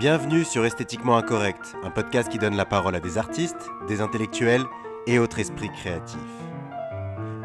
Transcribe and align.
Bienvenue 0.00 0.44
sur 0.44 0.64
Esthétiquement 0.64 1.18
Incorrect, 1.18 1.76
un 1.84 1.90
podcast 1.90 2.30
qui 2.30 2.38
donne 2.38 2.56
la 2.56 2.64
parole 2.64 2.94
à 2.94 3.00
des 3.00 3.18
artistes, 3.18 3.68
des 3.86 4.00
intellectuels 4.00 4.64
et 5.06 5.18
autres 5.18 5.40
esprits 5.40 5.68
créatifs. 5.68 6.16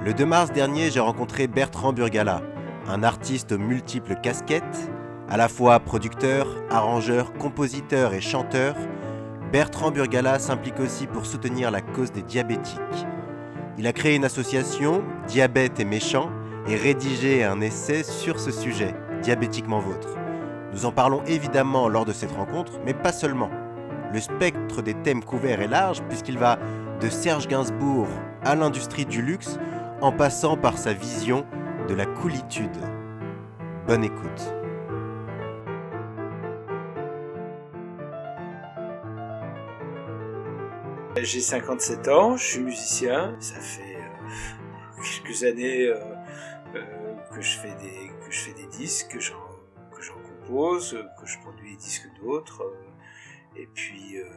Le 0.01 0.13
2 0.13 0.25
mars 0.25 0.53
dernier, 0.53 0.89
j'ai 0.89 1.01
rencontré 1.01 1.47
Bertrand 1.47 1.91
Burgala, 1.91 2.41
un 2.87 3.03
artiste 3.03 3.51
aux 3.51 3.57
multiples 3.57 4.15
casquettes, 4.23 4.89
à 5.27 5.35
la 5.35 5.49
fois 5.49 5.81
producteur, 5.81 6.47
arrangeur, 6.69 7.33
compositeur 7.33 8.13
et 8.13 8.21
chanteur. 8.21 8.73
Bertrand 9.51 9.91
Burgala 9.91 10.39
s'implique 10.39 10.79
aussi 10.79 11.07
pour 11.07 11.25
soutenir 11.25 11.71
la 11.71 11.81
cause 11.81 12.13
des 12.13 12.23
diabétiques. 12.23 12.79
Il 13.77 13.85
a 13.85 13.91
créé 13.91 14.15
une 14.15 14.23
association, 14.23 15.03
Diabète 15.27 15.81
et 15.81 15.85
Méchant, 15.85 16.31
et 16.69 16.77
rédigé 16.77 17.43
un 17.43 17.59
essai 17.59 18.03
sur 18.03 18.39
ce 18.39 18.51
sujet, 18.51 18.95
Diabétiquement 19.23 19.79
Vôtre. 19.79 20.15
Nous 20.75 20.85
en 20.85 20.91
parlons 20.91 21.23
évidemment 21.23 21.87
lors 21.87 22.03
de 22.03 22.11
cette 22.11 22.33
rencontre, 22.33 22.73
mais 22.83 22.93
pas 22.93 23.13
seulement. 23.13 23.49
Le 24.11 24.19
spectre 24.19 24.81
des 24.81 24.93
thèmes 24.93 25.23
couverts 25.23 25.61
est 25.61 25.69
large 25.69 26.03
puisqu'il 26.09 26.37
va 26.37 26.59
de 26.99 27.07
Serge 27.07 27.47
Gainsbourg 27.47 28.07
à 28.43 28.55
l'industrie 28.55 29.05
du 29.05 29.21
luxe 29.21 29.57
en 30.01 30.11
passant 30.11 30.57
par 30.57 30.77
sa 30.77 30.91
vision 30.91 31.45
de 31.87 31.95
la 31.95 32.05
coolitude. 32.05 32.75
Bonne 33.87 34.03
écoute. 34.03 34.53
J'ai 41.21 41.39
57 41.39 42.09
ans, 42.09 42.35
je 42.35 42.43
suis 42.43 42.59
musicien, 42.59 43.37
ça 43.39 43.55
fait 43.61 43.95
euh, 43.95 45.01
quelques 45.01 45.43
années 45.45 45.85
euh, 45.85 45.95
euh, 46.75 46.81
que, 47.33 47.41
je 47.41 47.57
fais 47.57 47.73
des, 47.81 48.11
que 48.25 48.29
je 48.29 48.39
fais 48.39 48.53
des 48.53 48.67
disques, 48.67 49.17
que 50.47 51.25
je 51.25 51.39
produis 51.39 51.71
les 51.71 51.77
disques 51.77 52.07
d'autres, 52.19 52.61
euh, 52.61 53.57
et 53.57 53.67
puis 53.67 54.17
euh, 54.17 54.29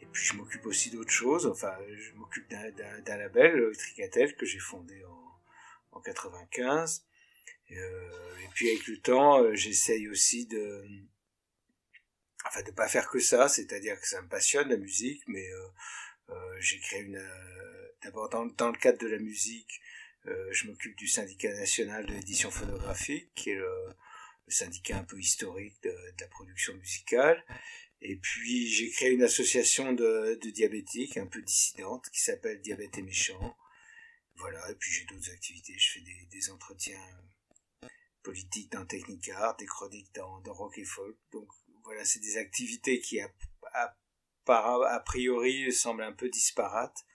et 0.00 0.06
puis 0.06 0.24
je 0.24 0.34
m'occupe 0.34 0.66
aussi 0.66 0.90
d'autres 0.90 1.10
choses. 1.10 1.46
Enfin, 1.46 1.74
je 1.96 2.12
m'occupe 2.14 2.48
d'un 2.48 3.16
label, 3.16 3.58
euh, 3.58 3.72
Tricatel, 3.72 4.36
que 4.36 4.46
j'ai 4.46 4.58
fondé 4.58 5.04
en, 5.04 5.98
en 5.98 6.00
95. 6.00 7.04
et 7.70 7.76
puis 8.54 8.70
avec 8.70 8.86
le 8.86 8.98
temps, 8.98 9.54
j'essaye 9.54 10.08
aussi 10.08 10.46
de 10.46 10.84
enfin 12.46 12.62
de 12.62 12.70
pas 12.70 12.88
faire 12.88 13.08
que 13.08 13.18
ça, 13.18 13.48
c'est-à-dire 13.48 14.00
que 14.00 14.06
ça 14.06 14.22
me 14.22 14.28
passionne 14.28 14.68
la 14.68 14.76
musique, 14.76 15.22
mais 15.26 15.48
j'ai 16.60 16.78
créé 16.80 17.02
une 17.02 17.22
d'abord 18.02 18.28
dans, 18.28 18.46
dans, 18.46 18.70
le 18.70 18.78
cadre 18.78 18.98
de 18.98 19.08
la 19.08 19.18
musique, 19.18 19.80
je 20.24 20.66
m'occupe 20.68 20.96
du 20.96 21.08
syndicat 21.08 21.52
national 21.54 22.06
de 22.06 22.12
l'édition 22.12 22.50
phonographique, 22.50 23.50
le 24.46 24.52
syndicat 24.52 24.98
un 24.98 25.04
peu 25.04 25.18
historique 25.18 25.82
de, 25.82 25.94
la 26.20 26.28
production 26.28 26.74
musicale. 26.74 27.44
Et 28.00 28.16
puis 28.16 28.68
j'ai 28.68 28.90
créé 28.90 29.10
une 29.10 29.22
association 29.22 29.92
de, 29.92 30.38
diabétiques 30.50 31.16
un 31.16 31.26
peu 31.26 31.42
dissidente 31.42 32.08
qui 32.10 32.20
s'appelle 32.20 32.60
Diabète 32.60 32.98
et 32.98 33.02
Méchant. 33.02 33.56
Voilà, 34.36 34.70
et 34.70 34.74
puis 34.74 34.90
j'ai 34.92 35.04
d'autres 35.06 35.30
activités, 35.30 35.74
je 35.78 35.92
fais 35.92 36.00
des, 36.00 36.50
entretiens 36.50 37.00
politiques 38.22 38.70
dans 38.70 38.84
Technicart, 38.84 39.56
des 39.56 39.64
chroniques 39.64 40.14
dans, 40.14 40.40
dans 40.40 40.52
Rock 40.52 40.76
et 40.78 40.84
Folk. 40.84 41.16
Donc 41.32 41.48
voilà, 41.84 42.04
c'est 42.04 42.20
des 42.20 42.36
activités 42.36 43.00
qui 43.00 43.18
a, 43.20 43.32
a, 43.72 45.00
priori 45.06 45.72
semblent 45.72 46.02
un 46.02 46.12
peu 46.12 46.28
disparates, 46.28 47.06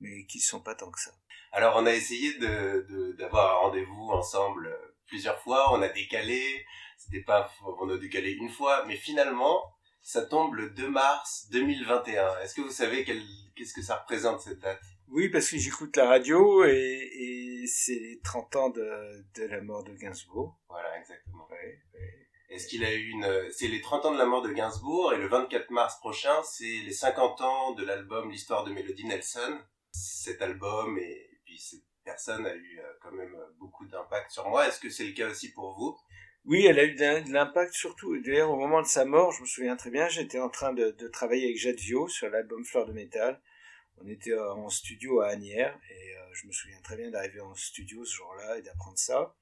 mais 0.00 0.24
qui 0.24 0.38
ne 0.38 0.42
sont 0.42 0.62
pas 0.62 0.74
tant 0.74 0.90
que 0.90 1.00
ça. 1.00 1.12
Alors 1.52 1.76
on 1.76 1.84
a 1.84 1.92
essayé 1.92 2.38
d'avoir 2.38 2.82
de, 2.82 3.12
de, 3.12 3.24
un 3.24 3.54
rendez-vous 3.54 4.08
ensemble 4.10 4.74
plusieurs 5.10 5.38
fois, 5.40 5.72
on 5.74 5.82
a 5.82 5.88
décalé, 5.88 6.64
c'était 6.96 7.22
pas, 7.22 7.52
on 7.80 7.90
a 7.90 7.98
décalé 7.98 8.32
une 8.32 8.48
fois, 8.48 8.86
mais 8.86 8.96
finalement, 8.96 9.62
ça 10.00 10.22
tombe 10.24 10.54
le 10.54 10.70
2 10.70 10.88
mars 10.88 11.48
2021. 11.50 12.38
Est-ce 12.38 12.54
que 12.54 12.62
vous 12.62 12.70
savez 12.70 13.04
qu'est-ce 13.04 13.74
que 13.74 13.82
ça 13.82 13.96
représente 13.96 14.40
cette 14.40 14.60
date? 14.60 14.80
Oui, 15.08 15.28
parce 15.28 15.50
que 15.50 15.58
j'écoute 15.58 15.96
la 15.96 16.08
radio 16.08 16.64
et, 16.64 16.70
et 16.72 17.66
c'est 17.66 17.98
les 17.98 18.20
30 18.22 18.56
ans 18.56 18.70
de, 18.70 19.24
de, 19.34 19.44
la 19.46 19.60
mort 19.60 19.82
de 19.82 19.92
Gainsbourg. 19.94 20.56
Voilà, 20.68 20.96
exactement. 20.98 21.48
Est-ce 22.48 22.66
qu'il 22.66 22.84
a 22.84 22.92
eu 22.92 23.08
une, 23.10 23.48
c'est 23.52 23.68
les 23.68 23.80
30 23.80 24.06
ans 24.06 24.12
de 24.12 24.18
la 24.18 24.26
mort 24.26 24.42
de 24.42 24.52
Gainsbourg 24.52 25.12
et 25.12 25.18
le 25.18 25.28
24 25.28 25.70
mars 25.70 25.98
prochain, 26.00 26.42
c'est 26.44 26.64
les 26.64 26.92
50 26.92 27.40
ans 27.40 27.72
de 27.74 27.84
l'album 27.84 28.30
L'histoire 28.30 28.64
de 28.64 28.72
Mélodie 28.72 29.06
Nelson. 29.06 29.58
Cet 29.92 30.42
album 30.42 30.98
et, 30.98 31.28
puis 31.44 31.58
cette 31.58 31.84
personne 32.04 32.46
a 32.46 32.54
eu 32.54 32.78
euh, 32.78 32.92
quand 33.00 33.12
même 33.12 33.36
beaucoup 33.58 33.86
d'impact 33.86 34.30
sur 34.30 34.48
moi. 34.48 34.66
Est-ce 34.66 34.80
que 34.80 34.90
c'est 34.90 35.04
le 35.04 35.12
cas 35.12 35.28
aussi 35.28 35.52
pour 35.52 35.76
vous? 35.76 35.96
Oui, 36.46 36.64
elle 36.66 36.78
a 36.78 36.84
eu 36.84 36.94
de 36.94 37.32
l'impact 37.32 37.74
surtout. 37.74 38.18
D'ailleurs, 38.18 38.50
au 38.50 38.56
moment 38.56 38.80
de 38.80 38.86
sa 38.86 39.04
mort, 39.04 39.32
je 39.32 39.42
me 39.42 39.46
souviens 39.46 39.76
très 39.76 39.90
bien, 39.90 40.08
j'étais 40.08 40.40
en 40.40 40.48
train 40.48 40.72
de, 40.72 40.90
travailler 41.08 41.44
avec 41.44 41.58
Jade 41.58 41.78
Vio 41.78 42.08
sur 42.08 42.30
l'album 42.30 42.64
Fleur 42.64 42.86
de 42.86 42.92
métal. 42.92 43.40
On 44.02 44.08
était 44.08 44.36
en 44.38 44.70
studio 44.70 45.20
à 45.20 45.28
Agnières 45.28 45.78
et 45.90 46.16
euh, 46.16 46.20
je 46.32 46.46
me 46.46 46.52
souviens 46.52 46.80
très 46.82 46.96
bien 46.96 47.10
d'arriver 47.10 47.40
en 47.40 47.54
studio 47.54 48.04
ce 48.04 48.16
jour-là 48.16 48.58
et 48.58 48.62
d'apprendre 48.62 48.98
ça. 48.98 49.34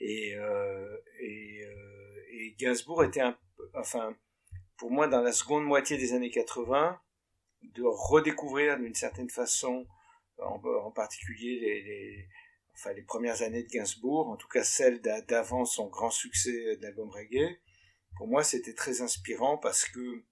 Et, 0.00 0.34
euh, 0.34 0.96
euh, 1.22 2.22
et, 2.30 2.54
Gainsbourg 2.58 3.04
était 3.04 3.20
un, 3.20 3.36
enfin, 3.74 4.16
pour 4.76 4.90
moi, 4.90 5.06
dans 5.06 5.20
la 5.20 5.32
seconde 5.32 5.64
moitié 5.64 5.98
des 5.98 6.14
années 6.14 6.30
80, 6.30 6.98
de 7.62 7.82
redécouvrir 7.84 8.78
d'une 8.78 8.94
certaine 8.94 9.28
façon, 9.28 9.86
en, 10.42 10.90
particulier 10.90 11.60
les, 11.60 12.28
enfin 12.74 12.92
les 12.92 13.02
premières 13.02 13.42
années 13.42 13.62
de 13.62 13.68
Gainsbourg, 13.68 14.28
en 14.28 14.36
tout 14.36 14.48
cas 14.48 14.64
celles 14.64 15.00
d'avant 15.00 15.64
son 15.64 15.88
grand 15.88 16.10
succès 16.10 16.76
d'album 16.76 17.10
reggae, 17.10 17.58
pour 18.16 18.26
moi 18.28 18.42
c'était 18.42 18.74
très 18.74 19.02
inspirant 19.02 19.58
parce 19.58 19.84
que 19.84 20.24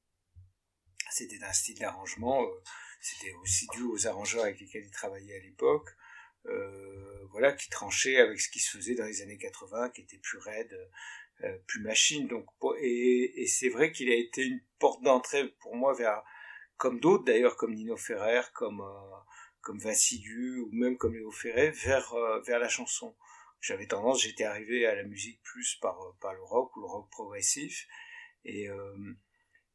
c'était 1.11 1.39
d'un 1.39 1.53
style 1.53 1.79
d'arrangement, 1.79 2.43
euh, 2.43 2.63
c'était 3.01 3.33
aussi 3.43 3.67
dû 3.69 3.83
aux 3.83 4.07
arrangeurs 4.07 4.45
avec 4.45 4.61
lesquels 4.61 4.85
il 4.85 4.91
travaillait 4.91 5.37
à 5.37 5.41
l'époque, 5.41 5.89
euh, 6.47 7.27
voilà, 7.31 7.53
qui 7.53 7.69
tranchaient 7.69 8.19
avec 8.19 8.41
ce 8.41 8.51
qui 8.51 8.61
se 8.61 8.77
faisait 8.77 8.95
dans 8.95 9.05
les 9.05 9.23
années 9.23 9.39
80, 9.39 9.91
qui 9.91 10.03
était 10.03 10.19
plus 10.19 10.39
raide, 10.39 10.91
euh, 11.45 11.59
plus 11.67 11.81
machine. 11.81 12.27
Donc, 12.27 12.47
et 12.81 13.47
c'est 13.47 13.69
vrai 13.69 13.93
qu'il 13.93 14.11
a 14.11 14.15
été 14.15 14.45
une 14.45 14.61
porte 14.79 15.03
d'entrée 15.03 15.49
pour 15.61 15.77
moi 15.77 15.95
vers, 15.95 16.23
comme 16.77 17.01
d'autres 17.01 17.25
d'ailleurs, 17.25 17.57
comme 17.57 17.75
Nino 17.75 17.97
Ferrer, 17.97 18.43
comme 18.55 18.83
comme 19.69 19.81
Vassilu 19.81 20.61
ou 20.61 20.71
même 20.73 20.97
comme 20.97 21.13
Léo 21.13 21.31
Ferré 21.31 21.71
vers 21.73 22.15
euh, 22.15 22.41
vers 22.41 22.59
la 22.59 22.71
chanson. 22.71 23.15
J'avais 23.61 23.87
tendance, 23.87 24.23
j'étais 24.23 24.45
arrivé 24.45 24.87
à 24.87 24.95
la 24.95 25.03
musique 25.03 25.43
plus 25.43 25.77
par 25.83 26.01
euh, 26.01 26.13
par 26.23 26.33
le 26.33 26.43
rock 26.43 26.75
ou 26.75 26.81
le 26.81 26.87
rock 26.87 27.11
progressif 27.11 27.87
et 28.47 28.71
euh, 28.71 29.15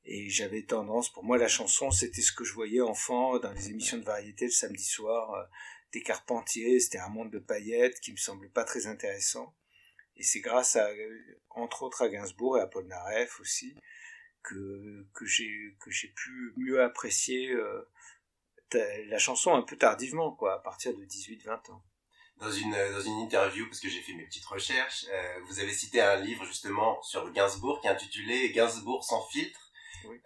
et 0.06 0.32
j'avais 0.32 0.64
tendance, 0.64 1.14
pour 1.14 1.24
moi 1.24 1.38
la 1.38 1.48
chanson 1.48 1.92
c'était 1.92 2.24
ce 2.24 2.32
que 2.32 2.44
je 2.44 2.54
voyais 2.54 2.82
enfant 2.82 3.38
dans 3.38 3.52
les 3.52 3.70
émissions 3.70 4.00
de 4.00 4.04
variété 4.04 4.46
le 4.46 4.52
samedi 4.52 4.84
soir, 4.84 5.48
des 5.92 6.02
Carpentiers, 6.02 6.80
c'était 6.80 6.98
un 6.98 7.10
monde 7.10 7.30
de 7.30 7.38
paillettes 7.38 8.00
qui 8.00 8.14
me 8.14 8.18
semblait 8.18 8.50
pas 8.50 8.64
très 8.64 8.88
intéressant. 8.88 9.56
Et 10.16 10.24
c'est 10.24 10.42
grâce 10.42 10.76
à, 10.76 10.90
entre 11.52 11.84
autres 11.84 12.02
à 12.02 12.10
Gainsbourg 12.10 12.58
et 12.58 12.62
à 12.62 12.68
Paul 12.68 12.88
Naref 12.88 13.40
aussi, 13.40 13.76
que 14.42 15.06
j'ai, 15.26 15.78
que 15.80 15.90
j'ai 15.90 16.10
pu 16.10 16.54
mieux 16.58 16.82
apprécier 16.82 17.56
la 18.74 19.18
chanson 19.18 19.54
un 19.54 19.62
peu 19.62 19.78
tardivement, 19.78 20.32
quoi, 20.32 20.56
à 20.56 20.60
partir 20.60 20.94
de 20.94 21.04
18-20 21.04 21.72
ans. 21.72 21.84
Dans 22.38 22.52
une, 22.52 22.72
dans 22.72 23.02
une 23.02 23.20
interview, 23.20 23.66
parce 23.68 23.80
que 23.80 23.90
j'ai 23.90 24.02
fait 24.02 24.14
mes 24.14 24.26
petites 24.26 24.46
recherches, 24.46 25.06
euh, 25.10 25.40
vous 25.46 25.60
avez 25.60 25.72
cité 25.72 26.02
un 26.02 26.18
livre 26.18 26.44
justement 26.46 27.02
sur 27.02 27.32
Gainsbourg 27.32 27.80
qui 27.80 27.88
est 27.88 27.92
intitulé 27.92 28.52
Gainsbourg 28.52 29.04
sans 29.04 29.22
filtre, 29.28 29.72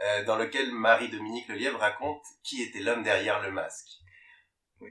euh, 0.04 0.24
dans 0.24 0.38
lequel 0.38 0.72
Marie-Dominique 0.72 1.48
Lelièvre 1.48 1.80
raconte 1.80 2.24
qui 2.44 2.64
était 2.64 2.80
l'homme 2.80 3.04
derrière 3.04 3.42
le 3.42 3.52
masque. 3.52 3.90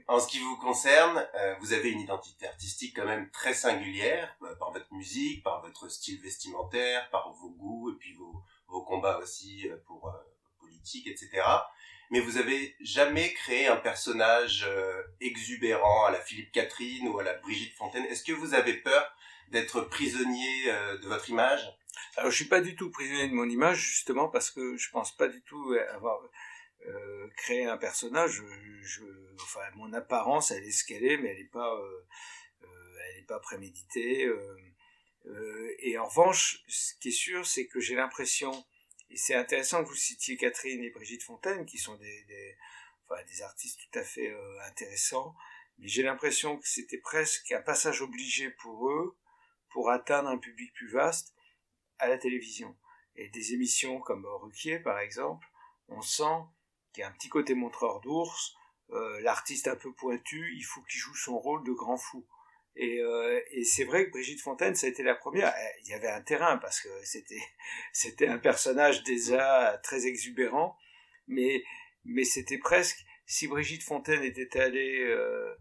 En 0.07 0.19
ce 0.19 0.27
qui 0.27 0.39
vous 0.39 0.57
concerne, 0.57 1.27
euh, 1.35 1.55
vous 1.59 1.73
avez 1.73 1.89
une 1.89 2.01
identité 2.01 2.47
artistique 2.47 2.95
quand 2.95 3.05
même 3.05 3.29
très 3.31 3.53
singulière, 3.53 4.37
par 4.59 4.71
votre 4.71 4.93
musique, 4.93 5.43
par 5.43 5.61
votre 5.61 5.89
style 5.89 6.21
vestimentaire, 6.21 7.09
par 7.09 7.31
vos 7.33 7.49
goûts 7.49 7.91
et 7.91 7.97
puis 7.97 8.13
vos, 8.13 8.43
vos 8.67 8.83
combats 8.83 9.17
aussi 9.17 9.67
pour 9.85 10.13
politique, 10.59 11.07
etc 11.07 11.41
mais 12.09 12.19
vous 12.19 12.37
avez 12.37 12.75
jamais 12.79 13.33
créé 13.33 13.67
un 13.67 13.75
personnage 13.75 14.65
euh, 14.67 15.03
exubérant 15.19 16.05
à 16.05 16.11
la 16.11 16.21
Philippe 16.21 16.51
Catherine 16.51 17.07
ou 17.09 17.19
à 17.19 17.23
la 17.23 17.33
Brigitte 17.33 17.73
Fontaine. 17.73 18.05
Est-ce 18.05 18.23
que 18.23 18.31
vous 18.31 18.53
avez 18.53 18.75
peur 18.75 19.13
d'être 19.49 19.81
prisonnier 19.81 20.71
euh, 20.71 20.97
de 20.97 21.07
votre 21.07 21.29
image? 21.29 21.67
Alors 22.15 22.31
je 22.31 22.35
suis 22.35 22.45
pas 22.45 22.61
du 22.61 22.75
tout 22.75 22.91
prisonnier 22.91 23.27
de 23.27 23.33
mon 23.33 23.49
image 23.49 23.79
justement 23.79 24.29
parce 24.29 24.51
que 24.51 24.77
je 24.77 24.89
pense 24.89 25.15
pas 25.15 25.27
du 25.27 25.41
tout 25.41 25.75
avoir 25.93 26.19
euh, 26.85 27.27
créé 27.35 27.65
un 27.65 27.77
personnage. 27.77 28.41
Enfin 29.41 29.61
mon 29.75 29.91
apparence 29.93 30.51
elle 30.51 30.63
est 30.63 30.71
ce 30.71 30.85
qu'elle 30.85 31.03
est, 31.03 31.17
mais 31.17 31.29
elle 31.29 31.39
n'est 31.39 31.49
pas 31.49 31.77
elle 32.63 33.19
est 33.19 33.27
pas 33.27 33.39
préméditée. 33.39 34.29
et 35.79 35.97
en 35.97 36.05
revanche, 36.05 36.63
ce 36.67 36.93
qui 36.99 37.09
est 37.09 37.11
sûr, 37.11 37.45
c'est 37.45 37.67
que 37.67 37.79
j'ai 37.79 37.95
l'impression 37.95 38.65
et 39.09 39.17
c'est 39.17 39.35
intéressant 39.35 39.83
que 39.83 39.89
vous 39.89 39.95
citiez 39.95 40.37
Catherine 40.37 40.83
et 40.83 40.89
Brigitte 40.89 41.23
Fontaine, 41.23 41.65
qui 41.65 41.77
sont 41.77 41.95
des, 41.95 42.23
des, 42.25 42.57
enfin, 43.05 43.21
des 43.23 43.41
artistes 43.41 43.79
tout 43.79 43.99
à 43.99 44.03
fait 44.03 44.29
euh, 44.29 44.61
intéressants, 44.65 45.35
mais 45.77 45.87
j'ai 45.87 46.03
l'impression 46.03 46.57
que 46.57 46.67
c'était 46.67 46.97
presque 46.97 47.51
un 47.51 47.61
passage 47.61 48.01
obligé 48.01 48.49
pour 48.49 48.89
eux 48.89 49.17
pour 49.69 49.91
atteindre 49.91 50.29
un 50.29 50.37
public 50.37 50.73
plus 50.73 50.89
vaste 50.89 51.33
à 51.99 52.07
la 52.07 52.17
télévision. 52.17 52.75
et 53.15 53.29
des 53.29 53.53
émissions 53.53 53.99
comme 53.99 54.25
Ruquier 54.25 54.79
par 54.79 54.99
exemple, 54.99 55.47
on 55.87 56.01
sent 56.01 56.43
qu'il 56.93 57.01
y 57.01 57.03
a 57.03 57.09
un 57.09 57.11
petit 57.11 57.29
côté 57.29 57.53
montreur 57.53 58.01
d'ours, 58.01 58.55
euh, 58.91 59.19
l'artiste 59.21 59.67
un 59.67 59.75
peu 59.75 59.91
pointu, 59.93 60.53
il 60.55 60.63
faut 60.63 60.81
qu'il 60.81 60.99
joue 60.99 61.15
son 61.15 61.37
rôle 61.37 61.63
de 61.63 61.71
grand 61.71 61.97
fou. 61.97 62.25
Et, 62.79 62.99
euh, 63.01 63.41
et 63.51 63.63
c'est 63.63 63.85
vrai 63.85 64.05
que 64.05 64.11
Brigitte 64.11 64.41
Fontaine, 64.41 64.75
ça 64.75 64.85
a 64.85 64.89
été 64.91 65.01
la 65.01 65.15
première. 65.15 65.51
Eh, 65.59 65.81
il 65.83 65.89
y 65.89 65.93
avait 65.93 66.09
un 66.09 66.21
terrain 66.21 66.57
parce 66.57 66.79
que 66.79 66.89
c'était 67.03 67.41
c'était 67.91 68.27
un 68.27 68.37
personnage 68.37 69.03
déjà 69.03 69.79
très 69.83 70.05
exubérant, 70.05 70.77
mais 71.27 71.63
mais 72.05 72.23
c'était 72.23 72.59
presque 72.59 73.03
si 73.25 73.47
Brigitte 73.47 73.83
Fontaine 73.83 74.23
était 74.23 74.59
allée 74.59 74.99
euh, 74.99 75.55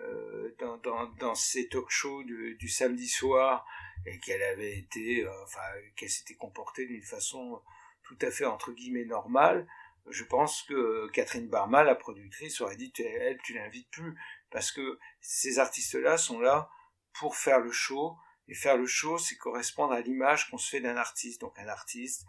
euh, 0.00 0.54
dans, 0.58 0.76
dans, 0.78 1.34
talk-shows 1.70 2.24
du, 2.24 2.56
du, 2.56 2.68
samedi 2.68 3.08
soir 3.08 3.64
et 4.04 4.18
qu'elle 4.18 4.42
avait 4.42 4.76
été, 4.76 5.26
enfin 5.44 5.62
qu'elle 5.96 6.10
s'était 6.10 6.34
comportée 6.34 6.84
d'une 6.84 7.02
façon 7.02 7.62
tout 8.02 8.18
à 8.20 8.30
fait 8.30 8.44
entre 8.44 8.72
guillemets 8.72 9.06
normale, 9.06 9.66
je 10.08 10.24
pense 10.24 10.62
que 10.62 11.08
Catherine 11.12 11.48
Barma, 11.48 11.82
la 11.82 11.94
productrice, 11.94 12.60
aurait 12.60 12.76
dit 12.76 12.92
elle, 12.98 13.38
tu 13.42 13.54
l'invites 13.54 13.90
plus 13.90 14.14
parce 14.56 14.72
que 14.72 14.98
ces 15.20 15.58
artistes-là 15.58 16.16
sont 16.16 16.40
là 16.40 16.70
pour 17.12 17.36
faire 17.36 17.60
le 17.60 17.70
show 17.70 18.16
et 18.48 18.54
faire 18.54 18.78
le 18.78 18.86
show, 18.86 19.18
c'est 19.18 19.36
correspondre 19.36 19.92
à 19.92 20.00
l'image 20.00 20.48
qu'on 20.48 20.56
se 20.56 20.70
fait 20.70 20.80
d'un 20.80 20.96
artiste. 20.96 21.42
Donc 21.42 21.52
un 21.58 21.68
artiste, 21.68 22.24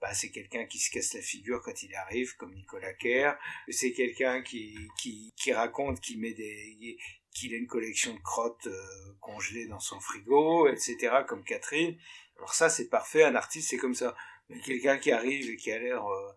bah, 0.00 0.14
c'est 0.14 0.30
quelqu'un 0.30 0.64
qui 0.66 0.78
se 0.78 0.92
casse 0.92 1.12
la 1.14 1.22
figure 1.22 1.60
quand 1.60 1.82
il 1.82 1.92
arrive, 1.96 2.36
comme 2.36 2.54
Nicolas 2.54 2.92
Kerr. 2.92 3.34
C'est 3.68 3.90
quelqu'un 3.94 4.42
qui, 4.42 4.78
qui, 4.96 5.52
raconte 5.52 6.00
qu'il 6.00 6.20
met 6.20 6.34
des, 6.34 6.96
qu'il 7.32 7.52
a 7.52 7.56
une 7.56 7.66
collection 7.66 8.14
de 8.14 8.20
crottes 8.20 8.68
euh, 8.68 9.16
congelées 9.18 9.66
dans 9.66 9.80
son 9.80 9.98
frigo, 9.98 10.68
etc., 10.68 11.24
comme 11.26 11.42
Catherine. 11.42 11.98
Alors 12.36 12.54
ça, 12.54 12.68
c'est 12.68 12.90
parfait. 12.90 13.24
Un 13.24 13.34
artiste, 13.34 13.70
c'est 13.70 13.76
comme 13.76 13.96
ça. 13.96 14.14
Quelqu'un 14.64 14.98
qui 14.98 15.10
arrive 15.10 15.50
et 15.50 15.56
qui 15.56 15.72
a 15.72 15.80
l'air 15.80 16.06
euh, 16.06 16.32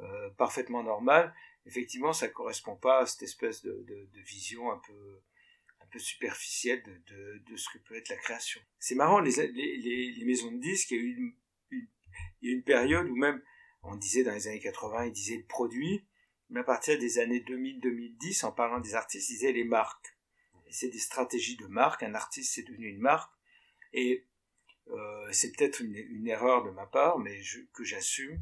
euh, 0.00 0.28
parfaitement 0.36 0.82
normal, 0.82 1.34
effectivement, 1.66 2.12
ça 2.12 2.28
correspond 2.28 2.76
pas 2.76 3.00
à 3.00 3.06
cette 3.06 3.22
espèce 3.22 3.62
de, 3.62 4.08
vision 4.26 4.70
un 4.70 4.78
peu, 4.78 5.20
un 5.80 5.86
peu 5.86 5.98
superficielle 5.98 6.82
de, 6.84 7.56
ce 7.56 7.68
que 7.70 7.78
peut 7.78 7.96
être 7.96 8.08
la 8.08 8.16
création. 8.16 8.60
C'est 8.78 8.94
marrant, 8.94 9.20
les, 9.20 9.32
les, 9.32 10.24
maisons 10.24 10.52
de 10.52 10.60
disques, 10.60 10.90
il 10.92 10.96
y 10.96 11.00
a 11.00 11.02
eu 11.02 11.16
une, 11.16 11.34
il 12.42 12.48
y 12.48 12.52
a 12.52 12.56
une 12.56 12.64
période 12.64 13.08
où 13.08 13.16
même, 13.16 13.42
on 13.82 13.96
disait 13.96 14.24
dans 14.24 14.32
les 14.32 14.46
années 14.46 14.60
80, 14.60 15.06
ils 15.06 15.12
disaient 15.12 15.36
le 15.36 15.46
produit, 15.46 16.06
mais 16.50 16.60
à 16.60 16.64
partir 16.64 16.98
des 16.98 17.18
années 17.18 17.40
2000-2010, 17.40 18.44
en 18.44 18.52
parlant 18.52 18.80
des 18.80 18.94
artistes, 18.94 19.30
ils 19.30 19.34
disaient 19.34 19.52
les 19.52 19.64
marques. 19.64 20.16
C'est 20.68 20.88
des 20.88 20.98
stratégies 20.98 21.56
de 21.56 21.66
marque, 21.66 22.02
un 22.02 22.14
artiste 22.14 22.54
c'est 22.54 22.62
devenu 22.62 22.88
une 22.88 23.00
marque, 23.00 23.32
et 23.92 24.26
euh, 24.88 25.28
c'est 25.32 25.52
peut-être 25.52 25.80
une, 25.80 25.96
une, 25.96 26.28
erreur 26.28 26.64
de 26.64 26.70
ma 26.70 26.86
part, 26.86 27.18
mais 27.18 27.42
je, 27.42 27.60
que 27.72 27.84
j'assume, 27.84 28.40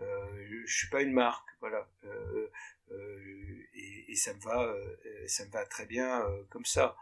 euh, 0.00 0.40
je 0.70 0.76
suis 0.76 0.88
pas 0.88 1.02
une 1.02 1.12
marque, 1.12 1.48
voilà. 1.60 1.88
Euh, 2.04 2.48
euh, 2.92 3.62
et, 3.74 4.12
et, 4.12 4.14
ça 4.14 4.32
me 4.34 4.40
va, 4.40 4.62
euh, 4.62 4.96
ça 5.26 5.44
me 5.44 5.50
va 5.50 5.64
très 5.66 5.86
bien 5.86 6.24
comme 6.50 6.64
ça. 6.64 6.96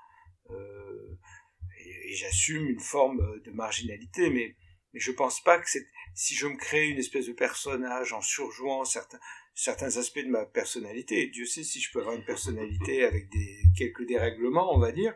et, 0.51 2.11
et 2.11 2.15
j'assume 2.15 2.67
une 2.67 2.81
forme 2.81 3.41
de 3.41 3.51
marginalité, 3.51 4.31
mais 4.31 4.57
mais 4.95 5.01
je 5.01 5.13
pense 5.13 5.43
pas 5.43 5.59
que 5.59 5.69
c'est 5.69 5.87
si 6.15 6.35
je 6.35 6.47
me 6.47 6.57
crée 6.57 6.89
une 6.89 6.97
espèce 6.99 7.27
de 7.27 7.35
personnage 7.35 8.15
en 8.15 8.23
surjouant 8.23 8.85
certains 8.85 9.21
certains 9.55 9.97
aspects 9.99 10.21
de 10.21 10.31
ma 10.31 10.47
personnalité. 10.47 11.27
Dieu 11.27 11.45
sait 11.45 11.65
si 11.65 11.81
je 11.81 11.93
peux 11.93 12.01
avoir 12.01 12.15
une 12.15 12.25
personnalité 12.25 13.05
avec 13.11 13.29
des 13.29 13.63
quelques 13.77 14.07
dérèglements, 14.07 14.75
on 14.75 14.79
va 14.79 14.93
dire. 14.93 15.15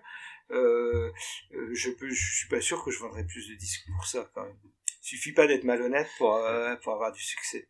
Je 0.50 1.90
peux, 1.90 2.10
je 2.10 2.36
suis 2.36 2.48
pas 2.48 2.60
sûr 2.60 2.84
que 2.84 2.90
je 2.90 2.98
vendrais 2.98 3.24
plus 3.24 3.48
de 3.48 3.54
disques 3.54 3.86
pour 3.96 4.06
ça 4.06 4.30
quand 4.34 4.44
même. 4.44 4.58
Il 5.04 5.06
suffit 5.06 5.32
pas 5.32 5.46
d'être 5.46 5.64
malhonnête 5.64 6.08
pour 6.18 6.38
pour 6.82 6.92
avoir 6.92 7.12
du 7.12 7.22
succès. 7.22 7.68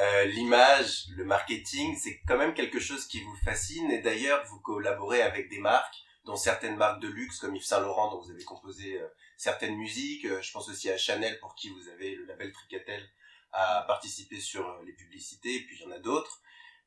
Euh, 0.00 0.26
l'image, 0.26 1.06
le 1.16 1.24
marketing, 1.24 1.96
c'est 2.00 2.20
quand 2.28 2.36
même 2.36 2.54
quelque 2.54 2.78
chose 2.78 3.06
qui 3.08 3.20
vous 3.20 3.34
fascine. 3.44 3.90
Et 3.90 4.00
d'ailleurs, 4.00 4.44
vous 4.46 4.60
collaborez 4.60 5.22
avec 5.22 5.48
des 5.48 5.58
marques, 5.58 5.96
dont 6.24 6.36
certaines 6.36 6.76
marques 6.76 7.02
de 7.02 7.08
luxe, 7.08 7.40
comme 7.40 7.56
Yves 7.56 7.64
Saint 7.64 7.80
Laurent, 7.80 8.12
dont 8.12 8.20
vous 8.20 8.30
avez 8.30 8.44
composé 8.44 9.00
euh, 9.00 9.08
certaines 9.36 9.74
musiques. 9.74 10.24
Euh, 10.26 10.40
je 10.40 10.52
pense 10.52 10.68
aussi 10.68 10.88
à 10.88 10.96
Chanel, 10.96 11.40
pour 11.40 11.56
qui 11.56 11.70
vous 11.70 11.88
avez 11.88 12.14
le 12.14 12.26
label 12.26 12.52
Tricatel, 12.52 13.10
à 13.52 13.82
participer 13.88 14.40
sur 14.40 14.80
les 14.86 14.92
publicités. 14.92 15.56
Et 15.56 15.60
puis 15.64 15.76
il 15.80 15.82
y 15.82 15.86
en 15.86 15.90
a 15.90 15.98
d'autres. 15.98 16.42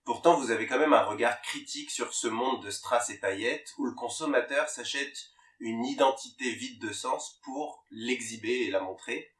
Pourtant, 0.06 0.36
vous 0.36 0.52
avez 0.52 0.66
quand 0.66 0.80
même 0.80 0.94
un 0.94 1.04
regard 1.04 1.42
critique 1.42 1.92
sur 1.92 2.14
ce 2.14 2.28
monde 2.28 2.64
de 2.64 2.72
strass 2.72 3.10
et 3.10 3.19
paillettes, 3.19 3.74
où 3.78 3.86
le 3.86 3.94
consommateur 3.94 4.69
s'achète 4.69 5.31
une 5.60 5.86
identité 5.86 6.50
vide 6.54 6.81
de 6.81 6.94
sens 6.94 7.40
pour 7.44 7.86
l'exhiber 7.92 8.62
et 8.62 8.72
la 8.72 8.80
montrer. 8.80 9.31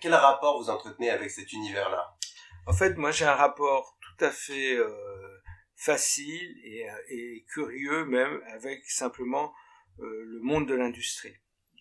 quel 0.00 0.14
rapport 0.14 0.62
vous 0.62 0.70
entretenez 0.70 1.10
avec 1.10 1.30
cet 1.30 1.52
univers-là? 1.52 2.16
En 2.66 2.72
fait, 2.72 2.96
moi 2.96 3.10
j'ai 3.10 3.24
un 3.24 3.34
rapport 3.34 3.98
tout 4.00 4.24
à 4.24 4.30
fait 4.30 4.76
euh, 4.76 5.40
facile 5.80 6.60
et, 6.62 6.90
euh, 6.90 6.94
et, 7.08 7.44
curieux 7.48 8.04
même 8.04 8.42
avec 8.48 8.84
simplement 8.90 9.54
euh, 10.00 10.24
le 10.26 10.40
monde 10.40 10.68
de 10.68 10.74
l'industrie. 10.74 11.34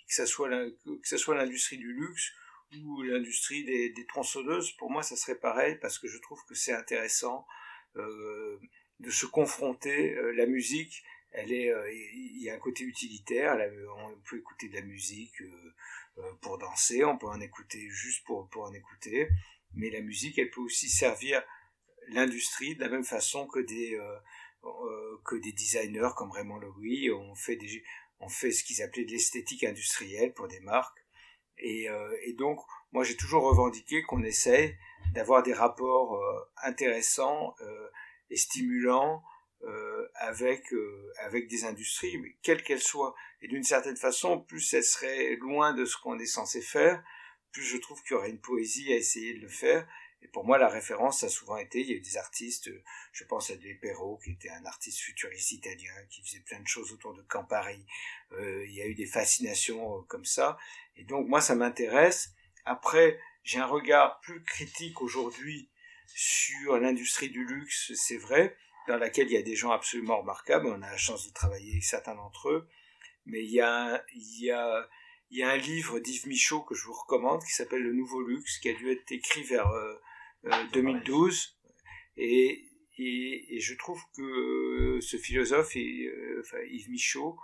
Que 0.07 0.15
ce 0.15 0.25
soit 0.25 1.35
l'industrie 1.35 1.77
du 1.77 1.93
luxe 1.93 2.31
ou 2.83 3.03
l'industrie 3.03 3.65
des, 3.65 3.89
des, 3.89 4.05
tronçonneuses, 4.05 4.71
pour 4.77 4.89
moi 4.89 5.03
ça 5.03 5.15
serait 5.15 5.37
pareil 5.37 5.77
parce 5.81 5.99
que 5.99 6.07
je 6.07 6.17
trouve 6.19 6.39
que 6.47 6.55
c'est 6.55 6.71
intéressant 6.71 7.45
euh, 7.97 8.57
de 8.99 9.11
se 9.11 9.25
confronter. 9.25 10.15
Euh, 10.15 10.31
la 10.31 10.45
musique, 10.45 11.03
elle 11.31 11.51
est, 11.51 11.71
il 12.13 12.41
y 12.41 12.49
a 12.49 12.55
un 12.55 12.59
côté 12.59 12.85
utilitaire. 12.85 13.57
on 13.97 14.17
peut 14.29 14.37
écouter 14.37 14.69
de 14.69 14.75
la 14.75 14.81
musique 14.81 15.43
pour 16.41 16.57
danser, 16.57 17.03
on 17.03 17.17
peut 17.17 17.27
en 17.27 17.39
écouter 17.39 17.87
juste 17.89 18.25
pour 18.25 18.49
pour 18.49 18.63
en 18.63 18.73
écouter 18.73 19.29
mais 19.73 19.89
la 19.89 20.01
musique, 20.01 20.37
elle 20.37 20.49
peut 20.49 20.61
aussi 20.61 20.89
servir 20.89 21.43
l'industrie 22.09 22.75
de 22.75 22.81
la 22.81 22.89
même 22.89 23.03
façon 23.03 23.47
que 23.47 23.59
des 23.59 23.95
euh, 23.95 24.17
euh, 24.63 25.17
que 25.25 25.35
des 25.35 25.51
designers 25.53 26.09
comme 26.15 26.31
Raymond 26.31 26.57
Louis 26.57 27.11
ont 27.11 27.35
fait 27.35 27.55
des 27.55 27.83
ont 28.19 28.29
fait 28.29 28.51
ce 28.51 28.63
qu'ils 28.63 28.81
appelaient 28.81 29.05
de 29.05 29.11
l'esthétique 29.11 29.63
industrielle 29.63 30.33
pour 30.33 30.47
des 30.47 30.59
marques. 30.59 30.97
Et, 31.57 31.89
euh, 31.89 32.09
donc 32.37 32.59
moi 32.91 33.03
j'ai 33.03 33.15
toujours 33.15 33.43
revendiqué 33.43 34.03
qu'on 34.03 34.23
essaye 34.23 34.77
d'avoir 35.13 35.43
des 35.43 35.53
rapports 35.53 36.19
intéressants 36.63 37.55
et 38.29 38.37
stimulants 38.37 39.23
avec 40.15 40.73
avec 41.19 41.47
des 41.47 41.65
industries. 41.65 42.17
Mais 42.17 42.37
quelles 42.41 42.63
qu'elles 42.63 42.81
soient. 42.81 43.15
Et 43.41 43.47
d'une 43.47 43.63
certaine 43.63 43.97
façon 43.97 44.39
plus 44.39 44.73
elles 44.73 44.83
seraient 44.83 45.35
loin 45.35 45.73
de 45.73 45.85
ce 45.85 45.97
qu'on 45.97 46.19
est 46.19 46.25
censé 46.25 46.61
faire 46.61 47.03
plus 47.51 47.63
je 47.63 47.77
trouve 47.77 48.01
qu'il 48.03 48.11
y 48.11 48.13
aurait 48.15 48.29
une 48.29 48.41
poésie 48.41 48.91
à 48.93 48.95
essayer 48.95 49.33
de 49.33 49.41
le 49.41 49.49
faire. 49.49 49.87
Et 50.21 50.27
pour 50.27 50.43
moi, 50.43 50.57
la 50.57 50.67
référence, 50.67 51.23
a 51.23 51.29
souvent 51.29 51.57
été, 51.57 51.79
il 51.79 51.89
y 51.89 51.93
a 51.93 51.95
eu 51.95 52.01
des 52.01 52.17
artistes, 52.17 52.69
je 53.13 53.23
pense 53.23 53.49
à 53.51 53.55
Del 53.55 53.79
Perro, 53.79 54.17
qui 54.17 54.31
était 54.31 54.49
un 54.49 54.65
artiste 54.65 54.99
futuriste 54.99 55.53
italien, 55.53 55.93
qui 56.09 56.21
faisait 56.21 56.41
plein 56.41 56.59
de 56.59 56.67
choses 56.67 56.91
autour 56.91 57.13
de 57.13 57.21
Campari. 57.21 57.85
Euh, 58.33 58.65
il 58.67 58.73
y 58.73 58.81
a 58.81 58.85
eu 58.85 58.95
des 58.95 59.05
fascinations 59.05 59.97
euh, 59.97 60.01
comme 60.07 60.25
ça. 60.25 60.57
Et 60.97 61.05
donc, 61.05 61.27
moi, 61.27 61.39
ça 61.39 61.55
m'intéresse. 61.55 62.33
Après, 62.65 63.19
j'ai 63.43 63.59
un 63.59 63.65
regard 63.65 64.19
plus 64.19 64.43
critique 64.43 65.01
aujourd'hui 65.01 65.69
sur 66.07 66.77
l'industrie 66.77 67.29
du 67.29 67.45
luxe, 67.45 67.93
c'est 67.95 68.17
vrai, 68.17 68.57
dans 68.87 68.97
laquelle 68.97 69.27
il 69.27 69.33
y 69.33 69.37
a 69.37 69.41
des 69.41 69.55
gens 69.55 69.71
absolument 69.71 70.19
remarquables. 70.19 70.67
On 70.67 70.81
a 70.81 70.91
la 70.91 70.97
chance 70.97 71.27
de 71.27 71.33
travailler 71.33 71.71
avec 71.71 71.83
certains 71.83 72.15
d'entre 72.15 72.49
eux. 72.49 72.67
Mais 73.25 73.43
il 73.43 73.51
y 73.51 73.61
a, 73.61 74.03
il 74.13 74.43
y 74.43 74.51
a, 74.51 74.89
il 75.31 75.37
y 75.39 75.43
a 75.43 75.49
un 75.51 75.57
livre 75.57 75.99
d'Yves 75.99 76.27
Michaud 76.27 76.61
que 76.61 76.75
je 76.75 76.85
vous 76.85 76.93
recommande 76.93 77.43
qui 77.43 77.53
s'appelle 77.53 77.83
Le 77.83 77.93
Nouveau 77.93 78.21
Luxe, 78.21 78.57
qui 78.59 78.69
a 78.69 78.73
dû 78.73 78.89
être 78.89 79.11
écrit 79.11 79.43
vers 79.43 79.69
euh, 79.69 79.95
2012. 80.73 81.57
Euh, 82.17 82.21
et, 82.21 82.65
et, 82.97 83.55
et, 83.55 83.59
je 83.59 83.75
trouve 83.75 84.01
que 84.15 84.99
ce 85.01 85.17
philosophe, 85.17 85.75
et, 85.75 86.07
euh, 86.07 86.41
enfin, 86.41 86.57
Yves 86.69 86.89
Michaud, 86.89 87.37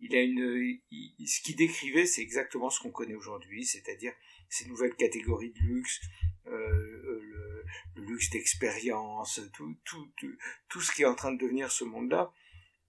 il 0.00 0.14
a 0.16 0.22
une, 0.22 0.78
ce 1.24 1.40
qu'il 1.42 1.56
décrivait, 1.56 2.06
c'est 2.06 2.22
exactement 2.22 2.70
ce 2.70 2.80
qu'on 2.80 2.90
connaît 2.90 3.14
aujourd'hui, 3.14 3.64
c'est-à-dire 3.64 4.12
ces 4.48 4.66
nouvelles 4.66 4.94
catégories 4.94 5.52
de 5.52 5.60
luxe, 5.60 6.00
euh, 6.46 6.50
le, 6.50 7.64
le, 7.96 8.04
luxe 8.04 8.30
d'expérience, 8.30 9.40
tout, 9.52 9.76
tout, 9.84 10.08
tout, 10.16 10.36
tout, 10.68 10.80
ce 10.80 10.92
qui 10.92 11.02
est 11.02 11.06
en 11.06 11.14
train 11.14 11.32
de 11.32 11.38
devenir 11.38 11.70
ce 11.70 11.84
monde-là, 11.84 12.32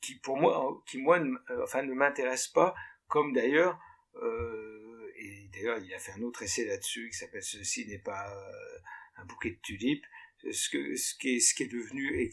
qui 0.02 0.16
pour 0.16 0.38
moi, 0.38 0.84
qui 0.88 0.98
moi, 0.98 1.20
enfin, 1.62 1.84
ne 1.84 1.94
m'intéresse 1.94 2.48
pas, 2.48 2.74
comme 3.08 3.34
d'ailleurs 3.34 3.74
euh, 3.74 3.93
et 5.16 5.50
d'ailleurs, 5.54 5.80
il 5.80 5.94
a 5.94 6.00
fait 6.00 6.12
un 6.14 6.22
autre 6.22 6.44
essai 6.44 6.66
là-dessus 6.66 7.10
qui 7.10 7.18
s'appelle 7.18 7.44
Ceci 7.44 7.86
n'est 7.88 8.00
pas 8.00 8.30
euh, 8.30 8.78
un 9.18 9.26
bouquet 9.26 9.52
de 9.52 9.60
tulipes. 9.62 10.06
Ce, 10.52 10.70
qui, 10.70 11.38
est, 11.38 11.72
devenu 11.72 12.30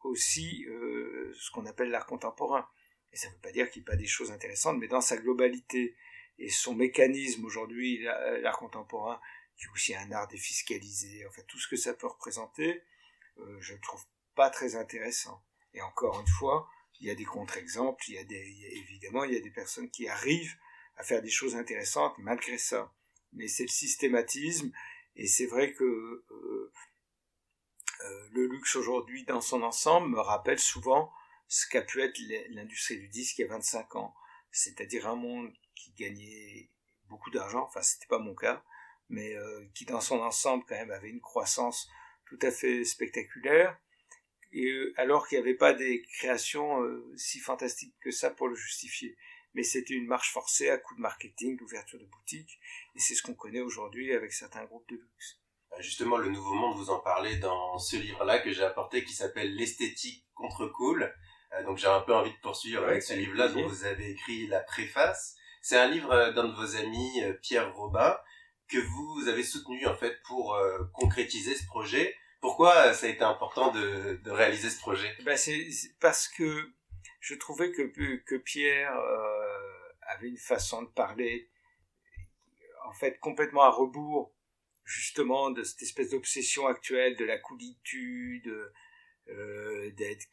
aussi 0.00 0.64
euh, 0.66 1.32
ce 1.38 1.52
qu'on 1.52 1.64
appelle 1.66 1.90
l'art 1.90 2.06
contemporain. 2.06 2.68
Et 3.12 3.16
ça 3.16 3.28
ne 3.28 3.34
veut 3.34 3.40
pas 3.40 3.52
dire 3.52 3.70
qu'il 3.70 3.82
n'y 3.82 3.88
a 3.88 3.92
pas 3.92 3.96
des 3.96 4.06
choses 4.06 4.32
intéressantes, 4.32 4.78
mais 4.78 4.88
dans 4.88 5.00
sa 5.00 5.16
globalité 5.16 5.96
et 6.38 6.50
son 6.50 6.74
mécanisme 6.74 7.44
aujourd'hui, 7.44 8.02
l'art 8.02 8.58
contemporain, 8.58 9.20
qui 9.56 9.66
est 9.66 9.68
aussi 9.68 9.94
un 9.94 10.10
art 10.10 10.26
défiscalisé, 10.26 11.24
enfin 11.28 11.42
tout 11.46 11.58
ce 11.60 11.68
que 11.68 11.76
ça 11.76 11.94
peut 11.94 12.08
représenter, 12.08 12.82
euh, 13.38 13.56
je 13.60 13.74
ne 13.74 13.78
trouve 13.78 14.02
pas 14.34 14.50
très 14.50 14.74
intéressant. 14.74 15.40
Et 15.72 15.80
encore 15.82 16.18
une 16.20 16.26
fois, 16.26 16.68
il 16.98 17.06
y 17.06 17.10
a 17.10 17.14
des 17.14 17.24
contre-exemples, 17.24 18.02
il 18.08 18.14
y 18.14 18.18
a 18.18 18.22
évidemment, 18.22 19.22
il 19.22 19.34
y 19.34 19.36
a 19.36 19.40
des 19.40 19.52
personnes 19.52 19.88
qui 19.88 20.08
arrivent 20.08 20.56
à 20.96 21.04
faire 21.04 21.22
des 21.22 21.30
choses 21.30 21.56
intéressantes 21.56 22.16
malgré 22.18 22.58
ça. 22.58 22.92
Mais 23.32 23.48
c'est 23.48 23.64
le 23.64 23.68
systématisme 23.68 24.72
Et 25.16 25.26
c'est 25.26 25.46
vrai 25.46 25.72
que 25.72 26.24
le 28.30 28.46
luxe 28.46 28.76
aujourd'hui 28.76 29.24
dans 29.24 29.40
son 29.40 29.62
ensemble 29.62 30.08
me 30.08 30.20
rappelle 30.20 30.58
souvent 30.58 31.12
ce 31.48 31.66
qu'a 31.68 31.82
pu 31.82 32.02
être 32.02 32.18
l'industrie 32.50 32.98
du 32.98 33.08
disque 33.08 33.38
il 33.38 33.42
y 33.42 33.44
a 33.44 33.48
25 33.48 33.96
ans. 33.96 34.14
C'est-à-dire 34.50 35.06
un 35.06 35.16
monde 35.16 35.52
qui 35.74 35.92
gagnait 35.92 36.70
beaucoup 37.08 37.30
d'argent, 37.30 37.64
enfin 37.64 37.82
c'était 37.82 38.06
pas 38.06 38.18
mon 38.18 38.34
cas, 38.34 38.62
mais 39.08 39.36
qui 39.74 39.84
dans 39.84 40.00
son 40.00 40.20
ensemble 40.20 40.64
quand 40.68 40.74
même 40.74 40.90
avait 40.90 41.10
une 41.10 41.20
croissance 41.20 41.88
tout 42.26 42.38
à 42.42 42.50
fait 42.50 42.84
spectaculaire, 42.84 43.78
et 44.52 44.70
euh, 44.70 44.94
alors 44.96 45.26
qu'il 45.26 45.38
n'y 45.38 45.44
avait 45.44 45.54
pas 45.54 45.72
des 45.72 46.02
créations 46.02 46.82
euh, 46.82 47.12
si 47.16 47.40
fantastiques 47.40 47.94
que 48.00 48.10
ça 48.10 48.30
pour 48.30 48.48
le 48.48 48.54
justifier. 48.54 49.16
Mais 49.56 49.62
c'était 49.62 49.94
une 49.94 50.06
marche 50.06 50.32
forcée 50.32 50.68
à 50.68 50.76
coup 50.76 50.94
de 50.94 51.00
marketing, 51.00 51.56
d'ouverture 51.56 51.98
de 51.98 52.04
boutique, 52.04 52.60
et 52.94 53.00
c'est 53.00 53.14
ce 53.14 53.22
qu'on 53.22 53.32
connaît 53.32 53.62
aujourd'hui 53.62 54.12
avec 54.12 54.34
certains 54.34 54.66
groupes 54.66 54.86
de 54.90 54.96
luxe. 54.96 55.40
Bah, 55.70 55.80
justement, 55.80 56.18
le 56.18 56.28
Nouveau 56.28 56.52
Monde, 56.52 56.76
vous 56.76 56.90
en 56.90 57.00
parlez 57.00 57.38
dans 57.38 57.78
ce 57.78 57.96
livre-là 57.96 58.38
que 58.40 58.52
j'ai 58.52 58.64
apporté 58.64 59.02
qui 59.02 59.14
s'appelle 59.14 59.56
L'esthétique 59.56 60.26
contre 60.34 60.66
cool. 60.66 61.10
Euh, 61.54 61.64
donc 61.64 61.78
j'ai 61.78 61.86
un 61.86 62.00
peu 62.00 62.14
envie 62.14 62.32
de 62.32 62.40
poursuivre 62.42 62.84
avec 62.84 63.02
ce 63.02 63.14
livre-là 63.14 63.48
dont 63.48 63.66
vous 63.66 63.86
avez 63.86 64.10
écrit 64.10 64.46
la 64.46 64.60
préface. 64.60 65.36
C'est 65.62 65.78
un 65.78 65.88
livre 65.88 66.32
d'un 66.34 66.44
de 66.44 66.54
vos 66.54 66.76
amis, 66.76 67.22
Pierre 67.40 67.74
Robin, 67.74 68.14
que 68.68 68.76
vous 68.76 69.26
avez 69.26 69.42
soutenu 69.42 69.86
en 69.86 69.96
fait 69.96 70.20
pour 70.24 70.56
concrétiser 70.92 71.54
ce 71.54 71.64
projet. 71.64 72.14
Pourquoi 72.42 72.92
ça 72.92 73.06
a 73.06 73.08
été 73.08 73.24
important 73.24 73.72
de, 73.72 74.20
réaliser 74.26 74.68
ce 74.68 74.78
projet? 74.78 75.12
Ben 75.24 75.36
c'est 75.36 75.66
parce 75.98 76.28
que 76.28 76.70
je 77.26 77.34
trouvais 77.34 77.72
que, 77.72 77.82
que 78.18 78.36
Pierre 78.36 78.96
euh, 78.96 79.88
avait 80.02 80.28
une 80.28 80.38
façon 80.38 80.82
de 80.82 80.88
parler, 80.88 81.50
en 82.84 82.92
fait, 82.92 83.18
complètement 83.18 83.62
à 83.62 83.70
rebours, 83.70 84.32
justement, 84.84 85.50
de 85.50 85.64
cette 85.64 85.82
espèce 85.82 86.10
d'obsession 86.10 86.68
actuelle 86.68 87.16
de 87.16 87.24
la 87.24 87.36
coolitude, 87.38 88.72
euh, 89.26 89.90
d'être, 89.90 90.28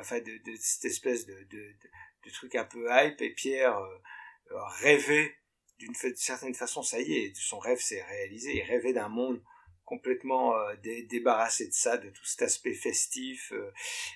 enfin, 0.00 0.18
de, 0.18 0.40
cette 0.58 0.86
espèce 0.86 1.24
de, 1.26 1.40
de, 1.44 2.30
truc 2.32 2.56
un 2.56 2.64
peu 2.64 2.88
hype. 2.90 3.22
Et 3.22 3.30
Pierre 3.30 3.78
euh, 3.78 3.98
rêvait 4.80 5.36
d'une 5.78 5.94
certaine 5.94 6.54
façon, 6.54 6.82
ça 6.82 7.00
y 7.00 7.12
est, 7.12 7.36
son 7.36 7.60
rêve 7.60 7.78
s'est 7.78 8.02
réalisé. 8.02 8.56
Il 8.56 8.62
rêvait 8.62 8.92
d'un 8.92 9.08
monde 9.08 9.40
complètement 9.90 10.56
euh, 10.56 10.76
débarrassé 11.08 11.66
de 11.66 11.72
ça, 11.72 11.98
de 11.98 12.10
tout 12.10 12.24
cet 12.24 12.42
aspect 12.42 12.74
festif. 12.74 13.52
Euh, 13.52 13.72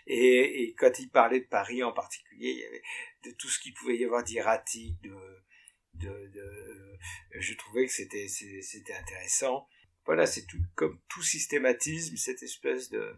et, 0.07 0.73
quand 0.79 1.01
il 1.01 1.11
parlait 1.11 1.41
de 1.41 1.47
Paris 1.47 1.83
en 1.83 1.93
particulier, 1.93 2.51
il 2.51 2.59
y 2.61 2.65
avait 2.65 2.83
de 3.25 3.33
tout 3.33 3.49
ce 3.49 3.59
qu'il 3.59 3.75
pouvait 3.75 3.97
y 3.97 4.05
avoir 4.05 4.23
d'erratique, 4.23 4.97
de, 5.03 6.07
euh, 6.07 6.97
je 7.41 7.55
trouvais 7.55 7.87
que 7.87 7.93
c'était 7.93 8.29
c'était 8.29 8.95
intéressant. 8.95 9.67
Voilà, 10.07 10.27
c'est 10.27 10.47
tout 10.47 10.63
comme 10.77 11.01
tout 11.09 11.23
systématisme, 11.23 12.17
cette 12.17 12.45
espèce 12.45 12.89
de 12.91 13.17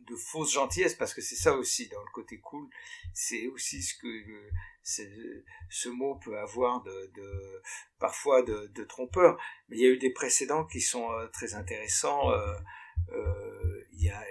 de 0.00 0.16
fausse 0.16 0.52
gentillesse 0.52 0.94
parce 0.94 1.14
que 1.14 1.22
c'est 1.22 1.34
ça 1.34 1.54
aussi 1.54 1.88
dans 1.88 2.00
le 2.00 2.12
côté 2.12 2.38
cool 2.38 2.68
c'est 3.12 3.48
aussi 3.48 3.82
ce 3.82 3.92
que 3.98 4.06
ce 4.86 5.88
mot 5.88 6.14
peut 6.16 6.38
avoir 6.38 6.82
de, 6.82 7.62
parfois 7.98 8.42
de, 8.42 8.68
de, 8.68 8.84
trompeur. 8.84 9.40
Mais 9.68 9.76
il 9.76 9.82
y 9.82 9.86
a 9.86 9.90
eu 9.90 9.98
des 9.98 10.12
précédents 10.12 10.64
qui 10.64 10.80
sont 10.80 11.10
euh, 11.12 11.26
très 11.28 11.54
intéressants. 11.54 12.30
Euh, 12.30 12.56
euh, 13.12 13.84
il 13.92 14.04
y 14.04 14.10
a, 14.10 14.24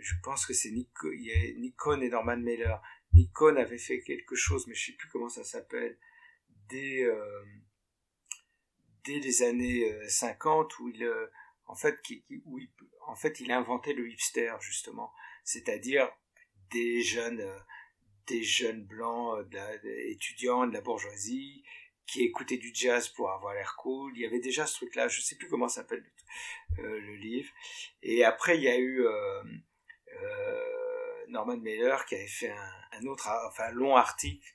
je 0.00 0.14
pense 0.22 0.46
que 0.46 0.52
c'est 0.52 0.70
Nikon 0.70 2.00
et 2.00 2.08
Norman 2.08 2.36
Mailer. 2.36 2.80
Nikon 3.12 3.56
avait 3.56 3.78
fait 3.78 4.00
quelque 4.00 4.34
chose, 4.34 4.66
mais 4.66 4.74
je 4.74 4.86
sais 4.86 4.96
plus 4.96 5.08
comment 5.08 5.28
ça 5.28 5.44
s'appelle, 5.44 5.98
dès, 6.68 7.06
dès 9.04 9.18
les 9.18 9.42
années 9.42 10.08
50 10.08 10.78
où 10.80 10.88
il, 10.88 11.08
en 11.66 11.74
fait, 11.74 11.98
où 12.46 12.58
il, 12.58 12.70
en 13.06 13.14
fait, 13.14 13.40
il 13.40 13.52
a 13.52 13.60
le 13.60 14.10
hipster 14.10 14.54
justement, 14.60 15.12
c'est-à-dire 15.44 16.10
des 16.70 17.02
jeunes 17.02 17.44
des 18.26 18.42
jeunes 18.42 18.84
blancs 18.84 19.44
euh, 19.54 19.78
étudiants 20.08 20.66
de 20.66 20.72
la 20.72 20.80
bourgeoisie 20.80 21.64
qui 22.06 22.22
écoutaient 22.22 22.58
du 22.58 22.72
jazz 22.74 23.08
pour 23.08 23.30
avoir 23.30 23.54
l'air 23.54 23.74
cool. 23.76 24.12
Il 24.16 24.22
y 24.22 24.26
avait 24.26 24.40
déjà 24.40 24.66
ce 24.66 24.74
truc-là, 24.76 25.08
je 25.08 25.20
sais 25.20 25.36
plus 25.36 25.48
comment 25.48 25.68
s'appelle 25.68 26.04
euh, 26.78 27.00
le 27.00 27.14
livre. 27.16 27.50
Et 28.02 28.24
après, 28.24 28.56
il 28.56 28.64
y 28.64 28.68
a 28.68 28.76
eu 28.76 29.06
euh, 29.06 29.42
Norman 31.28 31.56
Mailer 31.56 32.04
qui 32.06 32.16
avait 32.16 32.26
fait 32.26 32.54
un, 32.92 33.06
autre, 33.06 33.28
enfin 33.48 33.70
long 33.70 33.96
article, 33.96 34.46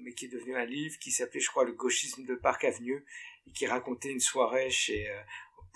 mais 0.00 0.12
qui 0.12 0.24
est 0.24 0.28
devenu 0.28 0.56
un 0.56 0.64
livre 0.64 0.98
qui 0.98 1.12
s'appelait, 1.12 1.40
je 1.40 1.48
crois, 1.48 1.64
Le 1.64 1.72
gauchisme 1.72 2.24
de 2.24 2.34
Park 2.34 2.64
Avenue 2.64 3.04
et 3.46 3.52
qui 3.52 3.66
racontait 3.66 4.10
une 4.10 4.20
soirée 4.20 4.70
chez 4.70 5.08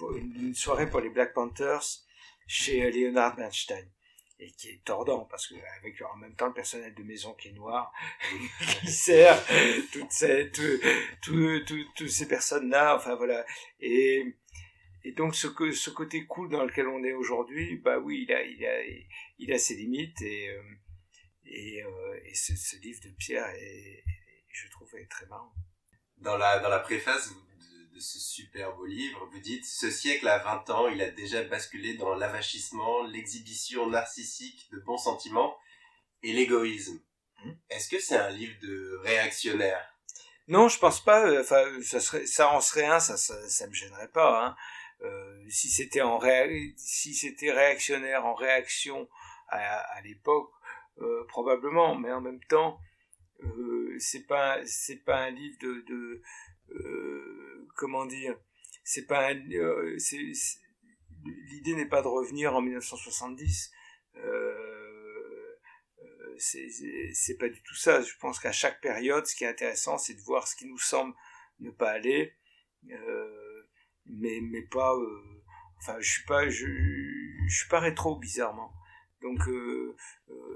une 0.00 0.54
soirée 0.54 0.90
pour 0.90 1.00
les 1.00 1.08
Black 1.08 1.32
Panthers 1.32 2.04
chez 2.49 2.90
Leonard 2.90 3.37
Bernstein 3.37 3.88
et 4.38 4.50
qui 4.52 4.68
est 4.68 4.84
tordant 4.84 5.24
parce 5.24 5.46
que 5.46 5.54
avec 5.78 6.00
en 6.02 6.16
même 6.16 6.34
temps 6.34 6.48
le 6.48 6.52
personnel 6.52 6.94
de 6.94 7.02
maison 7.02 7.32
qui 7.34 7.48
est 7.48 7.52
noir 7.52 7.92
qui 8.80 8.88
sert 8.88 9.42
toutes 9.92 10.12
ces 10.12 10.50
toutes 10.52 12.08
ces 12.08 12.28
personnes 12.28 12.70
là 12.70 12.96
enfin 12.96 13.14
voilà. 13.14 13.44
Et 13.80 14.36
et 15.04 15.12
donc 15.12 15.34
ce 15.34 15.46
que 15.46 15.72
ce 15.72 15.90
côté 15.90 16.26
cool 16.26 16.50
dans 16.50 16.64
lequel 16.64 16.88
on 16.88 17.02
est 17.04 17.12
aujourd'hui 17.12 17.76
bah 17.78 17.98
oui 17.98 18.26
il 18.28 18.32
a 18.32 18.42
il 18.42 18.66
a 18.66 18.82
il 19.38 19.52
a 19.52 19.58
ses 19.58 19.76
limites 19.76 20.20
et 20.20 20.50
euh, 20.50 20.62
et, 21.48 21.80
euh, 21.84 22.20
et 22.24 22.34
ce, 22.34 22.76
livre 22.80 23.00
de 23.04 23.10
Pierre 23.10 23.46
je 24.48 24.68
trouve 24.70 24.94
est 24.96 25.06
très 25.06 25.26
marrant. 25.26 25.52
Dans 26.18 26.36
la 26.36 26.58
dans 26.58 26.68
la 26.68 26.80
préface 26.80 27.32
de 27.96 28.00
ce 28.00 28.20
super 28.20 28.76
beau 28.76 28.84
livre, 28.84 29.26
vous 29.32 29.40
dites 29.40 29.64
Ce 29.64 29.90
siècle 29.90 30.28
a 30.28 30.38
20 30.38 30.68
ans, 30.70 30.88
il 30.88 31.00
a 31.00 31.10
déjà 31.10 31.42
basculé 31.44 31.94
dans 31.94 32.14
l'avachissement, 32.14 33.02
l'exhibition 33.04 33.88
narcissique 33.88 34.68
de 34.70 34.78
bons 34.80 34.98
sentiments 34.98 35.56
et 36.22 36.34
l'égoïsme. 36.34 37.00
Hmm. 37.42 37.52
Est-ce 37.70 37.88
que 37.88 37.98
c'est 37.98 38.18
un 38.18 38.28
livre 38.28 38.54
de 38.60 39.00
réactionnaire? 39.02 39.82
Non, 40.46 40.68
je 40.68 40.78
pense 40.78 41.02
pas. 41.02 41.26
Euh, 41.26 41.40
enfin, 41.40 41.64
ça 41.82 42.00
serait, 42.00 42.26
ça 42.26 42.50
en 42.50 42.60
serait 42.60 42.84
un, 42.84 43.00
ça, 43.00 43.16
ça, 43.16 43.66
me 43.66 43.72
gênerait 43.72 44.10
pas. 44.12 44.46
Hein. 44.46 44.56
Euh, 45.00 45.44
si 45.48 45.70
c'était 45.70 46.02
en 46.02 46.20
si 46.76 47.14
c'était 47.14 47.50
réactionnaire 47.50 48.26
en 48.26 48.34
réaction 48.34 49.08
à, 49.48 50.02
l'époque, 50.02 50.50
euh, 51.00 51.24
probablement. 51.28 51.94
Mais 51.94 52.12
en 52.12 52.20
même 52.20 52.44
temps, 52.44 52.78
c'est 53.98 54.26
pas, 54.26 54.58
c'est 54.66 55.02
pas 55.02 55.16
un 55.16 55.30
livre 55.30 55.56
de, 55.62 55.84
de 55.88 56.22
comment 57.76 58.06
dire, 58.06 58.37
c'est 58.82 59.06
pas 59.06 59.32
euh, 59.32 59.99
l'idée 61.25 61.75
n'est 61.75 61.88
pas 61.88 62.02
de 62.02 62.08
revenir 62.08 62.54
en 62.54 62.62
1970. 62.62 63.70
Euh, 64.16 65.58
euh, 66.02 66.37
c'est 66.38 67.37
pas 67.38 67.49
du 67.49 67.62
tout 67.62 67.75
ça. 67.75 68.00
Je 68.00 68.14
pense 68.20 68.38
qu'à 68.40 68.52
chaque 68.52 68.80
période, 68.80 69.26
ce 69.26 69.35
qui 69.35 69.44
est 69.44 69.49
intéressant, 69.49 69.99
c'est 69.99 70.14
de 70.14 70.20
voir 70.23 70.49
ce 70.49 70.56
qui 70.56 70.66
nous 70.66 70.78
semble 70.78 71.14
ne 71.61 71.70
pas 71.70 71.90
aller, 71.90 72.35
euh, 72.90 73.62
mais 74.06 74.40
mais 74.42 74.62
pas. 74.62 74.94
enfin, 75.78 75.96
je 76.00 76.11
suis 76.11 76.25
pas, 76.25 76.49
je, 76.49 76.66
je 77.49 77.56
suis 77.56 77.68
pas 77.68 77.80
rétro 77.80 78.16
bizarrement. 78.16 78.73
Donc, 79.23 79.40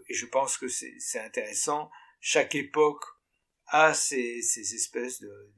et 0.09 0.15
je 0.15 0.27
pense 0.27 0.59
que 0.59 0.69
c'est 0.69 1.19
intéressant. 1.19 1.91
Chaque 2.21 2.55
époque 2.55 3.05
a 3.67 3.95
ces, 3.95 4.43
ces 4.43 4.75
espèces 4.75 5.21
de 5.21 5.51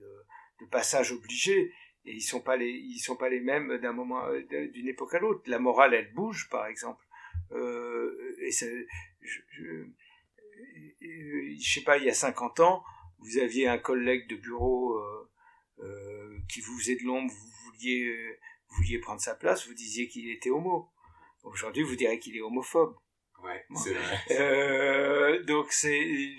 de 0.62 0.68
passage 0.68 1.12
obligé 1.12 1.72
et 2.04 2.12
ils 2.12 2.22
sont 2.22 2.40
pas 2.40 2.56
les 2.56 2.70
ils 2.70 2.98
sont 2.98 3.16
pas 3.16 3.28
les 3.28 3.40
mêmes 3.40 3.78
d'un 3.78 3.92
moment 3.92 4.24
euh, 4.26 4.42
d'une 4.68 4.88
époque 4.88 5.14
à 5.14 5.18
l'autre. 5.18 5.42
La 5.46 5.58
morale 5.58 5.94
elle 5.94 6.12
bouge 6.12 6.48
par 6.50 6.66
exemple. 6.66 7.04
Euh, 7.52 8.36
et 8.40 8.50
je, 8.50 8.66
je, 9.20 9.84
je, 11.00 11.74
sais 11.74 11.82
pas 11.82 11.98
il 11.98 12.04
y 12.04 12.10
a 12.10 12.14
50 12.14 12.60
ans 12.60 12.82
vous 13.18 13.38
aviez 13.38 13.68
un 13.68 13.78
collègue 13.78 14.28
de 14.28 14.36
bureau 14.36 14.96
euh, 14.96 15.30
euh, 15.80 16.38
qui 16.48 16.60
vous 16.60 16.78
faisait 16.78 16.96
de 16.96 17.04
l'ombre 17.04 17.32
vous 17.32 17.70
vouliez 17.70 18.14
vous 18.68 18.76
vouliez 18.76 18.98
prendre 18.98 19.20
sa 19.20 19.34
place 19.34 19.66
vous 19.66 19.74
disiez 19.74 20.08
qu'il 20.08 20.30
était 20.30 20.50
homo. 20.50 20.90
Aujourd'hui 21.42 21.82
vous 21.82 21.96
direz 21.96 22.18
qu'il 22.18 22.36
est 22.36 22.40
homophobe. 22.40 22.96
Ouais 23.42 23.64
c'est 23.76 23.94
vrai. 23.94 24.18
Euh, 24.30 25.42
donc 25.44 25.72
c'est 25.72 26.36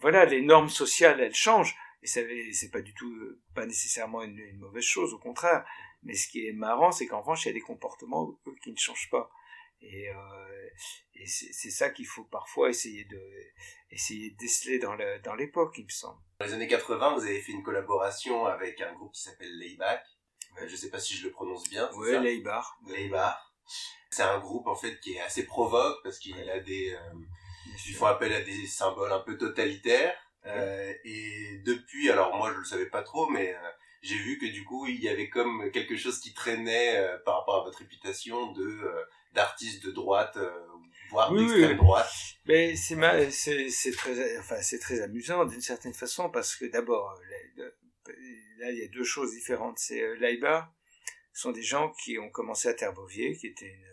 voilà 0.00 0.26
les 0.26 0.42
normes 0.42 0.68
sociales 0.68 1.20
elles 1.20 1.34
changent 1.34 1.74
et 2.06 2.52
c'est 2.52 2.70
pas 2.70 2.80
du 2.80 2.94
tout, 2.94 3.10
euh, 3.10 3.40
pas 3.54 3.66
nécessairement 3.66 4.22
une, 4.22 4.58
mauvaise 4.58 4.84
chose, 4.84 5.12
au 5.12 5.18
contraire. 5.18 5.64
Mais 6.02 6.14
ce 6.14 6.28
qui 6.28 6.46
est 6.46 6.52
marrant, 6.52 6.92
c'est 6.92 7.06
qu'en 7.06 7.20
revanche, 7.20 7.44
il 7.44 7.48
y 7.48 7.50
a 7.50 7.54
des 7.54 7.60
comportements 7.60 8.38
qui 8.62 8.70
ne 8.70 8.76
changent 8.76 9.10
pas. 9.10 9.30
Et, 9.80 10.08
euh, 10.08 10.68
et 11.14 11.26
c'est 11.26 11.70
ça 11.70 11.90
qu'il 11.90 12.06
faut 12.06 12.24
parfois 12.24 12.70
essayer 12.70 13.04
de, 13.04 13.20
essayer 13.90 14.30
de 14.30 14.36
déceler 14.36 14.78
dans 14.78 15.34
l'époque, 15.34 15.74
il 15.78 15.84
me 15.84 15.90
semble. 15.90 16.20
Dans 16.38 16.46
les 16.46 16.54
années 16.54 16.68
80, 16.68 17.14
vous 17.14 17.24
avez 17.24 17.40
fait 17.40 17.52
une 17.52 17.62
collaboration 17.62 18.46
avec 18.46 18.80
un 18.80 18.92
groupe 18.94 19.12
qui 19.12 19.22
s'appelle 19.22 19.58
Layback. 19.58 20.04
Euh, 20.58 20.66
je 20.66 20.72
ne 20.72 20.76
sais 20.76 20.90
pas 20.90 21.00
si 21.00 21.14
je 21.14 21.26
le 21.26 21.32
prononce 21.32 21.68
bien. 21.68 21.90
Oui, 21.96 22.12
Laybar. 22.12 22.78
Laybar. 22.86 23.54
C'est 24.10 24.22
un 24.22 24.38
groupe 24.38 24.68
en 24.68 24.76
fait 24.76 25.00
qui 25.00 25.14
est 25.14 25.20
assez 25.20 25.44
provoque 25.44 26.02
parce 26.04 26.18
qu'il 26.18 26.48
a 26.48 26.60
des, 26.60 26.96
ils 27.88 27.94
font 27.94 28.06
appel 28.06 28.32
à 28.32 28.40
des 28.40 28.66
symboles 28.66 29.12
un 29.12 29.20
peu 29.20 29.36
totalitaires 29.36 30.16
Euh, 30.46 30.92
et 31.04 31.60
depuis, 31.64 32.10
alors 32.10 32.36
moi 32.36 32.52
je 32.52 32.58
le 32.58 32.64
savais 32.64 32.86
pas 32.86 33.02
trop, 33.02 33.28
mais 33.28 33.54
euh, 33.54 33.68
j'ai 34.02 34.16
vu 34.16 34.38
que 34.38 34.46
du 34.46 34.64
coup 34.64 34.86
il 34.86 35.02
y 35.02 35.08
avait 35.08 35.28
comme 35.28 35.70
quelque 35.72 35.96
chose 35.96 36.20
qui 36.20 36.34
traînait 36.34 36.98
euh, 36.98 37.18
par 37.24 37.38
rapport 37.38 37.60
à 37.62 37.64
votre 37.64 37.78
réputation 37.78 38.52
de 38.52 38.80
d'artiste 39.32 39.84
de 39.84 39.90
droite, 39.90 40.38
voire 41.10 41.32
d'extrême 41.32 41.76
droite. 41.76 42.10
Mais 42.46 42.76
c'est 42.76 42.96
c'est 43.70 43.92
très, 43.92 44.38
enfin 44.38 44.60
c'est 44.62 44.78
très 44.78 45.00
amusant 45.00 45.44
d'une 45.44 45.60
certaine 45.60 45.94
façon 45.94 46.30
parce 46.30 46.54
que 46.54 46.64
d'abord 46.66 47.20
là 47.56 48.70
il 48.70 48.78
y 48.78 48.84
a 48.84 48.88
deux 48.88 49.04
choses 49.04 49.32
différentes. 49.32 49.78
C'est 49.78 50.16
l'AIBA 50.16 50.72
sont 51.32 51.52
des 51.52 51.62
gens 51.62 51.92
qui 52.02 52.18
ont 52.18 52.30
commencé 52.30 52.68
à 52.68 52.72
Terbovier, 52.72 53.36
qui 53.36 53.48
était 53.48 53.66
une, 53.66 53.86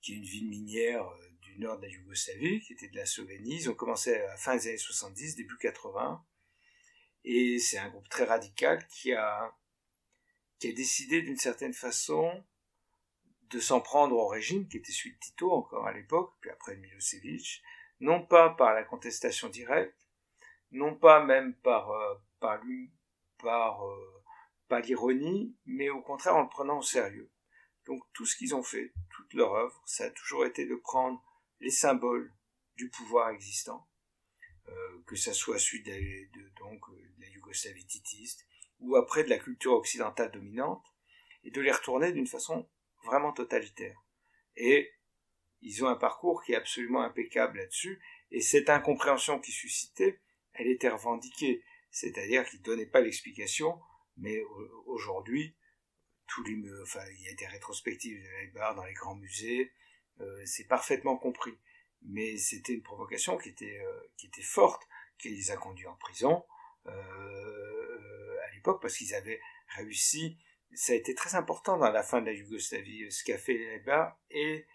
qui 0.00 0.12
est 0.12 0.16
une 0.16 0.24
ville 0.24 0.48
minière 0.48 1.04
du 1.54 1.60
nord 1.60 1.78
de 1.78 1.82
la 1.82 1.88
Yougoslavie, 1.88 2.60
qui 2.60 2.72
était 2.72 2.88
de 2.88 2.96
la 2.96 3.06
Slovénie. 3.06 3.56
Ils 3.56 3.70
ont 3.70 3.74
commencé 3.74 4.14
à 4.14 4.26
la 4.26 4.36
fin 4.36 4.56
des 4.56 4.68
années 4.68 4.78
70, 4.78 5.36
début 5.36 5.56
80. 5.58 6.24
Et 7.24 7.58
c'est 7.58 7.78
un 7.78 7.88
groupe 7.88 8.08
très 8.08 8.24
radical 8.24 8.86
qui 8.88 9.12
a, 9.12 9.54
qui 10.58 10.68
a 10.68 10.72
décidé 10.72 11.22
d'une 11.22 11.38
certaine 11.38 11.72
façon 11.72 12.44
de 13.50 13.60
s'en 13.60 13.80
prendre 13.80 14.16
au 14.16 14.26
régime, 14.26 14.66
qui 14.68 14.78
était 14.78 14.92
celui 14.92 15.14
de 15.14 15.18
Tito 15.20 15.52
encore 15.52 15.86
à 15.86 15.92
l'époque, 15.92 16.34
puis 16.40 16.50
après 16.50 16.76
Milosevic, 16.76 17.62
non 18.00 18.26
pas 18.26 18.50
par 18.50 18.74
la 18.74 18.82
contestation 18.82 19.48
directe, 19.48 19.96
non 20.72 20.96
pas 20.96 21.24
même 21.24 21.54
par, 21.54 21.90
euh, 21.90 22.14
par, 22.40 22.60
par, 23.38 23.86
euh, 23.86 24.22
par 24.68 24.80
l'ironie, 24.80 25.56
mais 25.66 25.88
au 25.88 26.02
contraire 26.02 26.36
en 26.36 26.42
le 26.42 26.48
prenant 26.48 26.78
au 26.78 26.82
sérieux. 26.82 27.30
Donc 27.86 28.02
tout 28.12 28.26
ce 28.26 28.36
qu'ils 28.36 28.54
ont 28.54 28.62
fait, 28.62 28.92
toute 29.10 29.34
leur 29.34 29.54
œuvre, 29.54 29.82
ça 29.86 30.04
a 30.04 30.10
toujours 30.10 30.46
été 30.46 30.66
de 30.66 30.74
prendre 30.74 31.22
les 31.60 31.70
symboles 31.70 32.32
du 32.76 32.88
pouvoir 32.88 33.30
existant, 33.30 33.86
euh, 34.68 35.02
que 35.06 35.16
ça 35.16 35.32
soit 35.32 35.58
celui 35.58 35.82
de, 35.82 36.48
donc, 36.58 36.88
euh, 36.88 37.14
de 37.16 37.22
la 37.22 37.28
Yougoslavie 37.28 37.86
titiste, 37.86 38.46
ou 38.80 38.96
après 38.96 39.24
de 39.24 39.30
la 39.30 39.38
culture 39.38 39.72
occidentale 39.72 40.32
dominante, 40.32 40.84
et 41.44 41.50
de 41.50 41.60
les 41.60 41.72
retourner 41.72 42.12
d'une 42.12 42.26
façon 42.26 42.68
vraiment 43.04 43.32
totalitaire. 43.32 44.02
Et 44.56 44.92
ils 45.60 45.84
ont 45.84 45.88
un 45.88 45.96
parcours 45.96 46.42
qui 46.42 46.52
est 46.52 46.56
absolument 46.56 47.02
impeccable 47.02 47.58
là-dessus, 47.58 48.02
et 48.30 48.40
cette 48.40 48.70
incompréhension 48.70 49.38
qui 49.38 49.52
suscitait, 49.52 50.20
elle 50.54 50.68
était 50.68 50.88
revendiquée, 50.88 51.62
c'est-à-dire 51.90 52.44
qu'ils 52.48 52.60
ne 52.60 52.64
donnaient 52.64 52.86
pas 52.86 53.00
l'explication, 53.00 53.80
mais 54.16 54.42
aujourd'hui, 54.86 55.54
tous 56.26 56.42
les, 56.44 56.56
enfin, 56.82 57.04
il 57.16 57.22
y 57.22 57.28
a 57.28 57.34
des 57.34 57.46
rétrospectives 57.46 58.22
de 58.22 58.58
la 58.58 58.74
dans 58.74 58.84
les 58.84 58.94
grands 58.94 59.16
musées, 59.16 59.62
euh, 59.62 59.70
c'est 60.44 60.68
parfaitement 60.68 61.16
compris. 61.16 61.56
Mais 62.04 62.36
c'était 62.36 62.74
une 62.74 62.82
provocation 62.82 63.38
qui 63.38 63.48
était, 63.48 63.80
euh, 63.80 64.00
qui 64.16 64.26
était 64.26 64.42
forte, 64.42 64.82
qui 65.18 65.30
les 65.30 65.50
a 65.50 65.56
conduits 65.56 65.86
en 65.86 65.96
prison 65.96 66.44
euh, 66.86 68.36
à 68.46 68.54
l'époque 68.54 68.82
parce 68.82 68.96
qu'ils 68.96 69.14
avaient 69.14 69.40
réussi. 69.68 70.38
Ça 70.74 70.92
a 70.92 70.96
été 70.96 71.14
très 71.14 71.34
important 71.34 71.78
dans 71.78 71.90
la 71.90 72.02
fin 72.02 72.20
de 72.20 72.26
la 72.26 72.32
Yougoslavie, 72.32 73.10
ce 73.10 73.24
qu'a 73.24 73.38
fait 73.38 73.56
les 73.56 73.82
et 74.30 74.66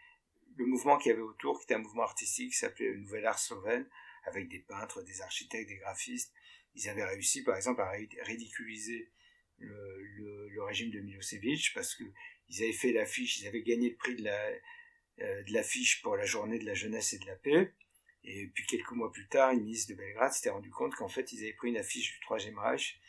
le 0.55 0.65
mouvement 0.65 0.98
qu'il 0.98 1.12
y 1.12 1.13
avait 1.13 1.22
autour, 1.22 1.60
qui 1.60 1.65
était 1.65 1.75
un 1.75 1.79
mouvement 1.79 2.03
artistique 2.03 2.51
qui 2.51 2.58
s'appelait 2.58 2.89
le 2.89 2.98
Nouvel 2.98 3.25
Art 3.25 3.39
Slovène, 3.39 3.88
avec 4.25 4.50
des 4.50 4.60
peintres, 4.60 5.03
des 5.03 5.22
architectes, 5.22 5.69
des 5.69 5.77
graphistes. 5.77 6.34
Ils 6.75 6.89
avaient 6.89 7.05
réussi, 7.05 7.43
par 7.43 7.55
exemple, 7.55 7.81
à 7.81 7.91
ridiculiser 8.24 9.12
le, 9.58 10.48
le, 10.50 10.63
régime 10.63 10.91
de 10.91 11.00
Milosevic 11.00 11.72
parce 11.74 11.96
que 11.96 12.03
ils 12.48 12.63
avaient 12.63 12.74
fait 12.74 12.91
l'affiche, 12.91 13.39
ils 13.39 13.48
avaient 13.48 13.62
gagné 13.62 13.89
le 13.89 13.96
prix 13.96 14.15
de 14.15 14.24
la, 14.24 14.31
euh, 14.34 14.60
de 15.20 15.54
l'affiche 15.54 16.02
pour 16.02 16.16
la 16.16 16.26
journée 16.26 16.60
de 16.60 16.66
la 16.66 16.74
jeunesse 16.74 17.14
et 17.14 17.20
de 17.20 17.26
la 17.26 17.36
paix. 17.36 17.74
Et 18.24 18.48
puis 18.54 18.66
quelques 18.66 18.92
mois 18.92 19.12
plus 19.12 19.28
tard, 19.28 19.51
une 19.51 19.62
ministre 19.62 19.94
de 19.94 19.98
Belgrade 19.98 20.32
s'était 20.32 20.50
rendu 20.50 20.70
compte 20.70 20.96
qu'en 20.96 21.08
fait, 21.08 21.32
ils 21.32 21.44
avaient 21.44 21.53
pris 21.53 21.70
une 21.70 21.77
affiche 21.77 22.14
du 22.14 22.20
Troisième 22.22 22.60
Reich, 22.60 23.00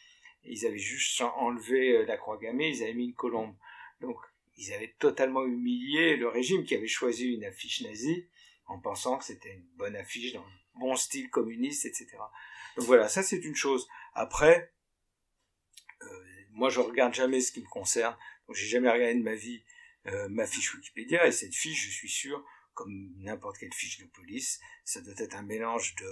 et 0.45 0.53
ils 0.53 0.67
avaient 0.67 0.79
juste 0.79 1.21
enlevé 1.21 1.93
euh, 1.93 2.07
la 2.07 2.17
croix 2.17 2.39
gammée, 2.39 2.71
ils 2.71 2.83
avaient 2.83 2.95
mis 2.95 3.07
une 3.07 3.15
colombe. 3.15 3.55
Donc, 4.01 4.17
ils 4.57 4.73
avaient 4.73 4.95
totalement 4.99 5.45
humilié 5.45 6.17
le 6.17 6.29
régime 6.29 6.65
qui 6.65 6.75
avait 6.75 6.87
choisi 6.87 7.27
une 7.27 7.45
affiche 7.45 7.83
nazie 7.83 8.27
en 8.67 8.79
pensant 8.79 9.19
que 9.19 9.25
c'était 9.25 9.53
une 9.53 9.67
bonne 9.77 9.97
affiche 9.97 10.33
dans 10.33 10.45
le 10.45 10.53
bon 10.79 10.97
style 10.97 11.29
communiste, 11.31 11.87
etc. 11.87 12.09
Donc 12.77 12.87
voilà, 12.87 13.09
ça 13.09 13.23
c'est 13.23 13.45
une 13.45 13.57
chose. 13.57 13.89
Après, 14.15 14.73
euh, 16.03 16.25
moi 16.51 16.71
je 16.71 16.81
regarde 16.81 17.15
jamais 17.15 17.41
ce 17.41 17.53
qui 17.53 17.61
me 17.61 17.69
concerne, 17.69 18.17
donc 18.47 18.57
j'ai 18.57 18.67
jamais 18.67 18.91
regardé 18.91 19.15
de 19.15 19.23
ma 19.25 19.35
vie 19.35 19.65
euh, 20.11 20.29
ma 20.29 20.47
fiche 20.47 20.75
Wikipédia, 20.75 21.27
et 21.27 21.33
cette 21.33 21.55
fiche, 21.55 21.87
je 21.87 21.91
suis 21.91 22.09
sûr, 22.09 22.45
comme 22.75 23.13
n'importe 23.19 23.59
quelle 23.59 23.75
fiche 23.75 23.99
de 23.99 24.07
police, 24.07 24.61
ça 24.85 25.01
doit 25.01 25.15
être 25.19 25.35
un 25.35 25.43
mélange 25.43 25.95
de, 25.97 26.11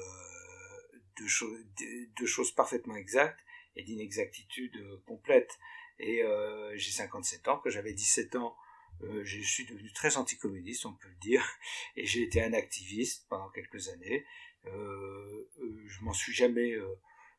de, 2.18 2.26
choses 2.26 2.52
parfaitement 2.52 2.96
exactes 2.96 3.40
et 3.76 3.82
d'inexactitudes 3.82 4.76
euh, 4.76 5.02
complètes. 5.06 5.58
Et 5.98 6.22
euh, 6.22 6.76
j'ai 6.76 6.90
57 6.90 7.48
ans, 7.48 7.60
quand 7.62 7.70
j'avais 7.70 7.92
17 7.92 8.36
ans, 8.36 8.56
euh, 9.02 9.22
je 9.24 9.40
suis 9.40 9.64
devenu 9.64 9.92
très 9.92 10.16
anticommuniste, 10.16 10.86
on 10.86 10.94
peut 10.94 11.08
le 11.08 11.16
dire, 11.16 11.44
et 11.96 12.06
j'ai 12.06 12.22
été 12.22 12.42
un 12.42 12.52
activiste 12.52 13.26
pendant 13.28 13.48
quelques 13.50 13.88
années. 13.88 14.26
Je 14.64 16.02
m'en 16.02 16.12
suis 16.12 16.34
jamais, 16.34 16.74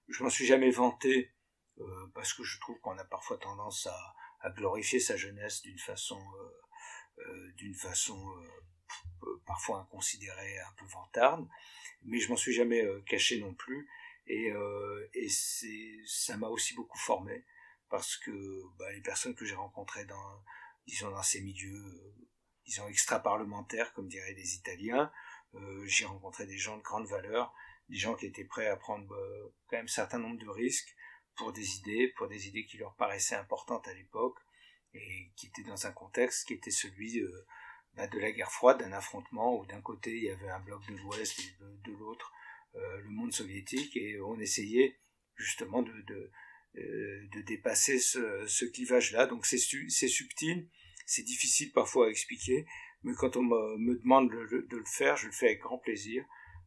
je 0.08 0.24
m'en 0.24 0.30
suis 0.30 0.48
jamais 0.48 0.72
vanté 0.72 1.32
parce 2.15 2.34
que 2.34 2.43
je 2.43 2.60
trouve 2.60 2.80
qu'on 2.80 2.98
a 2.98 3.04
parfois 3.04 3.38
tendance 3.38 3.86
à, 3.86 4.15
à 4.41 4.49
glorifier 4.49 4.99
sa 4.99 5.15
jeunesse 5.15 5.62
d'une 5.62 5.78
façon, 5.80 6.19
euh, 6.19 7.21
euh, 7.25 7.52
d'une 7.54 7.75
façon 7.75 8.17
euh, 9.23 9.41
parfois 9.45 9.80
inconsidérée, 9.80 10.60
un 10.60 10.73
peu 10.78 10.86
vantarde, 10.86 11.47
mais 12.04 12.19
je 12.19 12.30
m'en 12.30 12.38
suis 12.38 12.54
jamais 12.54 12.84
caché 13.06 13.39
non 13.39 13.54
plus, 13.54 13.89
et, 14.28 14.54
et 15.13 15.28
ça 16.06 16.38
m'a 16.38 16.47
aussi 16.47 16.73
beaucoup 16.75 16.97
formé, 16.97 17.45
parce 17.89 18.15
que 18.17 18.32
bah, 18.78 18.91
les 18.93 19.02
personnes 19.02 19.36
que 19.36 19.43
j'ai 19.43 19.56
rencontrées 19.56 20.06
dans, 20.06 20.43
disons, 20.88 21.12
dans 21.12 21.23
ces 21.23 21.41
milieux, 21.41 22.15
disons, 22.65 22.88
extra-parlementaires, 22.88 23.91
comme 23.93 24.08
diraient 24.08 24.34
les 24.34 24.56
Italiens, 24.56 25.12
j'ai 25.86 26.06
rencontré 26.06 26.45
des 26.45 26.58
gens 26.58 26.78
de 26.78 26.84
grande 26.84 27.08
valeur, 27.08 27.54
des 27.89 27.97
gens 27.97 28.15
qui 28.15 28.28
étaient 28.28 28.45
prêts 28.45 28.67
à 28.67 28.78
prendre 28.78 29.08
quand 29.67 29.75
même 29.78 29.86
un 29.86 29.88
certain 29.88 30.19
nombre 30.19 30.39
de 30.39 30.47
risques, 30.47 30.95
pour 31.39 31.54
des 31.54 31.78
idées, 31.78 32.10
pour 32.17 32.28
des 32.28 32.49
idées 32.49 32.65
qui 32.65 32.78
leur 32.78 32.93
paraissaient 32.95 33.36
importantes 33.36 33.88
à 33.88 33.93
l'époque 33.93 34.38
et 34.93 35.32
qui 35.38 35.47
étaient 35.47 35.63
dans 35.63 35.88
un 35.88 35.91
contexte 35.91 36.45
qui 36.45 36.54
était 36.54 36.69
celui 36.69 37.21
euh, 37.21 37.45
bah, 37.95 38.08
de 38.08 38.19
la 38.19 38.32
guerre 38.32 38.52
froide, 38.52 38.80
d'un 38.80 38.91
affrontement 38.91 39.58
où 39.58 39.65
d'un 39.65 39.80
côté 39.80 40.17
il 40.17 40.23
y 40.25 40.30
avait 40.30 40.49
un 40.49 40.60
bloc 40.60 40.86
de 40.88 40.97
l'Ouest 40.97 41.39
et 41.39 41.89
de, 41.89 41.97
l'autre 41.97 42.34
euh, 42.75 42.99
le 42.99 43.10
monde 43.10 43.32
soviétique 43.32 43.95
et 43.95 44.19
on 44.19 44.38
essayait 44.38 44.99
justement 45.38 45.82
de, 45.82 45.93
de, 46.02 46.30
euh, 46.75 47.28
de 47.32 47.41
dépasser 47.41 47.99
ce, 47.99 48.45
ce 48.45 48.65
clivage-là. 48.65 49.25
Donc 49.25 49.45
c'est 49.45 49.58
subtil, 49.58 50.67
c'est 51.06 51.23
difficile 51.23 51.71
parfois 51.71 52.08
à 52.08 52.10
expliquer, 52.10 52.65
mais 53.04 53.13
quand 53.13 53.38
on 53.38 53.43
me, 53.43 53.97
demande 53.97 54.30
de, 54.30 54.75
le 54.75 54.86
faire, 54.86 55.15
je 55.15 55.28
le 55.28 55.32
fais 55.32 55.45
avec 55.45 55.62
grand 55.62 55.78
plaisir 55.78 56.25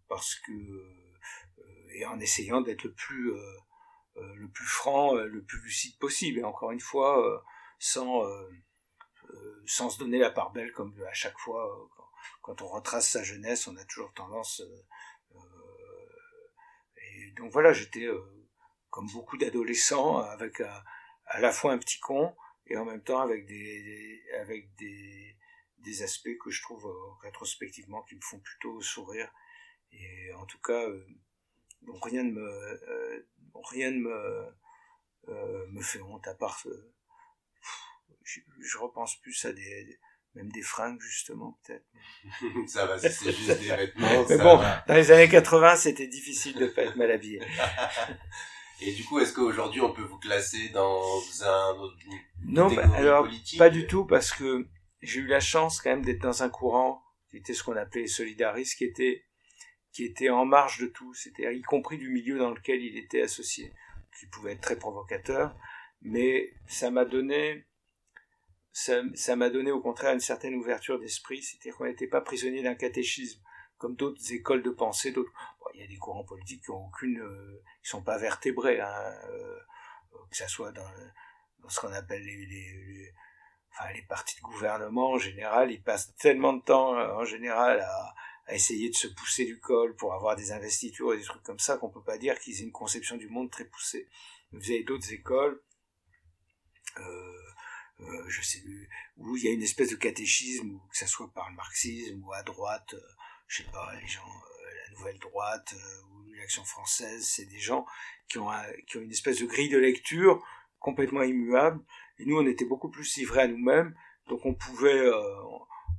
parce 0.09 0.35
que 0.35 0.53
et 1.95 2.07
en 2.07 2.19
essayant 2.21 2.63
d'être 2.63 2.85
le 2.85 2.95
plus 2.95 3.33
le 4.17 4.49
plus 4.49 4.67
franc, 4.67 5.17
euh, 5.17 5.27
le 5.27 5.43
plus 5.43 5.61
lucide 5.61 5.99
possible. 5.99 6.41
Et 6.41 6.45
encore 6.45 6.71
une 6.71 6.81
fois, 6.81 7.27
euh, 7.27 7.39
sans, 7.79 8.23
sans 9.67 9.91
se 9.91 9.99
donner 9.99 10.19
la 10.19 10.31
part 10.31 10.53
belle 10.53 10.73
comme 10.73 10.95
à 11.09 11.13
chaque 11.13 11.39
fois. 11.39 11.91
Quand, 12.41 12.63
on 12.63 12.69
retrace 12.69 13.11
sa 13.11 13.23
jeunesse, 13.23 13.67
on 13.67 13.77
a 13.77 13.85
toujours 13.85 14.13
tendance... 14.15 14.63
et 16.97 17.31
donc 17.33 17.51
voilà, 17.53 17.73
j'étais 17.73 18.09
comme 18.91 19.09
beaucoup 19.13 19.37
d'adolescents, 19.37 20.19
avec 20.19 20.61
à, 20.61 20.85
la 21.41 21.51
fois 21.51 21.73
un 21.73 21.79
petit 21.79 21.99
con 21.99 22.35
et 22.67 22.77
en 22.77 22.85
même 22.85 23.03
temps 23.03 23.21
avec 23.21 23.47
des, 23.47 24.23
avec 24.41 24.73
des, 24.77 25.37
des 25.79 26.03
aspects 26.03 26.37
que 26.45 26.51
je 26.51 26.63
trouve 26.63 26.89
rétrospectivement 27.23 28.03
qui 28.03 28.15
me 28.15 28.21
font 28.21 28.39
plutôt 28.39 28.81
sourire. 28.81 29.33
Et 29.91 30.33
en 30.35 30.47
tout 30.47 30.61
cas, 30.61 30.87
donc 31.83 32.05
rien 32.05 32.23
ne 32.23 32.33
me, 32.33 33.27
rien 33.55 33.91
ne 33.91 33.99
me, 33.99 34.47
euh, 35.29 35.67
me 35.69 35.83
fait 35.83 36.01
honte 36.01 36.27
à 36.27 36.35
part 36.35 36.63
je, 38.25 38.79
repense 38.79 39.17
plus 39.17 39.45
à 39.45 39.53
des, 39.53 39.99
même 40.35 40.51
des 40.51 40.63
fringues 40.63 41.01
justement 41.01 41.59
peut-être. 41.65 41.85
ça 42.69 42.87
va, 42.87 42.99
c'est 42.99 43.33
juste 43.33 43.61
des 43.61 43.69
vêtements. 43.69 44.25
Mais 44.29 44.39
bon, 44.39 44.61
dans 44.87 44.95
les 44.95 45.11
années 45.11 45.29
80, 45.29 45.77
c'était 45.77 46.07
difficile 46.07 46.57
de 46.57 46.67
pas 46.67 46.83
être 46.83 46.97
mal 46.97 47.11
habillé. 47.11 47.41
Et 48.81 48.93
du 48.93 49.05
coup, 49.05 49.21
est-ce 49.21 49.33
qu'aujourd'hui 49.33 49.81
on 49.81 49.93
peut 49.93 50.03
vous 50.03 50.19
classer 50.19 50.71
dans 50.71 51.03
un 51.43 51.71
autre 51.79 51.97
Non, 52.45 52.73
bah, 52.73 52.83
alors 52.95 53.29
pas 53.57 53.71
du 53.71 53.87
tout 53.87 54.05
parce 54.07 54.33
que 54.33 54.67
j'ai 55.03 55.21
eu 55.21 55.27
la 55.27 55.41
chance 55.41 55.81
quand 55.81 55.91
même 55.91 56.05
d'être 56.05 56.23
dans 56.23 56.43
un 56.43 56.49
courant 56.49 57.01
qui 57.31 57.37
était 57.37 57.55
ce 57.55 57.63
qu'on 57.63 57.77
appelait 57.77 58.09
solidariste, 58.09 58.77
qui 58.77 58.85
était 58.85 59.25
qui 59.93 60.05
était 60.05 60.31
en 60.31 60.47
marge 60.47 60.81
de 60.81 60.87
tout, 60.87 61.13
c'était 61.15 61.55
y 61.55 61.63
compris 61.63 61.99
du 61.99 62.09
milieu 62.09 62.39
dans 62.39 62.51
lequel 62.51 62.83
il 62.83 62.97
était 62.97 63.23
associé, 63.23 63.73
qui 64.19 64.27
pouvait 64.27 64.53
être 64.53 64.63
très 64.63 64.79
provocateur, 64.79 65.55
mais 66.01 66.55
ça 66.67 66.91
m'a 66.91 67.05
donné, 67.05 67.67
ça 68.73 69.37
m'a 69.37 69.51
donné 69.51 69.71
au 69.71 69.81
contraire 69.81 70.15
une 70.15 70.21
certaine 70.21 70.55
ouverture 70.55 70.99
d'esprit, 70.99 71.43
c'est-à-dire 71.43 71.77
qu'on 71.77 71.85
n'était 71.85 72.07
pas 72.07 72.23
prisonnier 72.23 72.63
d'un 72.63 72.75
catéchisme 72.75 73.41
comme 73.77 73.97
d'autres 73.97 74.33
écoles 74.33 74.63
de 74.63 74.71
pensée, 74.71 75.11
d'autres. 75.11 75.33
il 75.75 75.81
y 75.81 75.85
a 75.85 75.89
des 75.89 75.97
courants 75.97 76.25
politiques 76.25 76.63
qui 76.63 76.71
ont 76.71 76.87
aucune, 76.87 77.21
euh, 77.21 77.63
sont 77.83 78.03
pas 78.03 78.17
vertébrés, 78.17 78.81
hein, 78.81 79.15
euh, 79.31 79.59
que 80.31 80.37
ça 80.37 80.47
soit 80.47 80.71
dans, 80.71 80.89
ce 81.69 81.81
qu'on 81.81 81.93
appelle 81.93 82.23
les, 82.23 82.47
les, 82.47 83.13
enfin, 83.73 83.93
les 83.93 84.03
partis 84.03 84.37
de 84.37 84.43
gouvernement 84.43 85.11
en 85.11 85.19
général, 85.19 85.73
ils 85.73 85.83
passent 85.83 86.15
tellement 86.15 86.53
de 86.53 86.63
temps 86.63 86.93
en 86.93 87.25
général 87.25 87.81
à, 87.81 88.15
à 88.47 88.55
essayer 88.55 88.91
de 88.91 88.95
se 88.95 89.07
pousser 89.07 89.45
du 89.45 89.61
col 89.61 89.95
pour 89.97 90.15
avoir 90.15 90.37
des 90.37 90.53
investitures 90.53 91.15
et 91.15 91.19
des 91.19 91.25
trucs 91.25 91.43
comme 91.43 91.59
ça 91.59 91.77
qu'on 91.77 91.91
peut 91.91 92.03
pas 92.03 92.19
dire 92.19 92.39
qu'ils 92.39 92.61
aient 92.61 92.65
une 92.65 92.73
conception 92.73 93.17
du 93.17 93.29
monde 93.29 93.51
très 93.51 93.65
poussée. 93.65 94.09
Vous 94.53 94.71
avez 94.71 94.83
d'autres 94.83 95.13
écoles, 95.13 95.63
euh, 96.99 97.43
euh, 98.01 98.29
je 98.29 98.43
sais 98.43 98.63
où 99.17 99.37
il 99.37 99.45
y 99.45 99.49
a 99.49 99.53
une 99.53 99.63
espèce 99.63 99.91
de 99.91 99.97
catéchisme, 99.97 100.79
que 100.91 100.97
ça 100.97 101.07
soit 101.07 101.31
par 101.33 101.49
le 101.51 101.57
marxisme 101.57 102.23
ou 102.25 102.33
à 102.33 102.43
droite, 102.43 102.95
euh, 102.95 103.01
je 103.47 103.63
sais 103.63 103.71
pas, 103.71 103.95
les 104.01 104.09
gens, 104.09 104.21
euh, 104.27 104.75
la 104.89 104.99
nouvelle 104.99 105.19
droite 105.19 105.75
euh, 105.75 106.03
ou 106.11 106.33
l'action 106.33 106.65
française, 106.65 107.27
c'est 107.27 107.45
des 107.47 107.59
gens 107.59 107.87
qui 108.29 108.39
ont, 108.39 108.51
qui 108.87 108.97
ont 108.97 109.03
une 109.03 109.11
espèce 109.11 109.39
de 109.41 109.47
grille 109.47 109.69
de 109.69 109.79
lecture 109.79 110.45
complètement 110.79 111.23
immuable. 111.23 111.81
Et 112.19 112.25
nous, 112.25 112.39
on 112.39 112.47
était 112.47 112.65
beaucoup 112.65 112.91
plus 112.91 113.17
livrés 113.17 113.43
à 113.43 113.49
nous-mêmes, 113.49 113.95
donc 114.29 114.45
on 114.45 114.55
pouvait, 114.55 115.09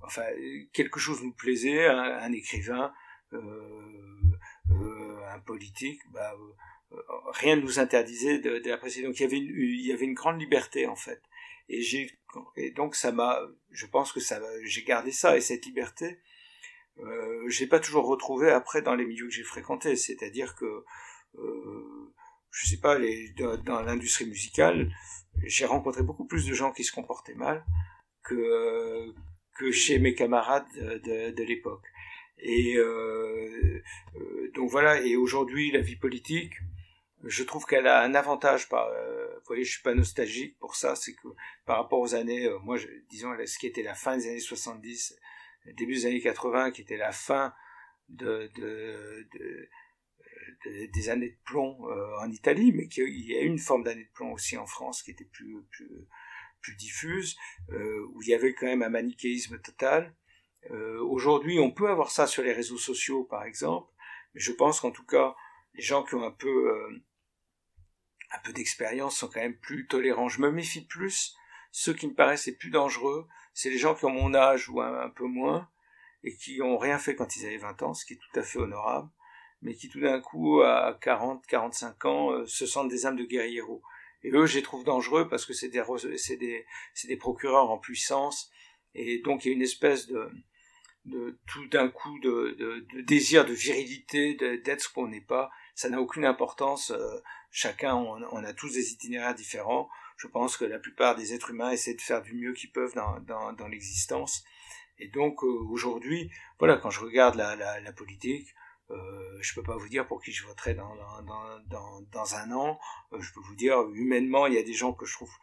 enfin, 0.04 0.24
quelque 0.74 1.00
chose 1.00 1.24
nous 1.24 1.34
plaisait, 1.34 1.88
un, 1.88 2.32
écrivain, 2.32 2.94
un 3.32 5.40
politique, 5.46 6.02
bah, 6.12 6.34
rien 7.32 7.56
ne 7.56 7.62
nous 7.62 7.80
interdisait 7.80 8.40
d'apprécier. 8.60 9.04
Donc 9.04 9.20
il 9.20 9.24
y 9.24 9.26
avait 9.26 9.38
une, 9.38 9.56
il 9.56 9.86
y 9.86 9.92
avait 9.92 10.06
une 10.06 10.14
grande 10.14 10.40
liberté 10.40 10.88
en 10.88 10.96
fait. 10.96 11.22
Et 11.70 11.82
et 12.58 12.72
donc 12.72 12.96
ça 12.96 13.12
m'a, 13.12 13.40
je 13.72 13.86
pense 13.86 14.12
que 14.12 14.20
ça, 14.20 14.40
j'ai 14.64 14.84
gardé 14.84 15.12
ça 15.12 15.38
et 15.38 15.42
cette 15.42 15.66
liberté, 15.66 16.20
euh, 17.00 17.50
j'ai 17.50 17.68
pas 17.68 17.80
toujours 17.80 18.06
retrouvé 18.06 18.52
après 18.52 18.82
dans 18.82 18.96
les 18.96 19.06
milieux 19.06 19.28
que 19.28 19.34
j'ai 19.34 19.44
fréquentés. 19.44 19.96
C'est-à-dire 19.96 20.56
que, 20.56 20.84
euh, 21.36 22.14
je 22.52 22.68
sais 22.68 22.80
pas, 22.80 22.98
dans, 23.64 23.82
l'industrie 23.82 24.26
musicale, 24.26 24.92
j'ai 25.44 25.66
rencontré 25.66 26.04
beaucoup 26.04 26.26
plus 26.26 26.46
de 26.46 26.54
gens 26.54 26.72
qui 26.72 26.84
se 26.84 26.92
comportaient 26.92 27.36
mal 27.36 27.66
que 28.24 29.14
que 29.56 29.72
chez 29.72 30.00
mes 30.00 30.16
camarades 30.16 30.68
de, 30.76 31.44
l'époque. 31.44 31.86
Et 32.40 32.76
euh, 32.78 33.82
euh, 34.16 34.52
donc 34.54 34.70
voilà. 34.70 35.02
Et 35.02 35.16
aujourd'hui, 35.16 35.72
la 35.72 35.82
vie 35.82 35.96
polique, 35.96 36.54
je 37.24 37.44
trouve 37.44 37.66
qu'elle 37.66 37.88
a 37.88 38.02
un 38.02 38.16
avantage. 38.16 38.70
Par, 38.70 38.88
euh, 38.88 39.34
vous 39.36 39.48
voyez, 39.48 39.64
je 39.64 39.72
suis 39.74 39.84
pas 39.84 39.94
nostalgique 39.94 40.58
pour 40.60 40.76
ça. 40.76 40.96
C'est 40.96 41.14
que 41.14 41.28
par 41.66 41.78
rapport 41.78 42.00
aux 42.00 42.16
années, 42.16 42.46
euh, 42.46 42.60
moi, 42.60 42.78
disons, 43.10 43.34
ce 43.46 43.58
qui 43.58 43.68
était 43.68 43.84
la 43.84 43.96
fin 43.96 44.18
des 44.18 44.28
années 44.28 44.40
70, 44.40 45.18
début 45.78 45.94
des 45.94 46.06
années 46.06 46.22
80, 46.22 46.72
qui 46.72 46.82
était 46.82 46.98
la 46.98 47.12
fin 47.12 47.54
de, 48.10 48.52
de, 48.56 49.28
de, 49.34 49.70
des 50.94 51.10
années 51.10 51.30
de 51.30 51.38
plomb 51.46 51.78
en 52.20 52.30
Italie, 52.30 52.74
mais 52.74 52.88
qu'il 52.88 53.26
y 53.26 53.36
a 53.38 53.42
eu 53.42 53.46
une 53.46 53.60
forme 53.60 53.84
d'année 53.84 54.04
de 54.04 54.12
plomb 54.14 54.34
aussi 54.34 54.58
en 54.58 54.66
France 54.66 55.02
qui 55.02 55.12
était 55.12 55.26
plus, 55.26 55.64
plus, 55.72 55.90
plus 56.64 56.76
diffuse, 56.76 57.38
où 57.70 58.22
il 58.24 58.30
y 58.30 58.34
avait 58.34 58.54
quand 58.54 58.66
même 58.66 58.82
un 58.82 58.90
manichéisme 58.90 59.60
total. 59.60 60.16
Aujourd'hui, 61.02 61.60
on 61.60 61.70
peut 61.72 61.90
avoir 61.90 62.10
ça 62.10 62.26
sur 62.26 62.42
les 62.42 62.54
réseaux 62.54 62.78
sociaux, 62.78 63.26
par 63.26 63.44
exemple, 63.44 63.92
mais 64.34 64.42
je 64.42 64.52
pense 64.52 64.80
qu'en 64.80 64.92
tout 64.92 65.06
cas, 65.06 65.36
les 65.76 65.84
gens 65.84 66.04
qui 66.04 66.16
ont 66.16 66.24
un 66.24 66.32
peu 66.32 66.74
un 68.34 68.40
peu 68.40 68.54
d'expérience 68.54 69.18
sont 69.18 69.28
quand 69.28 69.42
même 69.42 69.58
plus 69.58 69.88
tolérants. 69.88 70.28
Je 70.28 70.42
me 70.42 70.52
méfie 70.52 70.86
plus. 70.86 71.36
Ceux 71.72 71.94
qui 71.94 72.08
me 72.08 72.14
paraissent 72.14 72.46
les 72.48 72.56
plus 72.56 72.70
dangereux, 72.70 73.28
c'est 73.54 73.70
les 73.70 73.78
gens 73.78 73.96
qui 73.96 74.06
ont 74.06 74.12
mon 74.12 74.34
âge 74.34 74.70
ou 74.70 74.82
un, 74.82 75.10
peu 75.10 75.26
moins, 75.26 75.70
et 76.24 76.36
qui 76.36 76.62
ont 76.62 76.78
rien 76.78 76.98
fait 76.98 77.16
quand 77.16 77.36
ils 77.36 77.46
avaient 77.46 77.58
20 77.58 77.82
ans, 77.84 77.94
ce 77.94 78.06
qui 78.06 78.14
est 78.14 78.18
tout 78.18 78.40
à 78.40 78.44
fait 78.44 78.60
honorable, 78.60 79.10
mais 79.62 79.74
qui 79.74 79.90
tout 79.90 80.00
d'un 80.00 80.20
coup, 80.20 80.62
à 80.62 80.98
40, 81.02 81.46
45 81.48 82.06
ans, 82.06 82.32
euh, 82.32 82.46
se 82.46 82.66
sentent 82.66 82.90
des 82.90 83.06
âmes 83.06 83.16
de 83.16 83.24
guerrieros. 83.24 83.82
Et 84.24 84.32
eux, 84.32 84.46
je 84.46 84.56
les 84.56 84.64
trouve 84.64 84.84
dangereux 84.84 85.28
parce 85.28 85.46
que 85.46 85.54
c'est 85.54 85.70
des, 85.70 87.18
procureurs 87.18 87.70
en 87.70 87.78
puissance, 87.78 88.50
et 88.96 89.20
donc 89.20 89.46
il 89.46 89.50
y 89.50 89.52
a 89.52 89.56
une 89.56 89.62
espèce 89.62 90.08
de, 90.08 90.30
tout 91.48 91.68
d'un 91.68 91.90
coup 91.90 92.18
de, 92.20 92.86
désir 93.02 93.46
de 93.46 93.54
virilité, 93.54 94.36
d'être 94.36 94.82
ce 94.82 94.90
qu'on 94.90 95.08
n'est 95.08 95.22
pas. 95.22 95.52
Ça 95.76 95.90
n'a 95.90 96.00
aucune 96.00 96.26
importance. 96.26 96.92
Euh, 96.92 97.20
chacun, 97.52 97.96
on, 97.96 98.44
a 98.44 98.54
tous 98.54 98.74
des 98.74 98.92
itinéraires 98.94 99.36
différents. 99.36 99.90
Je 100.18 100.28
pense 100.28 100.56
que 100.56 100.66
la 100.66 100.80
plupart 100.80 101.16
des 101.16 101.34
êtres 101.34 101.50
humains 101.50 101.72
essaient 101.72 101.96
de 101.96 102.02
faire 102.02 102.22
du 102.22 102.34
mieux 102.34 102.54
qu'ils 102.54 102.72
peuvent 102.72 102.94
dans, 102.96 103.68
l'existence. 103.68 104.44
Et 105.00 105.08
donc 105.10 105.44
euh, 105.44 105.68
aujourd'hui, 105.70 106.32
voilà, 106.60 106.78
quand 106.78 106.92
je 106.92 107.02
regarde 107.02 107.36
la 107.36 107.94
politique, 107.94 108.48
euh, 108.92 109.38
je 109.42 109.54
peux 109.54 109.64
pas 109.64 109.78
vous 109.78 109.90
dire 109.90 110.08
pour 110.08 110.22
qui 110.22 110.32
je 110.32 110.46
voterai 110.46 110.74
dans, 110.74 110.96
dans, 110.96 111.60
dans, 111.68 112.02
dans 112.02 112.36
un 112.36 112.52
an. 112.52 112.80
Euh, 113.12 113.22
je 113.22 113.34
peux 113.34 113.42
vous 113.42 113.56
dire, 113.56 113.80
humainement, 113.94 114.48
il 114.48 114.54
y 114.54 114.58
a 114.58 114.64
des 114.64 114.74
gens 114.74 114.94
que 114.94 115.06
je 115.06 115.14
trouve 115.14 115.34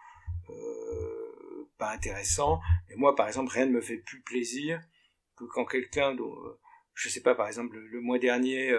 euh, 0.50 1.70
pas 1.78 1.90
intéressants. 1.90 2.60
Et 2.90 2.96
moi, 2.96 3.14
par 3.14 3.26
exemple, 3.28 3.52
rien 3.52 3.66
ne 3.66 3.72
me 3.72 3.80
fait 3.80 3.98
plus 3.98 4.22
plaisir 4.22 4.80
que 5.36 5.44
quand 5.44 5.64
quelqu'un, 5.64 6.16
je 6.94 7.08
sais 7.08 7.22
pas, 7.22 7.34
par 7.34 7.48
exemple, 7.48 7.76
le, 7.76 8.00
mois 8.00 8.18
dernier, 8.18 8.74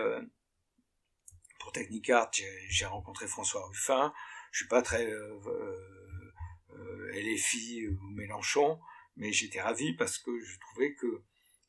pour 1.62 1.71
Technicart, 1.71 2.32
j'ai 2.69 2.86
rencontré 2.86 3.28
François 3.28 3.65
Ruffin. 3.67 4.13
Je 4.52 4.60
suis 4.60 4.67
pas 4.67 4.82
très 4.82 5.06
euh, 5.06 5.39
euh, 5.47 6.34
euh 6.71 7.12
LFI 7.13 7.88
ou 7.88 8.00
Mélenchon, 8.15 8.80
mais 9.15 9.32
j'étais 9.32 9.62
ravi 9.62 9.93
parce 9.93 10.17
que 10.17 10.38
je 10.39 10.60
trouvais 10.60 10.93
que 10.95 11.24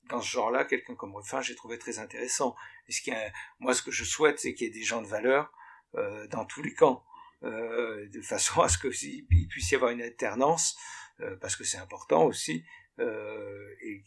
dans 0.09 0.21
ce 0.21 0.31
genre-là, 0.31 0.65
quelqu'un 0.65 0.95
comme 0.95 1.15
Ruffin, 1.15 1.41
j'ai 1.41 1.55
trouvé 1.55 1.79
très 1.79 1.99
intéressant. 1.99 2.55
Qui 2.88 3.12
moi, 3.61 3.75
ce 3.75 3.83
que 3.83 3.91
je 3.91 4.05
souhaite, 4.05 4.38
c'est 4.38 4.55
qu'il 4.55 4.67
y 4.67 4.71
ait 4.71 4.73
des 4.73 4.83
gens 4.83 5.03
de 5.03 5.07
valeur 5.07 5.53
euh, 5.95 6.27
dans 6.29 6.45
tous 6.45 6.62
les 6.62 6.75
camps, 6.75 7.05
euh, 7.45 8.09
de 8.09 8.21
façon 8.21 8.61
à 8.61 8.69
ce 8.69 8.79
qu'il 8.79 9.49
puisse 9.49 9.71
y 9.71 9.75
avoir 9.75 9.91
une 9.91 10.03
alternance, 10.03 10.77
euh, 11.21 11.37
parce 11.37 11.57
que 11.57 11.65
c'est 11.65 11.79
important 11.79 12.25
aussi. 12.25 12.65
Euh, 12.99 13.75
et, 13.81 14.05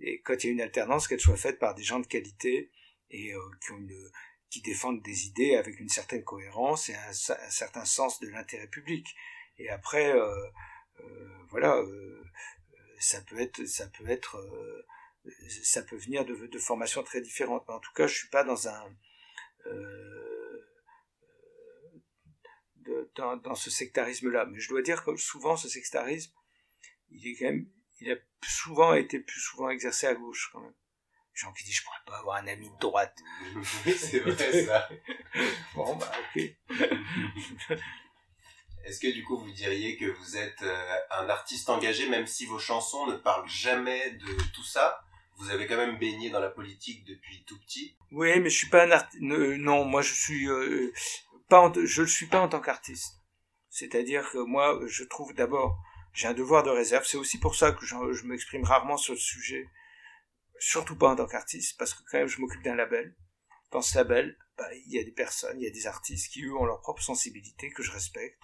et, 0.00 0.20
quand 0.22 0.44
il 0.44 0.46
y 0.46 0.50
a 0.50 0.52
une 0.52 0.60
alternance, 0.60 1.08
qu'elle 1.08 1.20
soit 1.20 1.36
faite 1.36 1.58
par 1.58 1.74
des 1.74 1.82
gens 1.82 2.00
de 2.00 2.06
qualité 2.06 2.70
et 3.10 3.32
qui 3.60 3.72
ont 3.72 3.78
une, 3.78 4.10
qui 4.54 4.60
défendent 4.60 5.02
des 5.02 5.26
idées 5.26 5.56
avec 5.56 5.80
une 5.80 5.88
certaine 5.88 6.22
cohérence 6.22 6.88
et 6.88 6.94
un, 6.94 7.12
certain 7.12 7.84
sens 7.84 8.20
de 8.20 8.28
l'intérêt 8.28 8.68
public. 8.68 9.16
Et 9.58 9.68
après, 9.68 10.12
euh, 10.12 10.32
euh, 11.00 11.28
voilà, 11.48 11.76
euh, 11.78 12.22
ça 13.04 13.20
peut 13.22 13.40
être, 13.40 13.64
ça 13.66 13.86
peut 13.88 14.08
être, 14.08 14.36
ça 15.62 15.82
peut 15.82 15.96
venir 15.96 16.24
de, 16.24 16.34
de, 16.46 16.58
formations 16.58 17.02
très 17.02 17.20
différentes. 17.20 17.64
Mais 17.68 17.74
en 17.74 17.80
tout 17.80 17.92
cas, 17.94 18.06
je 18.06 18.14
suis 18.14 18.28
pas 18.28 18.44
dans 18.44 18.68
un 18.68 18.84
de, 22.76 23.10
dans, 23.16 23.36
dans, 23.36 23.54
ce 23.54 23.70
sectarisme-là. 23.70 24.46
Mais 24.46 24.58
je 24.60 24.68
dois 24.68 24.82
dire 24.82 25.04
que 25.04 25.16
souvent, 25.16 25.56
ce 25.56 25.68
sectarisme, 25.68 26.32
il 27.10 27.26
est 27.26 27.36
quand 27.36 27.46
même, 27.46 27.68
il 28.00 28.12
a 28.12 28.16
souvent 28.46 28.94
été 28.94 29.20
plus 29.20 29.40
souvent 29.40 29.70
exercé 29.70 30.06
à 30.06 30.14
gauche 30.14 30.50
quand 30.52 30.60
même 30.60 30.74
gens 31.34 31.52
qui 31.52 31.64
disent 31.64 31.76
je 31.76 31.84
pourrais 31.84 31.96
pas 32.06 32.18
avoir 32.18 32.36
un 32.36 32.46
ami 32.46 32.70
de 32.70 32.78
droite. 32.78 33.18
c'est 33.96 34.20
vrai 34.20 34.64
ça. 34.64 34.88
bon 35.74 35.96
bah 35.96 36.12
ok. 36.36 36.42
Est-ce 38.84 39.00
que 39.00 39.12
du 39.12 39.24
coup 39.24 39.36
vous 39.36 39.50
diriez 39.50 39.96
que 39.96 40.06
vous 40.06 40.36
êtes 40.36 40.62
euh, 40.62 40.96
un 41.10 41.28
artiste 41.28 41.68
engagé 41.70 42.08
même 42.08 42.26
si 42.26 42.46
vos 42.46 42.58
chansons 42.58 43.06
ne 43.06 43.16
parlent 43.16 43.48
jamais 43.48 44.10
de 44.12 44.52
tout 44.54 44.64
ça? 44.64 45.00
Vous 45.36 45.50
avez 45.50 45.66
quand 45.66 45.76
même 45.76 45.98
baigné 45.98 46.30
dans 46.30 46.40
la 46.40 46.50
politique 46.50 47.04
depuis 47.04 47.44
tout 47.44 47.58
petit. 47.60 47.96
Oui, 48.12 48.38
mais 48.40 48.50
je 48.50 48.56
suis 48.56 48.68
pas 48.68 48.84
un 48.84 48.90
artiste. 48.92 49.22
Non, 49.22 49.84
moi 49.84 50.02
je 50.02 50.12
suis 50.12 50.48
euh. 50.48 50.92
Je 51.50 52.02
le 52.02 52.08
suis 52.08 52.26
pas 52.26 52.40
en 52.40 52.48
tant 52.48 52.60
qu'artiste. 52.60 53.20
C'est-à-dire 53.70 54.28
que 54.30 54.38
moi, 54.38 54.80
je 54.86 55.04
trouve 55.04 55.34
d'abord, 55.34 55.78
j'ai 56.12 56.26
un 56.26 56.34
devoir 56.34 56.62
de 56.62 56.70
réserve. 56.70 57.04
C'est 57.06 57.16
aussi 57.16 57.38
pour 57.38 57.54
ça 57.54 57.72
que 57.72 57.84
je, 57.84 57.94
je 58.12 58.24
m'exprime 58.24 58.64
rarement 58.64 58.96
sur 58.96 59.14
le 59.14 59.20
sujet 59.20 59.68
surtout 60.64 60.96
pas 60.96 61.10
en 61.10 61.16
tant 61.16 61.26
qu'artiste, 61.26 61.76
parce 61.78 61.94
que 61.94 62.02
quand 62.10 62.18
même 62.18 62.28
je 62.28 62.40
m'occupe 62.40 62.62
d'un 62.62 62.74
label. 62.74 63.14
Dans 63.70 63.82
ce 63.82 63.98
label, 63.98 64.36
bah, 64.56 64.72
il 64.72 64.92
y 64.92 64.98
a 64.98 65.04
des 65.04 65.12
personnes, 65.12 65.60
il 65.60 65.64
y 65.64 65.68
a 65.68 65.70
des 65.70 65.86
artistes 65.86 66.32
qui 66.32 66.44
eux 66.44 66.56
ont 66.56 66.64
leur 66.64 66.80
propre 66.80 67.02
sensibilité 67.02 67.70
que 67.70 67.82
je 67.82 67.90
respecte. 67.90 68.38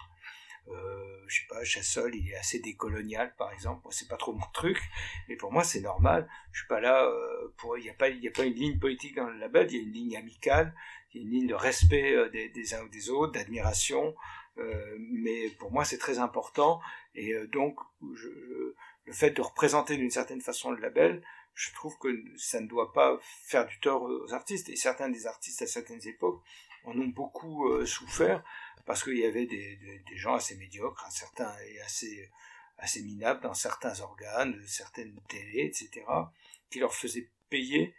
Euh, 0.67 1.01
je 1.31 1.39
sais 1.39 1.47
pas, 1.47 1.63
Chassol, 1.63 2.13
il 2.13 2.29
est 2.29 2.35
assez 2.35 2.59
décolonial, 2.59 3.33
par 3.37 3.53
exemple. 3.53 3.81
Moi, 3.85 3.93
c'est 3.93 4.09
pas 4.09 4.17
trop 4.17 4.33
mon 4.33 4.45
truc, 4.53 4.81
mais 5.29 5.37
pour 5.37 5.51
moi, 5.51 5.63
c'est 5.63 5.79
normal. 5.79 6.29
Je 6.51 6.59
suis 6.59 6.67
pas 6.67 6.81
là 6.81 7.05
euh, 7.05 7.53
pour. 7.57 7.77
Il 7.77 7.83
n'y 7.83 7.89
a 7.89 7.93
pas, 7.93 8.09
il 8.09 8.27
a 8.27 8.31
pas 8.31 8.43
une 8.43 8.53
ligne 8.53 8.79
politique 8.79 9.15
dans 9.15 9.27
le 9.27 9.37
label. 9.37 9.67
Il 9.71 9.77
y 9.77 9.79
a 9.79 9.83
une 9.83 9.93
ligne 9.93 10.17
amicale, 10.17 10.75
il 11.13 11.21
y 11.21 11.23
a 11.23 11.27
une 11.27 11.31
ligne 11.31 11.47
de 11.47 11.55
respect 11.55 12.13
euh, 12.13 12.29
des, 12.29 12.73
uns 12.73 12.83
ou 12.83 12.89
des 12.89 13.09
autres, 13.09 13.31
d'admiration. 13.31 14.13
Euh, 14.57 14.97
mais 14.99 15.49
pour 15.51 15.71
moi, 15.71 15.85
c'est 15.85 15.97
très 15.97 16.19
important. 16.19 16.81
Et 17.15 17.33
donc, 17.47 17.79
le 18.01 18.75
fait 19.13 19.31
de 19.31 19.41
représenter 19.41 19.95
d'une 19.95 20.11
certaine 20.11 20.41
façon 20.41 20.71
le 20.71 20.81
label, 20.81 21.23
je 21.53 21.73
trouve 21.73 21.97
que 21.97 22.09
ça 22.37 22.59
ne 22.59 22.67
doit 22.67 22.91
pas 22.91 23.17
faire 23.45 23.65
du 23.65 23.79
tort 23.79 24.03
aux 24.03 24.33
artistes. 24.33 24.69
Et 24.69 24.75
certains 24.75 25.09
des 25.09 25.27
artistes 25.27 25.61
à 25.61 25.67
certaines 25.67 26.05
époques 26.07 26.41
en 26.83 26.97
ont 26.97 27.07
beaucoup 27.07 27.85
souffert 27.85 28.43
parce 28.85 29.03
qu'il 29.03 29.17
y 29.17 29.25
avait 29.25 29.45
des, 29.45 29.75
des, 29.77 30.17
gens 30.17 30.35
assez 30.35 30.55
médiocres, 30.55 31.05
certains 31.11 31.53
et 31.67 31.81
assez, 31.81 32.29
assez 32.77 33.01
minables 33.01 33.41
dans 33.41 33.53
certains 33.53 33.99
organes, 34.01 34.61
certaines 34.67 35.19
télés, 35.27 35.65
etc., 35.65 36.05
qui 36.69 36.79
leur 36.79 36.93
faisaient 36.93 37.29
payer 37.49 37.93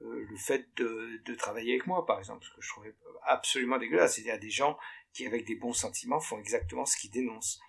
le 0.00 0.36
fait 0.36 0.66
de, 0.76 1.20
de, 1.24 1.34
travailler 1.34 1.74
avec 1.74 1.86
moi, 1.86 2.06
par 2.06 2.18
exemple, 2.18 2.44
ce 2.44 2.54
que 2.54 2.62
je 2.62 2.68
trouvais 2.68 2.94
absolument 3.24 3.78
dégueulasse. 3.78 4.14
C'est-à-dire 4.14 4.38
des 4.38 4.50
gens 4.50 4.78
qui, 5.12 5.26
avec 5.26 5.44
des 5.44 5.56
bons 5.56 5.72
sentiments, 5.72 6.20
font 6.20 6.38
exactement 6.38 6.86
ce 6.86 6.96
qu'ils 6.96 7.10
dénoncent. 7.10 7.60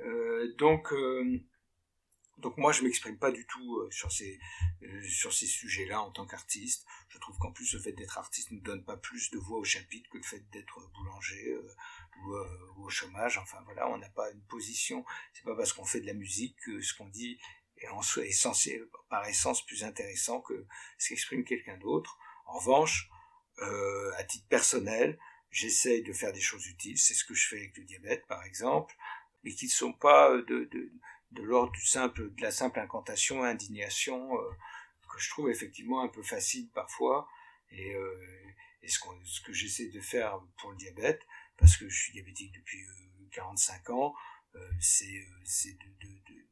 Euh, 0.00 0.54
donc, 0.56 0.92
euh, 0.92 1.40
donc 2.38 2.58
moi, 2.58 2.72
je 2.72 2.82
m'exprime 2.82 3.18
pas 3.18 3.30
du 3.30 3.46
tout 3.46 3.78
euh, 3.78 3.90
sur 3.90 4.12
ces 4.12 4.38
sur 5.08 5.32
ces 5.32 5.46
sujets-là 5.46 6.02
en 6.02 6.10
tant 6.10 6.26
qu'artiste. 6.26 6.86
Je 7.08 7.18
trouve 7.18 7.36
qu'en 7.38 7.52
plus, 7.52 7.72
le 7.72 7.80
fait 7.80 7.92
d'être 7.92 8.18
artiste 8.18 8.50
ne 8.50 8.60
donne 8.60 8.84
pas 8.84 8.96
plus 8.96 9.30
de 9.30 9.38
voix 9.38 9.58
au 9.58 9.64
chapitre 9.64 10.08
que 10.10 10.18
le 10.18 10.22
fait 10.22 10.48
d'être 10.50 10.80
boulanger 10.94 11.56
ou, 12.24 12.36
au 12.84 12.88
chômage. 12.90 13.38
Enfin 13.38 13.58
voilà, 13.64 13.88
on 13.88 13.98
n'a 13.98 14.10
pas 14.10 14.30
une 14.30 14.42
position. 14.42 15.04
C'est 15.32 15.44
pas 15.44 15.56
parce 15.56 15.72
qu'on 15.72 15.84
fait 15.84 16.00
de 16.00 16.06
la 16.06 16.14
musique 16.14 16.56
que 16.64 16.80
ce 16.82 16.94
qu'on 16.94 17.08
dit 17.08 17.38
est, 17.78 17.88
en, 17.88 18.00
est 18.00 18.32
censé, 18.32 18.82
par 19.08 19.26
essence, 19.26 19.64
plus 19.64 19.84
intéressant 19.84 20.40
que 20.40 20.66
ce 20.98 21.08
qu'exprime 21.08 21.44
quelqu'un 21.44 21.78
d'autre. 21.78 22.18
En 22.44 22.58
revanche, 22.58 23.08
euh, 23.62 24.12
à 24.18 24.24
titre 24.24 24.46
personnel, 24.48 25.18
j'essaye 25.50 26.02
de 26.02 26.12
faire 26.12 26.32
des 26.32 26.40
choses 26.40 26.66
utiles. 26.66 26.98
C'est 26.98 27.14
ce 27.14 27.24
que 27.24 27.34
je 27.34 27.48
fais 27.48 27.56
avec 27.56 27.76
le 27.78 27.84
diabète, 27.84 28.26
par 28.26 28.44
exemple 28.44 28.94
mais 29.46 29.52
qui 29.52 29.66
ne 29.66 29.70
sont 29.70 29.92
pas 29.92 30.32
euh, 30.32 30.44
de, 30.44 30.64
de, 30.64 30.90
de 31.32 31.42
l'ordre 31.42 31.72
du 31.72 31.84
simple, 31.84 32.34
de 32.34 32.42
la 32.42 32.50
simple 32.50 32.78
incantation, 32.80 33.42
indignation, 33.42 34.36
euh, 34.38 34.50
que 35.12 35.20
je 35.20 35.30
trouve 35.30 35.50
effectivement 35.50 36.02
un 36.02 36.08
peu 36.08 36.22
facile 36.22 36.68
parfois, 36.74 37.28
et, 37.70 37.94
euh, 37.94 38.54
et 38.82 38.88
ce, 38.88 38.98
ce, 39.24 39.40
que 39.40 39.52
j'essaie 39.52 39.88
de 39.88 40.00
faire 40.00 40.40
pour 40.58 40.70
le 40.70 40.76
diabète, 40.76 41.22
parce 41.56 41.76
que 41.76 41.88
je 41.88 41.98
suis 41.98 42.12
diabétique 42.12 42.52
depuis 42.52 42.84
45 43.32 43.90
ans, 43.90 44.14
c'est 44.80 45.04
de, 45.04 46.06
de, 46.06 46.46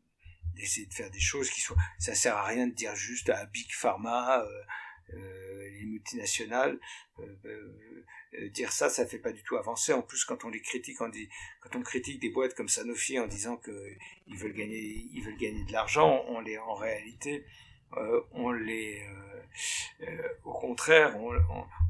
d'essayer 0.54 0.86
de 0.86 0.94
faire 0.94 1.10
des 1.10 1.20
choses 1.20 1.50
qui 1.50 1.60
soient 1.60 1.76
ça 1.98 2.14
sert 2.14 2.36
à 2.36 2.44
rien 2.44 2.66
de 2.66 2.74
dire 2.74 2.94
juste 2.94 3.28
à 3.28 3.46
Big 3.46 3.72
Pharma 3.72 4.40
euh, 4.40 4.62
les 5.12 5.84
multinationales, 5.86 6.78
euh, 7.20 7.26
euh, 8.34 8.48
dire 8.50 8.72
ça, 8.72 8.88
ça 8.88 9.06
fait 9.06 9.18
pas 9.18 9.32
du 9.32 9.42
tout 9.42 9.56
avancer. 9.56 9.92
En 9.92 10.02
plus, 10.02 10.24
quand 10.24 10.44
on 10.44 10.48
les 10.48 10.60
critique, 10.60 11.00
on 11.00 11.08
dit, 11.08 11.28
quand 11.60 11.76
on 11.76 11.82
critique 11.82 12.20
des 12.20 12.30
boîtes 12.30 12.54
comme 12.54 12.68
Sanofi 12.68 13.18
en 13.18 13.26
disant 13.26 13.56
que 13.56 13.94
ils 14.26 14.36
veulent 14.36 14.54
gagner, 14.54 15.06
ils 15.12 15.22
veulent 15.22 15.36
gagner 15.36 15.64
de 15.64 15.72
l'argent, 15.72 16.24
on 16.28 16.40
les, 16.40 16.58
en 16.58 16.74
réalité, 16.74 17.44
on 18.32 18.50
les, 18.50 19.06
au 20.44 20.52
contraire, 20.52 21.16
on, 21.16 21.32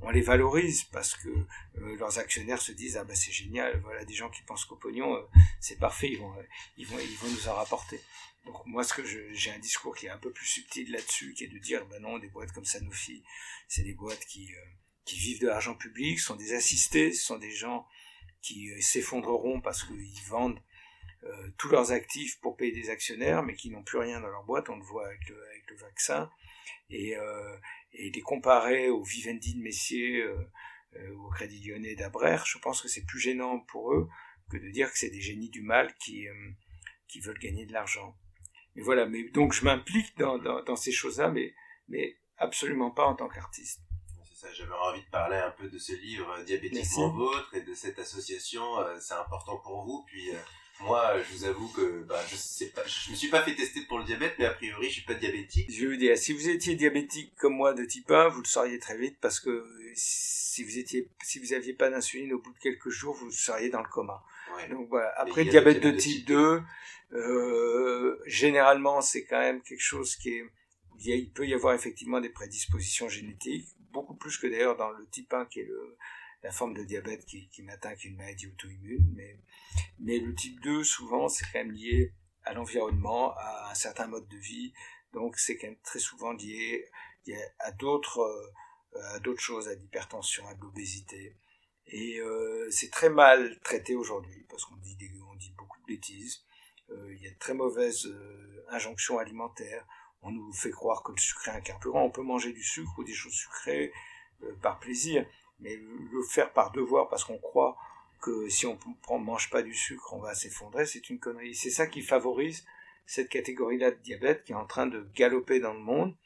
on, 0.02 0.10
les 0.10 0.20
valorise 0.20 0.84
parce 0.84 1.16
que 1.16 1.30
leurs 1.76 2.18
actionnaires 2.18 2.60
se 2.60 2.72
disent 2.72 2.98
ah 2.98 3.04
bah 3.04 3.14
c'est 3.14 3.32
génial, 3.32 3.80
voilà 3.80 4.04
des 4.04 4.12
gens 4.12 4.28
qui 4.28 4.42
pensent 4.42 4.66
qu'au 4.66 4.76
pognon, 4.76 5.26
c'est 5.60 5.78
parfait, 5.78 6.10
ils 6.10 6.18
vont, 6.18 6.34
ils 6.76 6.86
vont, 6.86 6.98
ils 6.98 7.16
vont 7.16 7.28
nous 7.28 7.48
en 7.48 7.54
rapporter. 7.54 8.00
Donc 8.46 8.66
moi, 8.66 8.84
ce 8.84 8.92
que 8.92 9.04
j'ai 9.04 9.50
un 9.50 9.58
discours 9.58 9.96
qui 9.96 10.06
est 10.06 10.10
un 10.10 10.18
peu 10.18 10.32
plus 10.32 10.46
subtil 10.46 10.90
là-dessus, 10.90 11.32
qui 11.34 11.44
est 11.44 11.48
de 11.48 11.58
dire, 11.58 11.86
ben 11.86 12.00
non, 12.00 12.18
des 12.18 12.28
boîtes 12.28 12.52
comme 12.52 12.64
Sanofi, 12.64 13.24
c'est 13.68 13.82
des 13.82 13.94
boîtes 13.94 14.24
qui, 14.26 14.54
euh, 14.54 14.60
qui 15.04 15.16
vivent 15.16 15.40
de 15.40 15.46
l'argent 15.46 15.74
public, 15.74 16.18
sont 16.20 16.36
des 16.36 16.52
assistés, 16.52 17.12
ce 17.12 17.24
sont 17.24 17.38
des 17.38 17.52
gens 17.52 17.86
qui 18.42 18.70
euh, 18.70 18.80
s'effondreront 18.80 19.60
parce 19.62 19.84
qu'ils 19.84 20.22
vendent 20.28 20.60
euh, 21.24 21.50
tous 21.56 21.70
leurs 21.70 21.92
actifs 21.92 22.38
pour 22.40 22.56
payer 22.56 22.72
des 22.72 22.90
actionnaires, 22.90 23.42
mais 23.42 23.54
qui 23.54 23.70
n'ont 23.70 23.82
plus 23.82 23.98
rien 23.98 24.20
dans 24.20 24.28
leur 24.28 24.44
boîte, 24.44 24.68
on 24.68 24.76
le 24.76 24.84
voit 24.84 25.06
avec 25.06 25.26
le, 25.30 25.42
avec 25.48 25.70
le 25.70 25.76
vaccin, 25.76 26.30
et, 26.90 27.14
et 27.92 28.10
les 28.10 28.20
comparer 28.20 28.90
au 28.90 29.02
Vivendi 29.02 29.54
de 29.54 29.60
Messier, 29.60 30.22
au 31.16 31.30
Crédit 31.30 31.66
Lyonnais 31.66 31.94
d'Abrère, 31.94 32.44
je 32.46 32.58
pense 32.58 32.82
que 32.82 32.88
c'est 32.88 33.04
plus 33.04 33.18
gênant 33.18 33.60
pour 33.60 33.94
eux 33.94 34.08
que 34.50 34.58
de 34.58 34.68
dire 34.68 34.92
que 34.92 34.98
c'est 34.98 35.10
des 35.10 35.22
génies 35.22 35.48
du 35.48 35.62
mal 35.62 35.94
qui, 35.96 36.26
qui 37.08 37.20
veulent 37.20 37.38
gagner 37.38 37.64
de 37.64 37.72
l'argent. 37.72 38.14
Mais 38.74 38.82
voilà, 38.82 39.06
mais 39.06 39.24
donc 39.30 39.52
je 39.52 39.64
m'implique 39.64 40.16
dans, 40.18 40.38
dans, 40.38 40.62
dans, 40.62 40.76
ces 40.76 40.92
choses-là, 40.92 41.28
mais, 41.28 41.54
mais 41.88 42.16
absolument 42.38 42.90
pas 42.90 43.04
en 43.04 43.14
tant 43.14 43.28
qu'artiste. 43.28 43.80
C'est 44.24 44.46
ça, 44.46 44.52
j'avais 44.52 44.72
envie 44.72 45.00
de 45.00 45.10
parler 45.10 45.36
un 45.36 45.50
peu 45.50 45.68
de 45.68 45.78
ce 45.78 45.92
livre 45.92 46.30
euh, 46.38 46.44
Diabétiquement 46.44 47.10
Vôtre 47.10 47.54
et 47.54 47.62
de 47.62 47.74
cette 47.74 47.98
association, 47.98 48.80
euh, 48.80 48.96
c'est 49.00 49.14
important 49.14 49.58
pour 49.58 49.84
vous. 49.84 50.04
Puis 50.06 50.30
euh, 50.30 50.38
moi, 50.80 51.14
je 51.22 51.36
vous 51.36 51.44
avoue 51.44 51.68
que 51.68 52.02
bah, 52.02 52.20
je 52.28 52.34
sais 52.34 52.70
pas, 52.70 52.82
je 52.84 53.10
me 53.12 53.16
suis 53.16 53.28
pas 53.28 53.42
fait 53.42 53.54
tester 53.54 53.82
pour 53.82 53.98
le 53.98 54.04
diabète, 54.04 54.34
mais 54.38 54.46
a 54.46 54.54
priori, 54.54 54.88
je 54.88 54.94
suis 54.94 55.04
pas 55.04 55.14
diabétique. 55.14 55.70
Je 55.70 55.86
veux 55.86 55.96
dire, 55.96 56.18
si 56.18 56.32
vous 56.32 56.48
étiez 56.48 56.74
diabétique 56.74 57.32
comme 57.36 57.54
moi 57.54 57.74
de 57.74 57.84
type 57.84 58.10
1, 58.10 58.28
vous 58.28 58.40
le 58.40 58.48
sauriez 58.48 58.80
très 58.80 58.98
vite 58.98 59.18
parce 59.20 59.38
que 59.38 59.64
si 59.94 60.64
vous 60.64 60.78
étiez, 60.78 61.08
si 61.22 61.38
vous 61.38 61.52
aviez 61.52 61.74
pas 61.74 61.90
d'insuline 61.90 62.32
au 62.32 62.40
bout 62.40 62.52
de 62.52 62.58
quelques 62.58 62.90
jours, 62.90 63.14
vous 63.14 63.30
seriez 63.30 63.70
dans 63.70 63.82
le 63.82 63.88
coma. 63.88 64.24
Donc 64.70 64.88
voilà. 64.88 65.12
Après, 65.16 65.44
diabète 65.44 65.80
de 65.80 65.90
type 65.90 66.26
2, 66.26 66.62
euh, 67.14 68.20
généralement, 68.26 69.00
c'est 69.00 69.24
quand 69.24 69.38
même 69.38 69.62
quelque 69.62 69.82
chose 69.82 70.16
qui 70.16 70.30
est, 70.30 70.44
il, 71.00 71.30
peut 71.30 71.46
y 71.46 71.54
avoir 71.54 71.74
effectivement 71.74 72.20
des 72.20 72.28
prédispositions 72.28 73.08
génétiques, 73.08 73.68
beaucoup 73.92 74.14
plus 74.14 74.36
que 74.36 74.46
d'ailleurs 74.46 74.76
dans 74.76 74.90
le 74.90 75.06
type 75.08 75.32
1 75.32 75.46
qui 75.46 75.60
est 75.60 75.70
la 76.42 76.50
forme 76.50 76.74
de 76.74 76.82
diabète 76.82 77.24
qui, 77.24 77.48
qui 77.48 77.62
n'atteint 77.62 77.94
qu'une 77.94 78.16
maladie 78.16 78.48
auto-immune, 78.48 79.38
mais, 79.98 80.18
le 80.18 80.34
type 80.34 80.60
2, 80.60 80.84
souvent, 80.84 81.28
c'est 81.28 81.44
quand 81.52 81.60
même 81.60 81.72
lié 81.72 82.12
à 82.44 82.52
l'environnement, 82.52 83.34
à 83.36 83.70
un 83.70 83.74
certain 83.74 84.06
mode 84.06 84.28
de 84.28 84.36
vie, 84.36 84.72
donc 85.12 85.38
c'est 85.38 85.56
quand 85.56 85.68
même 85.68 85.80
très 85.82 85.98
souvent 85.98 86.32
lié, 86.32 86.90
à 87.60 87.72
d'autres, 87.72 88.20
euh, 88.20 89.14
à 89.14 89.20
d'autres 89.20 89.40
choses, 89.40 89.68
à 89.68 89.74
l'hypertension, 89.74 90.46
à 90.46 90.54
l'obésité. 90.54 91.36
Et 91.86 92.18
euh, 92.18 92.68
c'est 92.70 92.90
très 92.90 93.08
mal 93.08 93.58
traité 93.60 93.94
aujourd'hui, 93.94 94.44
parce 94.50 94.64
qu'on 94.64 94.76
dit, 94.76 94.96
on 95.30 95.36
dit 95.36 95.54
beaucoup 95.56 95.80
de 95.80 95.86
bêtises. 95.86 96.44
Euh, 96.90 97.14
il 97.14 97.22
y 97.22 97.26
a 97.26 97.30
de 97.30 97.38
très 97.38 97.54
mauvaises 97.54 98.06
euh, 98.06 98.64
injonctions 98.70 99.18
alimentaires. 99.18 99.86
On 100.22 100.30
nous 100.30 100.52
fait 100.52 100.70
croire 100.70 101.02
que 101.02 101.12
le 101.12 101.18
sucre 101.18 101.48
est 101.48 101.52
un 101.52 101.60
carburant. 101.60 102.02
On 102.02 102.10
peut 102.10 102.22
manger 102.22 102.52
du 102.52 102.62
sucre 102.62 102.98
ou 102.98 103.04
des 103.04 103.12
choses 103.12 103.32
sucrées 103.32 103.92
euh, 104.42 104.54
par 104.62 104.78
plaisir, 104.80 105.26
mais 105.60 105.76
le 105.76 106.22
faire 106.22 106.52
par 106.52 106.72
devoir 106.72 107.08
parce 107.08 107.24
qu'on 107.24 107.38
croit 107.38 107.76
que 108.22 108.48
si 108.48 108.66
on 108.66 108.78
ne 109.10 109.24
mange 109.24 109.50
pas 109.50 109.62
du 109.62 109.74
sucre, 109.74 110.14
on 110.14 110.20
va 110.20 110.34
s'effondrer, 110.34 110.86
c'est 110.86 111.10
une 111.10 111.18
connerie. 111.18 111.54
C'est 111.54 111.70
ça 111.70 111.86
qui 111.86 112.02
favorise 112.02 112.64
cette 113.06 113.28
catégorie-là 113.28 113.90
de 113.90 113.98
diabète 113.98 114.44
qui 114.44 114.52
est 114.52 114.56
en 114.56 114.64
train 114.66 114.86
de 114.86 115.06
galoper 115.14 115.60
dans 115.60 115.74
le 115.74 115.80
monde, 115.80 116.16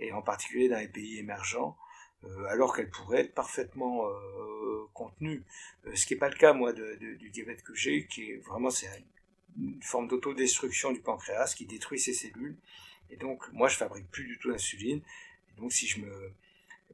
et 0.00 0.12
en 0.12 0.20
particulier 0.20 0.68
dans 0.68 0.80
les 0.80 0.88
pays 0.88 1.20
émergents, 1.20 1.76
alors 2.48 2.74
qu'elle 2.74 2.90
pourrait 2.90 3.20
être 3.20 3.34
parfaitement 3.34 4.02
contenue. 4.94 5.44
ce 5.94 6.06
qui 6.06 6.14
n'est 6.14 6.18
pas 6.18 6.28
le 6.28 6.34
cas, 6.34 6.54
moi, 6.54 6.72
du 6.72 7.30
diabète 7.30 7.62
que 7.62 7.74
j'ai, 7.74 8.08
qui 8.08 8.32
est 8.32 8.36
vraiment, 8.38 8.70
c'est 8.70 8.88
une 9.58 9.82
forme 9.82 10.08
d'autodestruction 10.08 10.92
du 10.92 11.00
pancréas 11.00 11.54
qui 11.56 11.66
détruit 11.66 11.98
ses 11.98 12.14
cellules. 12.14 12.56
Et 13.10 13.16
donc, 13.16 13.50
moi, 13.52 13.68
je 13.68 13.76
fabrique 13.76 14.10
plus 14.10 14.24
du 14.24 14.38
tout 14.38 14.50
d'insuline. 14.50 15.02
Donc, 15.56 15.72
si 15.72 15.86
je 15.86 16.00
me, 16.00 16.32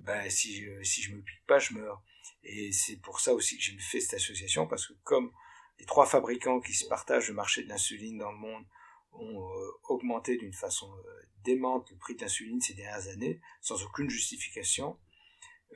ben, 0.01 0.29
si 0.31 0.63
je, 0.63 0.83
si 0.83 1.03
je 1.03 1.15
me 1.15 1.21
pique 1.21 1.47
pas, 1.47 1.59
je 1.59 1.75
meurs. 1.75 2.03
Et 2.45 2.73
c'est 2.73 2.97
pour 2.97 3.21
ça 3.21 3.35
aussi 3.35 3.57
que 3.57 3.63
j'ai 3.63 3.79
fait 3.79 4.01
cette 4.01 4.15
association, 4.15 4.67
parce 4.67 4.87
que 4.87 4.95
comme 5.05 5.31
les 5.79 5.87
trois 5.87 6.07
fabricants 6.07 6.61
qui 6.61 6.75
se 6.75 6.87
partagent 6.87 7.29
le 7.29 7.35
marché 7.35 7.63
de 7.63 7.69
l'insuline 7.69 8.19
dans 8.19 8.33
le 8.33 8.39
monde 8.39 8.65
ont 9.13 9.41
euh, 9.41 9.71
augmenté 9.89 10.37
d'une 10.37 10.53
façon 10.53 10.93
euh, 10.93 11.23
démente 11.45 11.91
le 11.91 11.97
prix 11.97 12.15
de 12.15 12.23
l'insuline 12.23 12.61
ces 12.61 12.75
dernières 12.75 13.09
années, 13.09 13.41
sans 13.61 13.83
aucune 13.83 14.09
justification, 14.09 14.99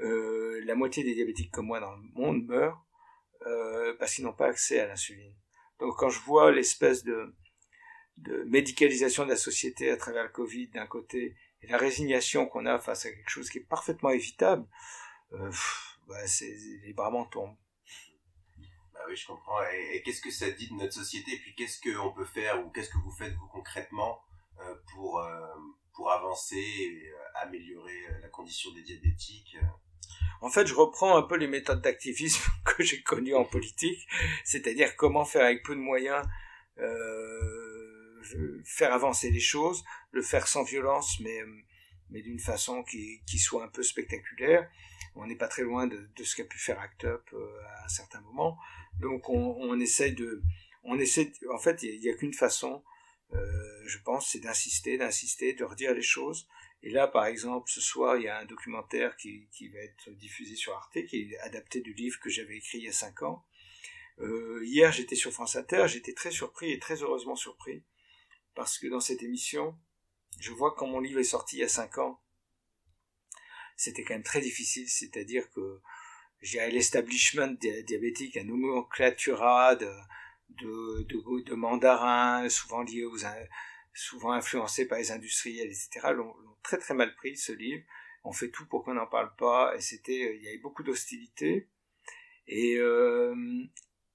euh, 0.00 0.60
la 0.64 0.74
moitié 0.74 1.04
des 1.04 1.14
diabétiques 1.14 1.50
comme 1.50 1.66
moi 1.66 1.80
dans 1.80 1.94
le 1.94 2.02
monde 2.14 2.44
meurent 2.46 2.84
euh, 3.46 3.94
parce 3.98 4.14
qu'ils 4.14 4.24
n'ont 4.24 4.32
pas 4.32 4.48
accès 4.48 4.80
à 4.80 4.86
l'insuline. 4.86 5.34
Donc 5.80 5.96
quand 5.98 6.10
je 6.10 6.20
vois 6.20 6.52
l'espèce 6.52 7.04
de, 7.04 7.34
de 8.18 8.44
médicalisation 8.44 9.24
de 9.24 9.30
la 9.30 9.36
société 9.36 9.90
à 9.90 9.96
travers 9.96 10.24
le 10.24 10.30
Covid 10.30 10.68
d'un 10.68 10.86
côté 10.86 11.36
et 11.62 11.66
la 11.66 11.78
résignation 11.78 12.46
qu'on 12.46 12.66
a 12.66 12.78
face 12.78 13.06
à 13.06 13.10
quelque 13.10 13.30
chose 13.30 13.50
qui 13.50 13.58
est 13.58 13.68
parfaitement 13.68 14.10
évitable, 14.10 14.66
euh, 15.32 15.50
bah, 16.06 16.16
les 16.84 16.92
bras 16.92 17.10
m'en 17.10 17.24
tombent. 17.24 17.56
Bah 18.92 19.00
oui, 19.08 19.16
je 19.16 19.26
comprends. 19.26 19.58
Et, 19.72 20.02
qu'est-ce 20.04 20.20
que 20.20 20.30
ça 20.30 20.50
dit 20.50 20.68
de 20.68 20.74
notre 20.74 20.92
société? 20.92 21.32
Et 21.32 21.38
puis 21.38 21.54
qu'est-ce 21.54 21.80
qu'on 21.80 22.12
peut 22.12 22.24
faire 22.24 22.64
ou 22.64 22.70
qu'est-ce 22.70 22.90
que 22.90 22.98
vous 22.98 23.10
faites 23.10 23.34
vous 23.34 23.48
concrètement 23.48 24.22
euh, 24.60 24.74
pour, 24.92 25.18
euh, 25.18 25.54
pour 25.94 26.12
avancer 26.12 26.56
et 26.56 27.12
améliorer 27.34 28.20
la 28.22 28.28
condition 28.28 28.72
des 28.72 28.82
diabétiques 28.82 29.56
en 30.40 30.50
fait, 30.50 30.66
je 30.66 30.74
reprends 30.74 31.16
un 31.16 31.22
peu 31.22 31.36
les 31.36 31.46
méthodes 31.46 31.80
d'activisme 31.80 32.42
que 32.64 32.82
j'ai 32.82 33.02
connues 33.02 33.34
en 33.34 33.44
politique, 33.44 34.06
c'est-à-dire 34.44 34.96
comment 34.96 35.24
faire 35.24 35.44
avec 35.44 35.62
peu 35.62 35.74
de 35.74 35.80
moyens 35.80 36.26
euh, 36.78 38.62
faire 38.64 38.92
avancer 38.92 39.30
les 39.30 39.40
choses, 39.40 39.84
le 40.12 40.22
faire 40.22 40.48
sans 40.48 40.62
violence, 40.62 41.20
mais, 41.20 41.40
mais 42.10 42.22
d'une 42.22 42.38
façon 42.38 42.82
qui, 42.82 43.38
soit 43.38 43.64
un 43.64 43.68
peu 43.68 43.82
spectaculaire. 43.82 44.68
On 45.14 45.26
n'est 45.26 45.36
pas 45.36 45.48
très 45.48 45.62
loin 45.62 45.86
de, 45.86 46.08
de 46.16 46.24
ce 46.24 46.34
qu'a 46.34 46.44
pu 46.44 46.58
faire 46.58 46.80
Act 46.80 47.04
Up 47.04 47.22
euh, 47.32 47.62
à 47.76 47.84
un 47.84 47.88
certain 47.88 48.20
moment. 48.22 48.58
Donc 49.00 49.28
on, 49.28 49.56
on 49.60 49.78
essaie 49.78 50.10
de... 50.10 50.42
On 50.82 50.98
essaie 50.98 51.32
en 51.52 51.58
fait, 51.58 51.82
il 51.82 52.00
n'y 52.00 52.10
a, 52.10 52.14
qu'une 52.14 52.34
façon, 52.34 52.82
euh, 53.32 53.82
je 53.86 53.98
pense, 53.98 54.30
c'est 54.30 54.40
d'insister, 54.40 54.98
d'insister, 54.98 55.54
de 55.54 55.64
redire 55.64 55.94
les 55.94 56.02
choses 56.02 56.48
et 56.86 56.90
là, 56.90 57.08
par 57.08 57.24
exemple, 57.24 57.70
ce 57.70 57.80
soir, 57.80 58.18
il 58.18 58.24
y 58.24 58.28
a 58.28 58.38
un 58.38 58.44
documentaire 58.44 59.16
qui, 59.16 59.48
va 59.72 59.78
être 59.78 60.10
diffusé 60.10 60.54
sur 60.54 60.74
Arte, 60.74 61.02
qui 61.06 61.32
est 61.32 61.38
adapté 61.38 61.80
du 61.80 61.94
livre 61.94 62.20
que 62.20 62.28
j'avais 62.28 62.58
écrit 62.58 62.76
il 62.76 62.84
y 62.84 62.88
a 62.88 62.92
cinq 62.92 63.22
ans. 63.22 63.46
Euh, 64.18 64.60
hier, 64.66 64.92
j'étais 64.92 65.16
sur 65.16 65.32
France 65.32 65.56
Inter, 65.56 65.86
j'étais 65.88 66.12
très 66.12 66.30
surpris 66.30 66.72
et 66.72 66.78
très 66.78 67.02
heureusement 67.02 67.36
surpris, 67.36 67.82
parce 68.54 68.78
que 68.78 68.86
dans 68.86 69.00
cette 69.00 69.22
émission, 69.22 69.74
je 70.38 70.52
vois 70.52 70.74
quand 70.74 70.86
mon 70.86 71.00
livre 71.00 71.20
est 71.20 71.24
sorti 71.24 71.56
il 71.56 71.60
y 71.60 71.64
a 71.64 71.68
cinq 71.68 71.96
ans, 71.96 72.20
c'était 73.76 74.04
quand 74.04 74.12
même 74.12 74.22
très 74.22 74.42
difficile, 74.42 74.86
c'est-à-dire 74.86 75.50
que 75.52 75.80
j'ai 76.42 76.70
l'establishment 76.70 77.56
diabétique, 77.86 78.36
un 78.36 78.44
nomenclatura 78.44 79.74
de, 79.74 81.54
mandarins, 81.54 82.46
souvent 82.50 82.82
liés 82.82 83.04
aux, 83.04 83.16
souvent 83.94 84.32
influencés 84.32 84.86
par 84.86 84.98
les 84.98 85.12
industriels, 85.12 85.68
etc., 85.68 86.12
très 86.64 86.78
très 86.78 86.94
mal 86.94 87.14
pris 87.14 87.36
ce 87.36 87.52
livre. 87.52 87.84
On 88.24 88.32
fait 88.32 88.50
tout 88.50 88.66
pour 88.66 88.82
qu'on 88.82 88.94
n'en 88.94 89.06
parle 89.06 89.34
pas, 89.36 89.76
et 89.76 89.80
c'était, 89.80 90.36
il 90.36 90.42
y 90.42 90.48
avait 90.48 90.58
beaucoup 90.58 90.82
d'hostilité. 90.82 91.68
Et, 92.48 92.76
euh, 92.78 93.62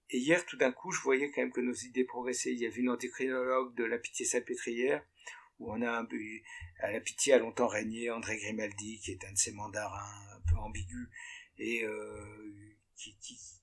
et 0.09 0.17
hier, 0.17 0.45
tout 0.45 0.57
d'un 0.57 0.71
coup, 0.71 0.91
je 0.91 0.99
voyais 1.01 1.31
quand 1.31 1.41
même 1.41 1.53
que 1.53 1.61
nos 1.61 1.73
idées 1.73 2.03
progressaient. 2.03 2.51
Il 2.51 2.59
y 2.59 2.65
avait 2.65 2.81
une 2.81 2.89
endocrinologue 2.89 3.75
de 3.75 3.83
la 3.83 3.99
Pitié-Salpêtrière, 3.99 5.05
où 5.59 5.71
on 5.71 5.81
a 5.81 5.91
un 5.91 6.07
à 6.81 6.91
la 6.91 6.99
Pitié 6.99 7.33
a 7.33 7.37
longtemps 7.37 7.67
régné 7.67 8.09
André 8.09 8.37
Grimaldi, 8.37 8.99
qui 8.99 9.11
est 9.11 9.23
un 9.25 9.31
de 9.31 9.37
ces 9.37 9.51
mandarins 9.51 10.27
un 10.35 10.41
peu 10.49 10.57
ambigus, 10.57 11.09
et 11.59 11.83
euh, 11.83 12.75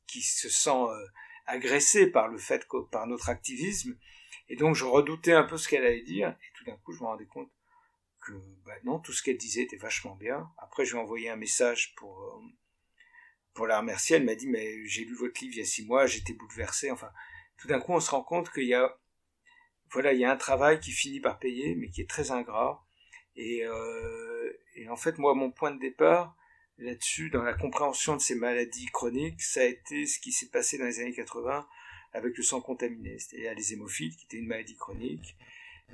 qui, 0.07 0.23
se 0.23 0.49
sent 0.49 0.71
euh, 0.71 1.07
agressé 1.47 2.07
par 2.07 2.29
le 2.29 2.39
fait 2.39 2.67
par 2.93 3.07
notre 3.09 3.29
activisme. 3.29 3.99
Et 4.49 4.55
donc, 4.55 4.77
je 4.77 4.85
redoutais 4.85 5.33
un 5.33 5.43
peu 5.43 5.57
ce 5.59 5.69
qu'elle 5.69 5.85
allait 5.85 6.03
dire, 6.03 6.29
et 6.29 6.53
tout 6.55 6.65
d'un 6.65 6.77
coup, 6.77 6.93
je 6.93 7.01
me 7.01 7.07
rendais 7.07 7.27
compte 7.27 7.51
que, 8.27 8.33
bah 8.65 8.75
non, 8.85 8.99
tout 8.99 9.13
ce 9.13 9.23
qu'elle 9.23 9.37
disait 9.37 9.63
était 9.63 9.77
vachement 9.77 10.17
bien. 10.17 10.51
Après, 10.59 10.85
je 10.85 10.93
lui 10.93 10.99
ai 10.99 11.03
envoyé 11.03 11.31
un 11.31 11.37
message 11.37 11.95
pour, 11.97 12.21
euh, 12.23 12.41
pour 13.55 13.67
la 13.67 13.79
remercier, 13.79 14.17
elle 14.17 14.25
m'a 14.25 14.35
dit 14.35 14.49
mais 14.49 14.85
j'ai 14.87 15.05
lu 15.05 15.15
votre 15.15 15.41
livre 15.41 15.55
il 15.55 15.59
y 15.59 15.63
a 15.63 15.67
six 15.67 15.87
mois, 15.87 16.07
j'étais 16.07 16.33
bouleversé. 16.33 16.91
Enfin, 16.91 17.11
tout 17.57 17.69
d'un 17.69 17.81
coup, 17.81 17.93
on 17.93 18.01
se 18.01 18.11
rend 18.11 18.23
compte 18.23 18.53
qu'il 18.53 18.67
y 18.67 18.75
a 18.75 18.99
voilà, 19.93 20.13
il 20.13 20.21
y 20.21 20.25
a 20.25 20.33
un 20.33 20.37
travail 20.37 20.81
qui 20.81 20.91
finit 20.91 21.21
par 21.21 21.39
payer, 21.39 21.75
mais 21.77 21.89
qui 21.89 22.01
est 22.01 22.11
très 22.11 22.31
ingrat. 22.31 22.85
Et, 23.37 23.65
euh, 23.65 24.53
en 24.89 24.97
fait, 24.97 25.19
moi, 25.19 25.35
mon 25.35 25.51
point 25.51 25.71
de 25.71 25.79
départ 25.79 26.37
là-dessus, 26.79 27.31
dans 27.31 27.43
la 27.43 27.55
compréhension 27.55 28.17
de 28.17 28.21
ces 28.21 28.35
maladies 28.35 28.87
chroniques, 28.87 29.41
ça 29.43 29.61
a 29.61 29.65
été 29.65 30.07
ce 30.07 30.19
qui 30.19 30.33
s'est 30.33 30.51
passé 30.51 30.77
dans 30.77 30.85
les 30.85 31.01
années 31.01 31.15
80 31.15 31.67
avec 32.13 32.37
le 32.37 32.43
sang 32.43 32.61
contaminé, 32.61 33.19
c'est-à-dire 33.19 33.55
les 33.55 33.73
hémophiles, 33.73 34.15
qui 34.17 34.25
était 34.25 34.39
une 34.39 34.47
maladie 34.47 34.77
chronique, 34.77 35.37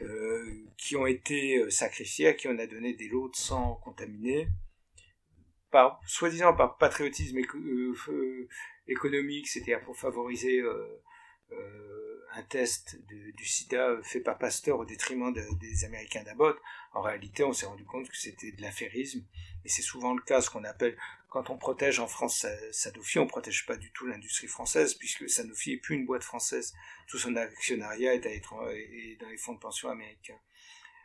euh, 0.00 0.64
qui 0.76 0.96
ont 0.96 1.06
été 1.06 1.58
euh, 1.58 1.70
sacrifiés, 1.70 2.28
à 2.28 2.32
qui 2.32 2.48
on 2.48 2.58
a 2.58 2.66
donné 2.66 2.94
des 2.94 3.08
lots 3.08 3.28
de 3.28 3.36
sang 3.36 3.80
contaminés, 3.84 4.48
par 5.70 6.00
soi-disant 6.06 6.54
par 6.54 6.76
patriotisme 6.76 7.38
euh, 7.38 8.48
économique, 8.88 9.48
c'est-à-dire 9.48 9.82
pour 9.82 9.96
favoriser 9.96 10.60
euh, 10.60 11.02
un 12.34 12.42
test 12.42 12.98
du 13.08 13.44
sida 13.44 13.98
fait 14.02 14.20
par 14.20 14.38
Pasteur 14.38 14.78
au 14.78 14.84
détriment 14.86 15.32
des 15.32 15.84
Américains 15.84 16.22
d'Abbott. 16.22 16.58
En 16.94 17.02
réalité, 17.02 17.44
on 17.44 17.52
s'est 17.52 17.66
rendu 17.66 17.84
compte 17.84 18.08
que 18.08 18.16
c'était 18.16 18.52
de 18.52 18.62
l'affairisme, 18.62 19.22
et 19.64 19.68
c'est 19.68 19.82
souvent 19.82 20.14
le 20.14 20.22
cas, 20.22 20.40
ce 20.40 20.48
qu'on 20.48 20.64
appelle, 20.64 20.96
quand 21.32 21.48
on 21.48 21.56
protège 21.56 21.98
en 21.98 22.06
France 22.06 22.46
Sanofi, 22.72 23.18
on 23.18 23.26
protège 23.26 23.64
pas 23.64 23.78
du 23.78 23.90
tout 23.92 24.06
l'industrie 24.06 24.48
française, 24.48 24.92
puisque 24.92 25.30
Sanofi 25.30 25.72
est 25.72 25.76
plus 25.78 25.94
une 25.94 26.04
boîte 26.04 26.24
française, 26.24 26.74
tout 27.08 27.16
son 27.16 27.36
actionnariat 27.36 28.12
est, 28.12 28.20
dans 28.20 29.28
les 29.30 29.38
fonds 29.38 29.54
de 29.54 29.58
pension 29.58 29.88
américains. 29.88 30.38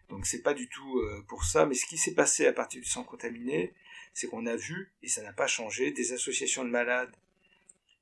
Donc 0.09 0.25
c'est 0.25 0.41
pas 0.41 0.53
du 0.53 0.67
tout 0.67 1.01
pour 1.29 1.45
ça, 1.45 1.65
mais 1.65 1.75
ce 1.75 1.85
qui 1.85 1.97
s'est 1.97 2.13
passé 2.13 2.45
à 2.45 2.51
partir 2.51 2.81
du 2.81 2.87
sang 2.87 3.05
contaminé, 3.05 3.73
c'est 4.13 4.27
qu'on 4.27 4.45
a 4.47 4.57
vu, 4.57 4.91
et 5.01 5.07
ça 5.07 5.23
n'a 5.23 5.31
pas 5.31 5.47
changé, 5.47 5.91
des 5.91 6.11
associations 6.11 6.65
de 6.65 6.71
malades 6.71 7.15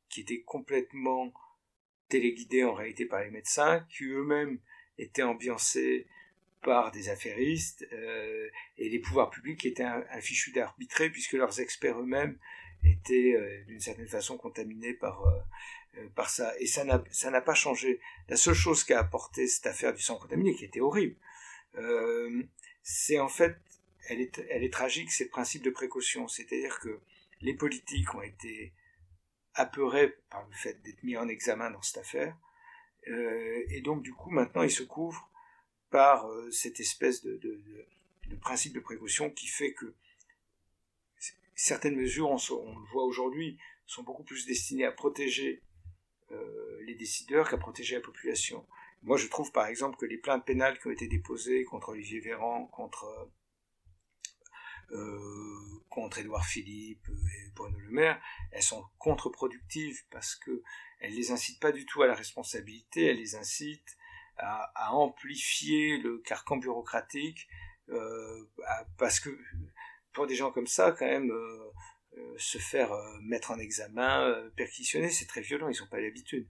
qui 0.09 0.21
étaient 0.21 0.41
complètement 0.41 1.31
téléguidées 2.09 2.63
en 2.63 2.73
réalité 2.73 3.05
par 3.05 3.21
les 3.21 3.29
médecins, 3.29 3.85
qui 3.91 4.05
eux-mêmes 4.05 4.59
étaient 4.97 5.21
ambiancés 5.21 6.07
par 6.65 6.91
des 6.91 7.09
affairistes, 7.09 7.87
euh, 7.93 8.49
et 8.79 8.89
les 8.89 8.97
pouvoirs 8.97 9.29
publics 9.29 9.63
étaient 9.65 9.85
fichu 10.19 10.51
d'arbitrer, 10.51 11.11
puisque 11.11 11.33
leurs 11.33 11.59
experts 11.59 12.01
eux-mêmes 12.01 12.39
étaient 12.83 13.35
euh, 13.35 13.63
d'une 13.65 13.79
certaine 13.79 14.07
façon 14.07 14.35
contaminés 14.35 14.93
par, 14.93 15.27
euh, 15.27 16.09
par 16.15 16.27
ça. 16.31 16.53
Et 16.59 16.65
ça 16.65 16.83
n'a 16.83 17.41
pas 17.41 17.53
changé. 17.53 18.01
La 18.29 18.35
seule 18.35 18.55
chose 18.55 18.83
qu'a 18.83 18.99
apporté 18.99 19.47
cette 19.47 19.67
affaire 19.67 19.93
du 19.93 20.01
sang 20.01 20.17
contaminé, 20.17 20.55
qui 20.55 20.65
était 20.65 20.81
horrible, 20.81 21.15
c'est 22.81 23.19
en 23.19 23.29
fait 23.29 23.57
elle 24.07 24.21
est, 24.21 24.43
elle 24.49 24.63
est 24.63 24.73
tragique, 24.73 25.11
c'est 25.11 25.25
le 25.25 25.29
principe 25.29 25.61
de 25.61 25.69
précaution. 25.69 26.27
C'est-à-dire 26.27 26.79
que 26.79 26.99
les 27.41 27.53
politiques 27.53 28.13
ont 28.15 28.23
été 28.23 28.73
apeurés 29.53 30.15
par 30.31 30.47
le 30.47 30.55
fait 30.55 30.81
d'être 30.81 31.03
mis 31.03 31.15
en 31.15 31.27
examen 31.27 31.69
dans 31.69 31.81
cette 31.83 31.97
affaire, 31.97 32.35
et 33.05 33.81
donc 33.81 34.01
du 34.01 34.13
coup 34.13 34.31
maintenant 34.31 34.63
ils 34.63 34.71
se 34.71 34.83
couvrent 34.83 35.29
par 35.95 36.27
euh, 36.27 36.51
cette 36.51 36.81
espèce 36.81 37.23
de, 37.23 37.39
principe 38.41 38.73
de 38.73 38.81
précaution 38.81 39.29
qui 39.29 39.47
fait 39.47 39.71
que 39.71 39.93
certaines 41.55 41.95
mesures, 41.95 42.29
on, 42.29 42.35
le 42.35 42.85
voit 42.91 43.05
aujourd'hui, 43.05 43.57
sont 43.85 44.03
beaucoup 44.03 44.25
plus 44.25 44.45
destinées 44.45 44.83
à 44.83 44.91
protéger 44.91 45.61
euh, 46.33 46.81
les 46.85 46.95
décideurs 46.95 47.49
qu'à 47.49 47.57
protéger 47.57 47.95
la 47.95 48.01
population. 48.01 48.67
Moi, 49.03 49.15
je 49.15 49.27
trouve 49.27 49.53
par 49.53 49.67
exemple 49.67 49.95
que 49.95 50.05
les 50.05 50.17
plaintes 50.17 50.43
pénales 50.43 50.77
qui 50.79 50.87
ont 50.87 50.91
été 50.91 51.07
déposées 51.07 51.63
contre 51.63 51.89
Olivier 51.89 52.19
Véran, 52.19 52.65
contre 52.65 53.29
euh, 54.91 55.81
contre 55.87 56.17
Édouard 56.17 56.45
Philippe 56.45 57.07
et 57.07 57.51
Bruno 57.55 57.79
Le 57.79 57.89
Maire, 57.89 58.21
elles 58.51 58.63
sont 58.63 58.83
contre-productives 58.97 60.03
parce 60.11 60.35
que 60.35 60.61
elles 60.99 61.15
les 61.15 61.31
incitent 61.31 61.61
pas 61.61 61.71
du 61.71 61.85
tout 61.85 62.01
à 62.01 62.07
la 62.07 62.15
responsabilité, 62.15 63.05
elles 63.05 63.17
les 63.19 63.35
incitent 63.35 63.95
à, 64.37 64.71
à 64.75 64.91
amplifier 64.93 65.97
le 65.97 66.19
carcan 66.19 66.57
bureaucratique 66.57 67.47
euh, 67.89 68.43
parce 68.97 69.19
que 69.19 69.29
pour 70.13 70.27
des 70.27 70.35
gens 70.35 70.51
comme 70.51 70.67
ça, 70.67 70.91
quand 70.91 71.05
même, 71.05 71.31
euh, 71.31 71.71
euh 72.17 72.35
se 72.37 72.57
faire 72.57 72.93
euh, 72.93 73.17
mettre 73.21 73.51
en 73.51 73.59
examen, 73.59 74.27
euh, 74.27 74.49
perquisitionner, 74.51 75.09
c'est 75.09 75.25
très 75.25 75.41
violent, 75.41 75.69
ils 75.69 75.79
n'ont 75.79 75.89
pas 75.89 75.99
l'habitude. 75.99 76.47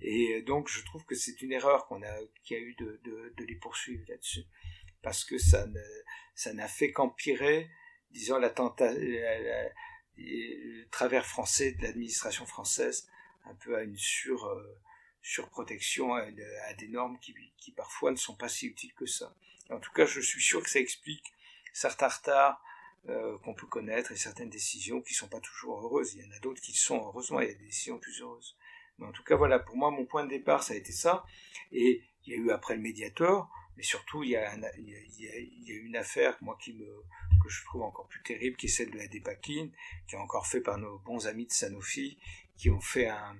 Et 0.00 0.42
donc 0.42 0.68
je 0.68 0.84
trouve 0.84 1.04
que 1.06 1.14
c'est 1.14 1.40
une 1.42 1.52
erreur 1.52 1.86
qu'on 1.86 2.02
a, 2.02 2.18
qu'il 2.42 2.56
y 2.56 2.60
a 2.60 2.62
eu 2.62 2.74
de, 2.74 3.00
de, 3.04 3.34
de 3.36 3.44
les 3.44 3.56
poursuivre 3.56 4.04
là-dessus, 4.08 4.44
parce 5.02 5.24
que 5.24 5.38
ça 5.38 5.66
ne, 5.66 5.80
ça 6.34 6.52
n'a 6.52 6.68
fait 6.68 6.92
qu'empirer, 6.92 7.70
disons, 8.10 8.38
l'attentat, 8.38 8.92
le 10.16 10.84
travers 10.90 11.26
français 11.26 11.72
de 11.72 11.82
l'administration 11.82 12.46
française, 12.46 13.08
un 13.44 13.54
peu 13.54 13.76
à 13.76 13.82
une 13.82 13.96
sur, 13.96 14.44
euh, 14.46 14.80
surprotection, 15.24 16.14
à, 16.14 16.74
des 16.74 16.88
normes 16.88 17.18
qui, 17.18 17.34
qui, 17.56 17.72
parfois 17.72 18.10
ne 18.10 18.16
sont 18.16 18.36
pas 18.36 18.48
si 18.48 18.66
utiles 18.66 18.92
que 18.92 19.06
ça. 19.06 19.34
En 19.70 19.80
tout 19.80 19.90
cas, 19.92 20.04
je 20.04 20.20
suis 20.20 20.42
sûr 20.42 20.62
que 20.62 20.68
ça 20.68 20.78
explique 20.78 21.32
certains 21.72 22.08
retards 22.08 22.62
euh, 23.08 23.38
qu'on 23.38 23.54
peut 23.54 23.66
connaître 23.66 24.12
et 24.12 24.16
certaines 24.16 24.50
décisions 24.50 25.00
qui 25.00 25.14
sont 25.14 25.28
pas 25.28 25.40
toujours 25.40 25.80
heureuses. 25.80 26.14
Il 26.14 26.22
y 26.22 26.28
en 26.28 26.30
a 26.30 26.38
d'autres 26.40 26.60
qui 26.60 26.74
sont, 26.74 26.98
heureusement, 26.98 27.40
il 27.40 27.48
y 27.48 27.50
a 27.50 27.54
des 27.54 27.64
décisions 27.64 27.98
plus 27.98 28.20
heureuses. 28.20 28.56
Mais 28.98 29.06
en 29.06 29.12
tout 29.12 29.24
cas, 29.24 29.34
voilà, 29.34 29.58
pour 29.58 29.76
moi, 29.76 29.90
mon 29.90 30.04
point 30.04 30.24
de 30.24 30.28
départ, 30.28 30.62
ça 30.62 30.74
a 30.74 30.76
été 30.76 30.92
ça. 30.92 31.24
Et 31.72 32.02
il 32.26 32.32
y 32.32 32.36
a 32.36 32.38
eu 32.38 32.50
après 32.50 32.76
le 32.76 32.82
médiator, 32.82 33.50
mais 33.78 33.82
surtout, 33.82 34.22
il 34.24 34.30
y, 34.30 34.36
a 34.36 34.50
a, 34.50 34.76
il 34.76 35.64
y 35.64 35.72
a 35.72 35.74
une 35.74 35.96
affaire, 35.96 36.36
moi, 36.42 36.58
qui 36.60 36.74
me, 36.74 37.02
que 37.42 37.48
je 37.48 37.64
trouve 37.64 37.82
encore 37.82 38.08
plus 38.08 38.22
terrible, 38.22 38.58
qui 38.58 38.66
est 38.66 38.68
celle 38.68 38.90
de 38.90 38.98
la 38.98 39.08
dépakine, 39.08 39.72
qui 40.06 40.16
est 40.16 40.18
encore 40.18 40.46
fait 40.46 40.60
par 40.60 40.76
nos 40.76 40.98
bons 40.98 41.26
amis 41.26 41.46
de 41.46 41.52
Sanofi, 41.52 42.18
qui 42.56 42.68
ont 42.68 42.80
fait 42.80 43.08
un, 43.08 43.36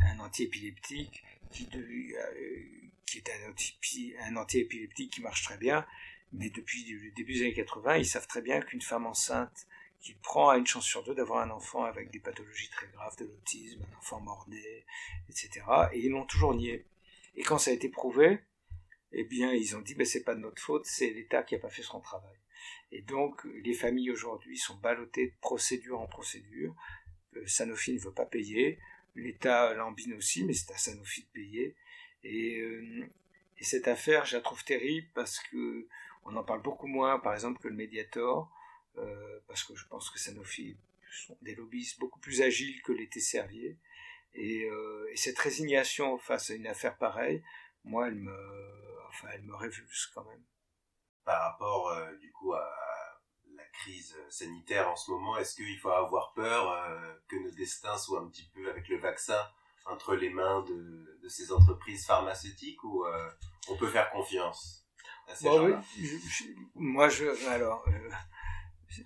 un 0.00 0.20
antiépileptique, 0.20 1.22
qui, 1.50 1.68
euh, 1.74 2.62
qui 3.06 3.18
est 3.18 3.30
un, 3.30 3.50
anti, 3.50 4.14
un 4.20 4.36
antiépileptique 4.36 5.12
qui 5.12 5.20
marche 5.22 5.42
très 5.42 5.58
bien, 5.58 5.86
mais 6.32 6.50
depuis 6.50 6.84
le 6.84 7.10
début 7.12 7.34
des 7.34 7.42
années 7.42 7.54
80, 7.54 7.96
ils 7.96 8.06
savent 8.06 8.26
très 8.26 8.42
bien 8.42 8.60
qu'une 8.60 8.82
femme 8.82 9.06
enceinte 9.06 9.66
qui 10.00 10.14
prend 10.14 10.50
à 10.50 10.58
une 10.58 10.66
chance 10.66 10.84
sur 10.84 11.02
deux 11.02 11.14
d'avoir 11.14 11.42
un 11.42 11.50
enfant 11.50 11.84
avec 11.84 12.10
des 12.10 12.20
pathologies 12.20 12.70
très 12.70 12.86
graves, 12.88 13.16
de 13.18 13.24
l'autisme, 13.24 13.82
un 13.82 13.98
enfant 13.98 14.20
mort-né, 14.20 14.84
etc. 15.28 15.62
Et 15.92 16.00
ils 16.00 16.10
l'ont 16.10 16.26
toujours 16.26 16.54
nié. 16.54 16.86
Et 17.34 17.42
quand 17.42 17.58
ça 17.58 17.70
a 17.70 17.74
été 17.74 17.88
prouvé, 17.88 18.40
eh 19.12 19.24
bien, 19.24 19.52
ils 19.52 19.76
ont 19.76 19.80
dit, 19.80 19.94
ben, 19.94 20.06
c'est 20.06 20.22
pas 20.22 20.34
de 20.34 20.40
notre 20.40 20.62
faute, 20.62 20.84
c'est 20.86 21.10
l'État 21.10 21.42
qui 21.42 21.54
a 21.54 21.58
pas 21.58 21.68
fait 21.68 21.82
son 21.82 22.00
travail. 22.00 22.36
Et 22.92 23.02
donc, 23.02 23.44
les 23.62 23.74
familles 23.74 24.10
aujourd'hui 24.10 24.56
sont 24.56 24.76
ballottées 24.76 25.28
de 25.28 25.34
procédure 25.40 26.00
en 26.00 26.06
procédure. 26.06 26.74
Euh, 27.36 27.46
Sanofi 27.46 27.94
ne 27.94 28.00
veut 28.00 28.12
pas 28.12 28.26
payer. 28.26 28.78
L'État 29.18 29.74
l'embine 29.74 30.14
aussi, 30.14 30.44
mais 30.44 30.52
c'est 30.52 30.72
à 30.72 30.78
Sanofi 30.78 31.22
de 31.22 31.28
payer. 31.32 31.76
Et, 32.22 32.60
euh, 32.60 33.04
et, 33.58 33.64
cette 33.64 33.88
affaire, 33.88 34.24
je 34.24 34.36
la 34.36 34.42
trouve 34.42 34.64
terrible 34.64 35.08
parce 35.14 35.40
que 35.40 35.86
on 36.24 36.36
en 36.36 36.44
parle 36.44 36.62
beaucoup 36.62 36.86
moins, 36.86 37.18
par 37.18 37.34
exemple, 37.34 37.60
que 37.60 37.68
le 37.68 37.74
Mediator, 37.74 38.50
euh, 38.96 39.40
parce 39.46 39.64
que 39.64 39.74
je 39.74 39.86
pense 39.86 40.10
que 40.10 40.18
Sanofi 40.18 40.76
sont 41.10 41.36
des 41.42 41.54
lobbyistes 41.54 41.98
beaucoup 41.98 42.20
plus 42.20 42.42
agiles 42.42 42.80
que 42.82 42.92
l'était 42.92 43.20
Servier. 43.20 43.76
Et, 44.34 44.64
euh, 44.64 45.08
et 45.10 45.16
cette 45.16 45.38
résignation 45.38 46.18
face 46.18 46.50
à 46.50 46.54
une 46.54 46.66
affaire 46.66 46.96
pareille, 46.96 47.42
moi, 47.84 48.08
elle 48.08 48.16
me, 48.16 49.06
enfin, 49.08 49.28
elle 49.32 49.42
me 49.42 49.54
révulse 49.54 50.06
quand 50.14 50.24
même. 50.24 50.42
Par 51.24 51.52
rapport, 51.52 51.88
euh, 51.88 52.14
du 52.16 52.30
coup, 52.32 52.52
à 52.54 52.70
crise 53.78 54.16
sanitaire 54.28 54.88
en 54.88 54.96
ce 54.96 55.10
moment, 55.10 55.36
est-ce 55.38 55.54
qu'il 55.54 55.78
faut 55.78 55.90
avoir 55.90 56.32
peur 56.34 56.70
euh, 56.70 57.14
que 57.28 57.36
nos 57.36 57.50
destins 57.50 57.96
soient 57.96 58.20
un 58.20 58.28
petit 58.28 58.48
peu, 58.54 58.68
avec 58.70 58.88
le 58.88 58.98
vaccin, 58.98 59.40
entre 59.86 60.14
les 60.14 60.30
mains 60.30 60.62
de, 60.62 61.18
de 61.22 61.28
ces 61.28 61.52
entreprises 61.52 62.04
pharmaceutiques 62.06 62.82
ou 62.84 63.04
euh, 63.04 63.30
on 63.68 63.76
peut 63.76 63.88
faire 63.88 64.10
confiance 64.10 64.86
à 65.26 65.34
ces 65.34 65.44
bon, 65.44 65.66
oui, 65.66 65.74
moi, 66.74 67.08
je, 67.08 67.26
alors, 67.48 67.84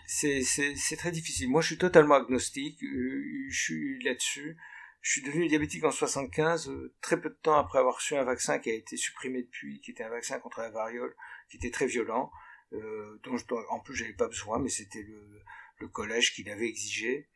c'est 0.07 0.97
très 0.97 1.11
difficile. 1.11 1.51
Moi, 1.51 1.61
je 1.61 1.69
suis 1.69 1.79
totalement 1.79 2.15
agnostique. 2.15 2.79
Je 2.81 3.57
suis 3.57 4.03
là-dessus. 4.03 4.57
Je 5.01 5.11
suis 5.11 5.23
devenu 5.23 5.49
diabétique 5.49 5.83
en 5.83 5.91
75, 5.91 6.71
très 7.01 7.21
peu 7.21 7.29
de 7.29 7.39
temps 7.43 7.59
après 7.59 7.81
avoir 7.81 7.97
reçu 7.97 8.15
un 8.15 8.23
vaccin 8.23 8.61
qui 8.61 8.71
a 8.71 8.75
été 8.75 8.97
supprimé 8.97 9.43
depuis, 9.43 9.81
qui 9.81 9.91
était 9.91 10.05
un 10.05 10.11
vaccin 10.11 10.39
contre 10.39 10.61
la 10.61 10.71
variole, 10.71 11.13
qui 11.51 11.57
était 11.57 11.73
très 11.73 11.87
violent, 11.87 12.31
euh, 12.73 13.21
dont 13.25 13.37
je, 13.37 13.45
en 13.71 13.81
plus 13.81 13.95
j'avais 13.95 14.13
pas 14.13 14.29
besoin, 14.29 14.59
mais 14.59 14.69
c'était 14.69 15.03
le, 15.03 15.43
le, 15.79 15.89
collège 15.89 16.35
qui 16.35 16.43
l'avait 16.45 16.69
exigé. 16.69 17.29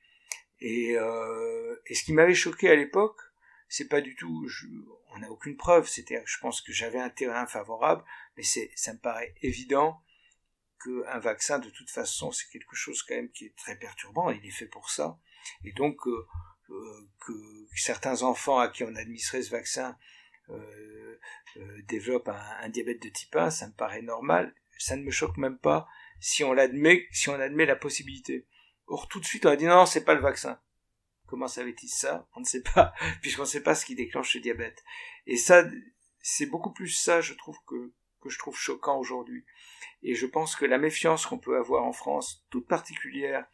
Et, 0.61 0.97
euh, 0.97 1.77
et 1.87 1.95
ce 1.95 2.05
qui 2.05 2.13
m'avait 2.13 2.35
choqué 2.35 2.71
à 2.71 2.75
l'époque, 2.75 3.21
c'est 3.69 3.89
pas 3.89 4.01
du 4.01 4.15
tout, 4.17 4.47
je, 4.49 4.67
on 5.11 5.19
n'a 5.19 5.31
aucune 5.31 5.57
preuve. 5.57 5.89
C'était, 5.89 6.23
je 6.25 6.39
pense 6.39 6.61
que 6.61 6.73
j'avais 6.73 6.99
un 6.99 7.11
terrain 7.11 7.47
favorable, 7.47 8.05
mais 8.37 8.43
c'est, 8.43 8.71
ça 8.75 8.93
me 8.93 8.99
paraît 8.99 9.35
évident 9.43 10.01
qu'un 10.83 11.19
vaccin, 11.19 11.59
de 11.59 11.71
toute 11.71 11.91
façon, 11.91 12.31
c'est 12.33 12.49
quelque 12.51 12.77
chose 12.77 13.03
quand 13.03 13.15
même 13.15 13.31
qui 13.31 13.47
est 13.47 13.57
très 13.57 13.77
perturbant. 13.77 14.31
Il 14.31 14.45
est 14.47 14.51
fait 14.51 14.67
pour 14.67 14.91
ça, 14.91 15.19
et 15.65 15.73
donc 15.73 16.07
euh, 16.07 16.27
euh 16.71 17.09
que 17.21 17.33
certains 17.77 18.23
enfants 18.23 18.59
à 18.59 18.69
qui 18.69 18.85
on 18.85 18.95
administrait 18.95 19.43
ce 19.43 19.51
vaccin 19.51 19.97
euh, 20.51 21.19
euh, 21.57 21.83
développent 21.89 22.29
un, 22.29 22.57
un, 22.61 22.69
diabète 22.69 23.03
de 23.03 23.09
type 23.09 23.35
1, 23.35 23.51
ça 23.51 23.67
me 23.67 23.73
paraît 23.73 24.03
normal. 24.03 24.55
Ça 24.79 24.97
ne 24.97 25.03
me 25.03 25.11
choque 25.11 25.37
même 25.37 25.59
pas 25.59 25.89
si 26.21 26.45
on 26.45 26.53
l'admet, 26.53 27.07
si 27.11 27.29
on 27.29 27.35
admet 27.35 27.67
la 27.67 27.77
possibilité. 27.77 28.47
Or, 28.87 29.09
tout 29.09 29.21
de 29.21 29.25
suite, 29.25 29.47
on 29.47 29.51
a 29.51 29.57
dit 29.57 29.67
non, 29.67 29.87
c'est 29.87 30.05
pas 30.05 30.15
le 30.15 30.21
vaccin. 30.21 30.61
Comment 31.27 31.49
savait-il 31.49 31.89
ça? 31.89 32.29
On 32.37 32.41
ne 32.41 32.45
sait 32.45 32.63
pas, 32.63 32.95
puisqu'on 33.21 33.43
ne 33.43 33.49
sait 33.49 33.63
pas 33.63 33.75
ce 33.75 33.85
qui 33.85 33.95
déclenche 33.95 34.35
le 34.35 34.41
diabète. 34.41 34.85
Et 35.27 35.37
ça, 35.37 35.65
c'est 36.21 36.47
beaucoup 36.47 36.73
plus 36.73 36.91
ça, 36.91 37.21
je 37.21 37.35
trouve, 37.35 37.59
que, 37.67 37.93
que 38.21 38.29
je 38.29 38.39
trouve 38.39 38.57
choquant 38.57 38.99
aujourd'hui. 38.99 39.45
Et 40.03 40.15
je 40.15 40.27
pense 40.27 40.57
que 40.57 40.65
la 40.65 40.79
méfiance 40.79 41.27
qu'on 41.27 41.39
peut 41.39 41.57
avoir 41.57 41.85
en 41.85 41.93
France, 41.93 42.47
toute 42.51 42.69
particulière, 42.69 43.47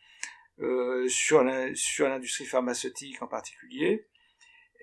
euh, 0.61 1.09
sur 1.09 1.43
l'industrie 1.43 2.45
pharmaceutique 2.45 3.23
en 3.23 3.27
particulier, 3.27 4.07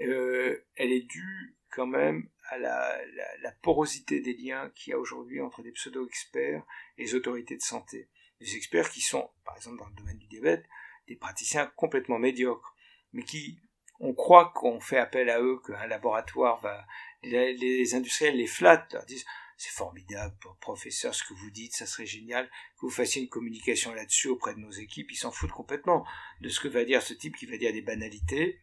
euh, 0.01 0.65
elle 0.75 0.91
est 0.91 1.07
due 1.07 1.57
quand 1.71 1.85
même 1.85 2.29
à 2.49 2.57
la, 2.57 3.51
porosité 3.61 4.21
des 4.21 4.33
liens 4.33 4.71
qu'il 4.75 4.91
y 4.91 4.93
a 4.93 4.99
aujourd'hui 4.99 5.41
entre 5.41 5.61
des 5.61 5.71
pseudo-experts 5.71 6.63
et 6.97 7.03
les 7.03 7.15
autorités 7.15 7.57
de 7.57 7.61
santé. 7.61 8.09
Des 8.39 8.55
experts 8.55 8.89
qui 8.89 9.01
sont, 9.01 9.29
par 9.43 9.55
exemple 9.57 9.77
dans 9.77 9.87
le 9.87 9.95
domaine 9.95 10.17
du 10.17 10.27
diabète, 10.27 10.65
des 11.07 11.15
praticiens 11.15 11.65
complètement 11.75 12.19
médiocres 12.19 12.75
mais 13.13 13.23
qui, 13.23 13.59
on 13.99 14.13
croit 14.13 14.51
qu'on 14.55 14.79
fait 14.79 14.97
appel 14.97 15.29
à 15.29 15.41
eux, 15.41 15.59
qu'un 15.65 15.87
laboratoire 15.87 16.59
va, 16.61 16.85
les, 17.23 17.95
industriels 17.95 18.37
les 18.37 18.47
flattent, 18.47 18.93
leur 18.93 19.05
disent, 19.05 19.25
c'est 19.57 19.71
formidable, 19.71 20.35
professeur, 20.61 21.13
ce 21.13 21.23
que 21.23 21.33
vous 21.33 21.51
dites, 21.51 21.75
ça 21.75 21.85
serait 21.85 22.05
génial 22.05 22.47
que 22.47 22.85
vous 22.85 22.91
fassiez 22.91 23.21
une 23.21 23.27
communication 23.27 23.93
là-dessus 23.93 24.29
auprès 24.29 24.53
de 24.53 24.59
nos 24.59 24.71
équipes. 24.71 25.11
Ils 25.11 25.17
s'en 25.17 25.31
foutent 25.31 25.51
complètement 25.51 26.05
de 26.39 26.47
ce 26.47 26.61
que 26.61 26.69
va 26.69 26.85
dire 26.85 27.01
ce 27.01 27.13
type 27.13 27.35
qui 27.35 27.45
va 27.45 27.57
dire 27.57 27.73
des 27.73 27.81
banalités. 27.81 28.61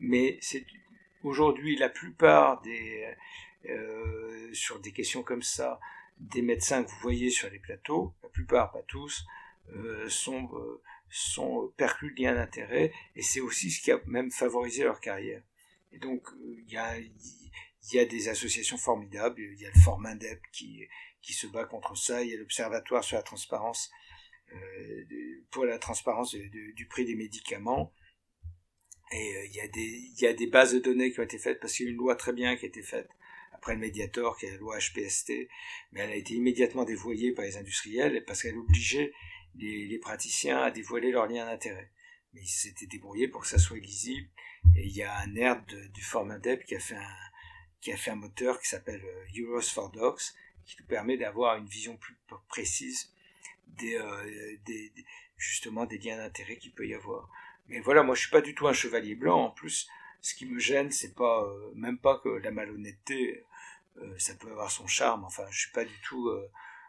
Mais 0.00 0.38
c'est 0.42 0.66
aujourd'hui 1.24 1.76
la 1.76 1.88
plupart 1.88 2.60
des 2.62 3.14
euh, 3.66 4.52
sur 4.52 4.78
des 4.80 4.92
questions 4.92 5.22
comme 5.22 5.42
ça, 5.42 5.80
des 6.18 6.42
médecins 6.42 6.84
que 6.84 6.90
vous 6.90 7.00
voyez 7.00 7.30
sur 7.30 7.50
les 7.50 7.58
plateaux, 7.58 8.14
la 8.22 8.28
plupart, 8.28 8.70
pas 8.72 8.82
tous, 8.82 9.24
euh, 9.74 10.08
sont 10.08 10.50
euh, 10.54 10.82
sont 11.08 11.72
perclus 11.76 12.12
de 12.12 12.22
liens 12.22 12.34
d'intérêt 12.34 12.92
et 13.16 13.22
c'est 13.22 13.40
aussi 13.40 13.70
ce 13.70 13.80
qui 13.80 13.90
a 13.90 14.00
même 14.06 14.30
favorisé 14.30 14.84
leur 14.84 15.00
carrière. 15.00 15.42
Et 15.92 15.98
donc 15.98 16.28
il 16.40 16.72
y 16.72 17.98
a 17.98 18.04
des 18.04 18.28
associations 18.28 18.76
formidables, 18.76 19.40
il 19.40 19.60
y 19.60 19.66
a 19.66 19.70
le 19.70 19.80
Formindep 19.80 20.40
qui 20.52 20.86
qui 21.22 21.32
se 21.32 21.46
bat 21.46 21.64
contre 21.64 21.96
ça, 21.96 22.22
il 22.22 22.30
y 22.30 22.34
a 22.34 22.36
l'Observatoire 22.36 23.02
sur 23.02 23.16
la 23.16 23.22
transparence 23.22 23.90
euh, 24.52 25.04
pour 25.50 25.64
la 25.64 25.78
transparence 25.78 26.34
du 26.34 26.86
prix 26.86 27.04
des 27.04 27.14
médicaments. 27.14 27.92
Et 29.12 29.36
euh, 29.36 29.46
il, 29.46 29.54
y 30.20 30.26
a 30.26 30.32
des, 30.32 30.46
bases 30.46 30.74
de 30.74 30.78
données 30.78 31.12
qui 31.12 31.20
ont 31.20 31.24
été 31.24 31.38
faites 31.38 31.60
parce 31.60 31.74
qu'il 31.74 31.86
y 31.86 31.88
a 31.88 31.92
une 31.92 31.98
loi 31.98 32.16
très 32.16 32.32
bien 32.32 32.56
qui 32.56 32.64
a 32.64 32.68
été 32.68 32.82
faite 32.82 33.08
après 33.52 33.74
le 33.74 33.80
Mediator, 33.80 34.36
qui 34.36 34.46
est 34.46 34.50
la 34.50 34.56
loi 34.56 34.78
HPST, 34.78 35.48
mais 35.92 36.00
elle 36.00 36.10
a 36.10 36.16
été 36.16 36.34
immédiatement 36.34 36.84
dévoyée 36.84 37.32
par 37.32 37.44
les 37.44 37.56
industriels 37.56 38.24
parce 38.26 38.42
qu'elle 38.42 38.58
obligeait 38.58 39.12
les, 39.56 39.98
praticiens 39.98 40.58
à 40.58 40.70
dévoiler 40.70 41.10
leurs 41.10 41.26
liens 41.26 41.46
d'intérêt. 41.46 41.90
Mais 42.32 42.42
ils 42.42 42.48
s'étaient 42.48 42.86
débrouillés 42.86 43.28
pour 43.28 43.42
que 43.42 43.46
ça 43.46 43.58
soit 43.58 43.78
lisible. 43.78 44.28
Et 44.76 44.86
il 44.86 44.92
y 44.94 45.02
a 45.02 45.16
un 45.18 45.34
air 45.36 45.62
du 45.64 46.02
Formindep 46.02 46.64
qui 46.64 46.74
a 46.74 46.80
fait 46.80 46.96
un, 46.96 47.16
qui 47.80 47.92
a 47.92 47.96
fait 47.96 48.10
un 48.10 48.16
moteur 48.16 48.60
qui 48.60 48.68
s'appelle 48.68 49.02
euh, 49.04 49.42
Euros 49.42 49.60
for 49.60 49.90
Docs, 49.90 50.32
qui 50.64 50.76
nous 50.80 50.86
permet 50.86 51.16
d'avoir 51.16 51.56
une 51.56 51.66
vision 51.66 51.96
plus 51.96 52.16
précise 52.48 53.12
euh, 53.82 54.56
des, 54.64 54.92
justement 55.36 55.84
des 55.84 55.98
liens 55.98 56.16
d'intérêt 56.16 56.56
qu'il 56.56 56.72
peut 56.72 56.86
y 56.86 56.94
avoir. 56.94 57.30
Mais 57.68 57.80
voilà, 57.80 58.02
moi 58.02 58.14
je 58.14 58.22
suis 58.22 58.30
pas 58.30 58.40
du 58.40 58.54
tout 58.54 58.66
un 58.68 58.72
chevalier 58.72 59.14
blanc. 59.14 59.46
En 59.46 59.50
plus, 59.50 59.88
ce 60.20 60.34
qui 60.34 60.46
me 60.46 60.58
gêne, 60.58 60.90
c'est 60.90 61.14
pas 61.14 61.44
euh, 61.44 61.72
même 61.74 61.98
pas 61.98 62.18
que 62.18 62.28
la 62.28 62.50
malhonnêteté, 62.50 63.44
ça 64.18 64.34
peut 64.34 64.50
avoir 64.50 64.72
son 64.72 64.88
charme. 64.88 65.24
Enfin, 65.24 65.44
je 65.50 65.60
suis 65.60 65.70
pas 65.70 65.84
du 65.84 65.94
tout 66.02 66.28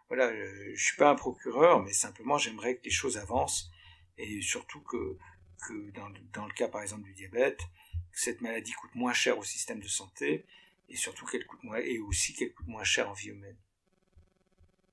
voilà, 0.07 0.35
je, 0.35 0.75
je 0.75 0.83
suis 0.83 0.97
pas 0.97 1.09
un 1.09 1.15
procureur, 1.15 1.81
mais 1.83 1.93
simplement 1.93 2.37
j'aimerais 2.37 2.77
que 2.77 2.83
les 2.83 2.91
choses 2.91 3.17
avancent 3.17 3.71
et 4.17 4.41
surtout 4.41 4.81
que, 4.81 5.17
que 5.67 5.91
dans, 5.91 6.09
dans, 6.33 6.45
le 6.45 6.53
cas 6.53 6.67
par 6.67 6.81
exemple 6.81 7.03
du 7.03 7.13
diabète, 7.13 7.59
que 8.11 8.19
cette 8.19 8.41
maladie 8.41 8.71
coûte 8.73 8.93
moins 8.95 9.13
cher 9.13 9.37
au 9.37 9.43
système 9.43 9.79
de 9.79 9.87
santé 9.87 10.45
et 10.89 10.95
surtout 10.95 11.25
qu'elle 11.25 11.45
coûte 11.45 11.63
moins 11.63 11.77
et 11.77 11.99
aussi 11.99 12.33
qu'elle 12.33 12.53
coûte 12.53 12.67
moins 12.67 12.83
cher 12.83 13.09
en 13.09 13.13
vie 13.13 13.29
humaine. 13.29 13.57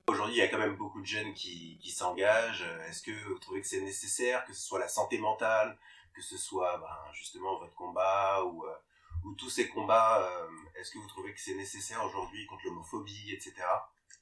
Aujourd'hui, 0.09 0.36
il 0.36 0.38
y 0.38 0.42
a 0.42 0.48
quand 0.48 0.59
même 0.59 0.76
beaucoup 0.76 1.00
de 1.00 1.07
jeunes 1.07 1.32
qui, 1.32 1.78
s'engagent. 1.90 2.66
Est-ce 2.88 3.03
que 3.03 3.12
vous 3.28 3.38
trouvez 3.38 3.61
que 3.61 3.68
c'est 3.68 3.80
nécessaire, 3.80 4.44
que 4.44 4.53
ce 4.53 4.62
soit 4.62 4.80
la 4.80 4.88
santé 4.88 5.18
mentale, 5.18 5.78
que 6.14 6.22
ce 6.22 6.36
soit 6.36 6.78
ben, 6.78 7.12
justement 7.12 7.59
votre 7.59 7.74
combat 7.74 8.42
ou, 8.44 8.64
euh, 8.64 8.74
ou 9.24 9.34
tous 9.34 9.50
ces 9.50 9.68
combats, 9.68 10.20
euh, 10.22 10.48
est-ce 10.76 10.90
que 10.90 10.98
vous 10.98 11.09
trouvez 11.09 11.32
que 11.32 11.40
c'est 11.40 11.55
nécessaire 11.55 12.05
aujourd'hui 12.05 12.46
contre 12.46 12.66
l'homophobie, 12.66 13.32
etc. 13.32 13.55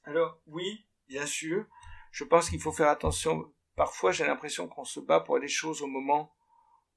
Alors 0.03 0.39
oui, 0.47 0.85
bien 1.07 1.25
sûr. 1.25 1.65
Je 2.11 2.23
pense 2.23 2.49
qu'il 2.49 2.61
faut 2.61 2.71
faire 2.71 2.89
attention. 2.89 3.53
Parfois, 3.75 4.11
j'ai 4.11 4.25
l'impression 4.25 4.67
qu'on 4.67 4.85
se 4.85 4.99
bat 4.99 5.21
pour 5.21 5.37
les 5.37 5.47
choses 5.47 5.81
au 5.81 5.87
moment 5.87 6.35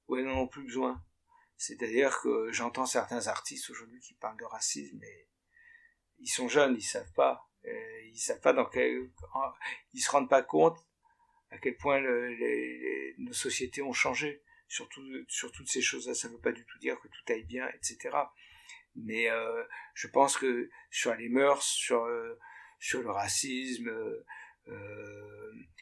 où 0.08 0.16
elles 0.16 0.26
n'en 0.26 0.40
ont 0.40 0.48
plus 0.48 0.64
besoin. 0.64 1.02
C'est-à-dire 1.56 2.20
que 2.20 2.52
j'entends 2.52 2.86
certains 2.86 3.28
artistes 3.28 3.70
aujourd'hui 3.70 4.00
qui 4.00 4.14
parlent 4.14 4.36
de 4.36 4.44
racisme, 4.44 4.98
mais 5.00 5.28
ils 6.18 6.28
sont 6.28 6.48
jeunes, 6.48 6.74
ils 6.76 6.82
savent 6.82 7.12
pas. 7.12 7.48
Euh, 7.66 8.00
ils 8.12 8.18
savent 8.18 8.40
pas 8.40 8.52
dans 8.52 8.66
quel, 8.66 9.10
ils 9.92 10.00
se 10.00 10.10
rendent 10.10 10.28
pas 10.28 10.42
compte 10.42 10.78
à 11.50 11.58
quel 11.58 11.76
point 11.76 12.00
nos 13.18 13.32
sociétés 13.32 13.82
ont 13.82 13.92
changé. 13.92 14.42
Surtout 14.68 15.02
sur 15.28 15.52
toutes 15.52 15.68
ces 15.68 15.82
choses-là, 15.82 16.14
ça 16.14 16.28
ne 16.28 16.34
veut 16.34 16.40
pas 16.40 16.52
du 16.52 16.64
tout 16.64 16.78
dire 16.78 16.98
que 17.00 17.08
tout 17.08 17.32
aille 17.32 17.44
bien, 17.44 17.68
etc. 17.68 18.10
Mais 18.96 19.30
euh, 19.30 19.62
je 19.94 20.08
pense 20.08 20.36
que 20.36 20.70
sur 20.90 21.14
les 21.14 21.28
mœurs, 21.28 21.62
sur 21.62 22.04
euh, 22.04 22.38
le 22.92 23.10
racisme, 23.10 23.90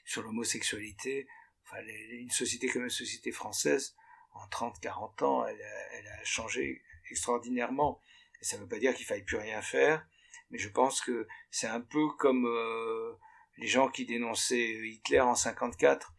sur 0.05 0.23
l'homosexualité. 0.23 1.27
Enfin, 1.65 1.83
une 2.11 2.31
société 2.31 2.69
comme 2.69 2.83
la 2.83 2.91
société 2.91 3.33
française, 3.33 3.97
en 4.33 4.47
30-40 4.49 5.25
ans, 5.25 5.47
elle 5.47 5.63
a, 5.63 5.95
elle 5.95 6.07
a, 6.07 6.25
changé 6.25 6.83
extraordinairement. 7.11 8.01
Et 8.41 8.45
ça 8.45 8.57
ne 8.57 8.63
veut 8.63 8.69
pas 8.69 8.79
dire 8.79 8.95
qu'il 8.95 9.07
faille 9.07 9.23
plus 9.23 9.37
rien 9.37 9.63
faire, 9.63 10.07
mais 10.53 10.59
je 10.59 10.69
pense 10.69 11.01
que 11.01 11.27
c'est 11.51 11.67
un 11.67 11.81
peu 11.81 12.09
comme 12.19 12.47
euh, 12.47 13.13
les 13.59 13.67
gens 13.67 13.89
qui 13.89 14.07
dénonçaient 14.07 14.87
Hitler 14.87 15.21
en 15.21 15.35
54. 15.35 16.15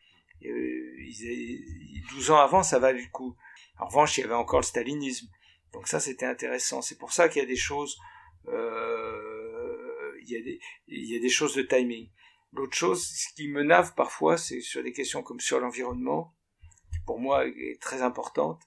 Euh, 0.46 0.96
ils, 1.00 2.04
12 2.10 2.32
ans 2.32 2.40
avant, 2.40 2.64
ça 2.64 2.80
valait 2.80 3.02
le 3.02 3.12
coup. 3.12 3.38
En 3.80 3.86
revanche, 3.86 4.18
il 4.18 4.22
y 4.22 4.24
avait 4.26 4.34
encore 4.34 4.60
le 4.60 4.66
stalinisme. 4.66 5.28
Donc 5.72 5.88
ça, 5.88 6.00
c'était 6.00 6.26
intéressant. 6.26 6.82
C'est 6.82 6.98
pour 6.98 7.14
ça 7.14 7.30
qu'il 7.30 7.42
y 7.42 7.46
a 7.46 7.48
des 7.48 7.56
choses 7.56 7.98
euh, 8.48 10.14
il 10.26 11.10
y 11.10 11.16
a 11.16 11.20
des, 11.20 11.30
choses 11.30 11.56
de 11.56 11.62
timing. 11.64 12.10
L'autre 12.54 12.76
chose, 12.76 13.06
ce 13.06 13.34
qui 13.34 13.48
me 13.48 13.64
nave 13.64 13.94
parfois, 13.96 14.38
c'est 14.38 14.62
sur 14.62 14.84
des 14.84 14.94
questions 14.94 15.24
comme 15.24 15.40
sur 15.40 15.60
l'environnement, 15.60 16.34
qui 16.92 17.00
pour 17.06 17.20
moi 17.20 17.46
est 17.46 17.82
très 17.82 18.02
importante. 18.02 18.62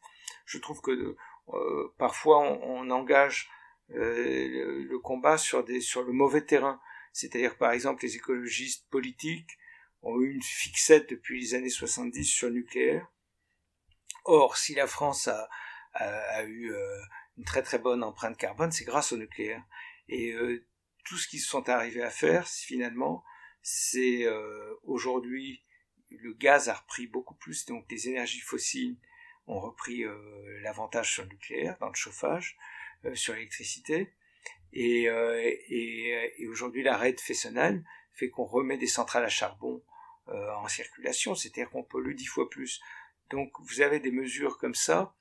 Je 0.44 0.58
trouve 0.58 0.80
que 0.80 1.16
euh, 1.48 1.94
parfois 1.98 2.40
on, 2.40 2.90
engage 2.90 3.48
le, 3.88 4.98
combat 4.98 5.38
sur, 5.38 5.64
des, 5.64 5.80
sur 5.80 6.02
le 6.02 6.12
mauvais 6.12 6.44
terrain. 6.44 6.80
C'est-à-dire 7.12 7.56
par 7.56 7.72
exemple 7.72 8.02
les 8.02 8.16
écologistes 8.16 8.88
politiques 8.90 9.58
ont 10.02 10.20
eu 10.20 10.32
une 10.32 10.42
fixette 10.42 11.08
depuis 11.10 11.40
les 11.40 11.54
années 11.54 11.70
70 11.70 12.24
sur 12.24 12.48
le 12.48 12.54
nucléaire. 12.54 13.10
Or, 14.24 14.56
si 14.56 14.74
la 14.74 14.86
France 14.86 15.28
a, 15.28 15.48
a, 15.94 16.42
eu 16.44 16.72
euh, 16.72 17.00
une 17.38 17.44
très 17.44 17.62
très 17.62 17.78
bonne 17.78 18.02
empreinte 18.02 18.36
carbone, 18.36 18.72
c'est 18.72 18.84
grâce 18.84 19.12
au 19.12 19.16
nucléaire. 19.16 19.62
Et 20.08 20.32
euh, 20.32 20.64
tout 21.04 21.16
ce 21.16 21.28
qu'ils 21.28 21.40
sont 21.40 21.68
arrivés 21.68 22.02
à 22.02 22.10
faire, 22.10 22.46
finalement, 22.46 23.24
c'est 23.62 24.24
euh, 24.24 24.74
aujourd'hui 24.82 25.64
le 26.10 26.32
gaz 26.32 26.68
a 26.68 26.74
repris 26.74 27.06
beaucoup 27.06 27.34
plus, 27.34 27.66
donc 27.66 27.84
les 27.90 28.08
énergies 28.08 28.40
fossiles 28.40 28.96
ont 29.46 29.60
repris 29.60 30.04
euh, 30.04 30.60
l'avantage 30.62 31.12
sur 31.12 31.22
le 31.24 31.30
nucléaire, 31.30 31.76
dans 31.80 31.88
le 31.88 31.94
chauffage, 31.94 32.56
euh, 32.56 32.75
sur 33.14 33.34
l'électricité, 33.34 34.12
et, 34.72 35.04
et, 35.04 36.32
et 36.38 36.46
aujourd'hui 36.48 36.82
l'arrêt 36.82 37.12
de 37.12 37.20
Fessenheim 37.20 37.84
fait 38.12 38.28
qu'on 38.30 38.44
remet 38.44 38.78
des 38.78 38.86
centrales 38.86 39.24
à 39.24 39.28
charbon 39.28 39.82
en 40.26 40.68
circulation, 40.68 41.34
c'est-à-dire 41.34 41.70
qu'on 41.70 41.84
pollue 41.84 42.14
dix 42.14 42.26
fois 42.26 42.50
plus. 42.50 42.80
Donc 43.30 43.52
vous 43.60 43.80
avez 43.80 44.00
des 44.00 44.10
mesures 44.10 44.58
comme 44.58 44.74
ça. 44.74 45.14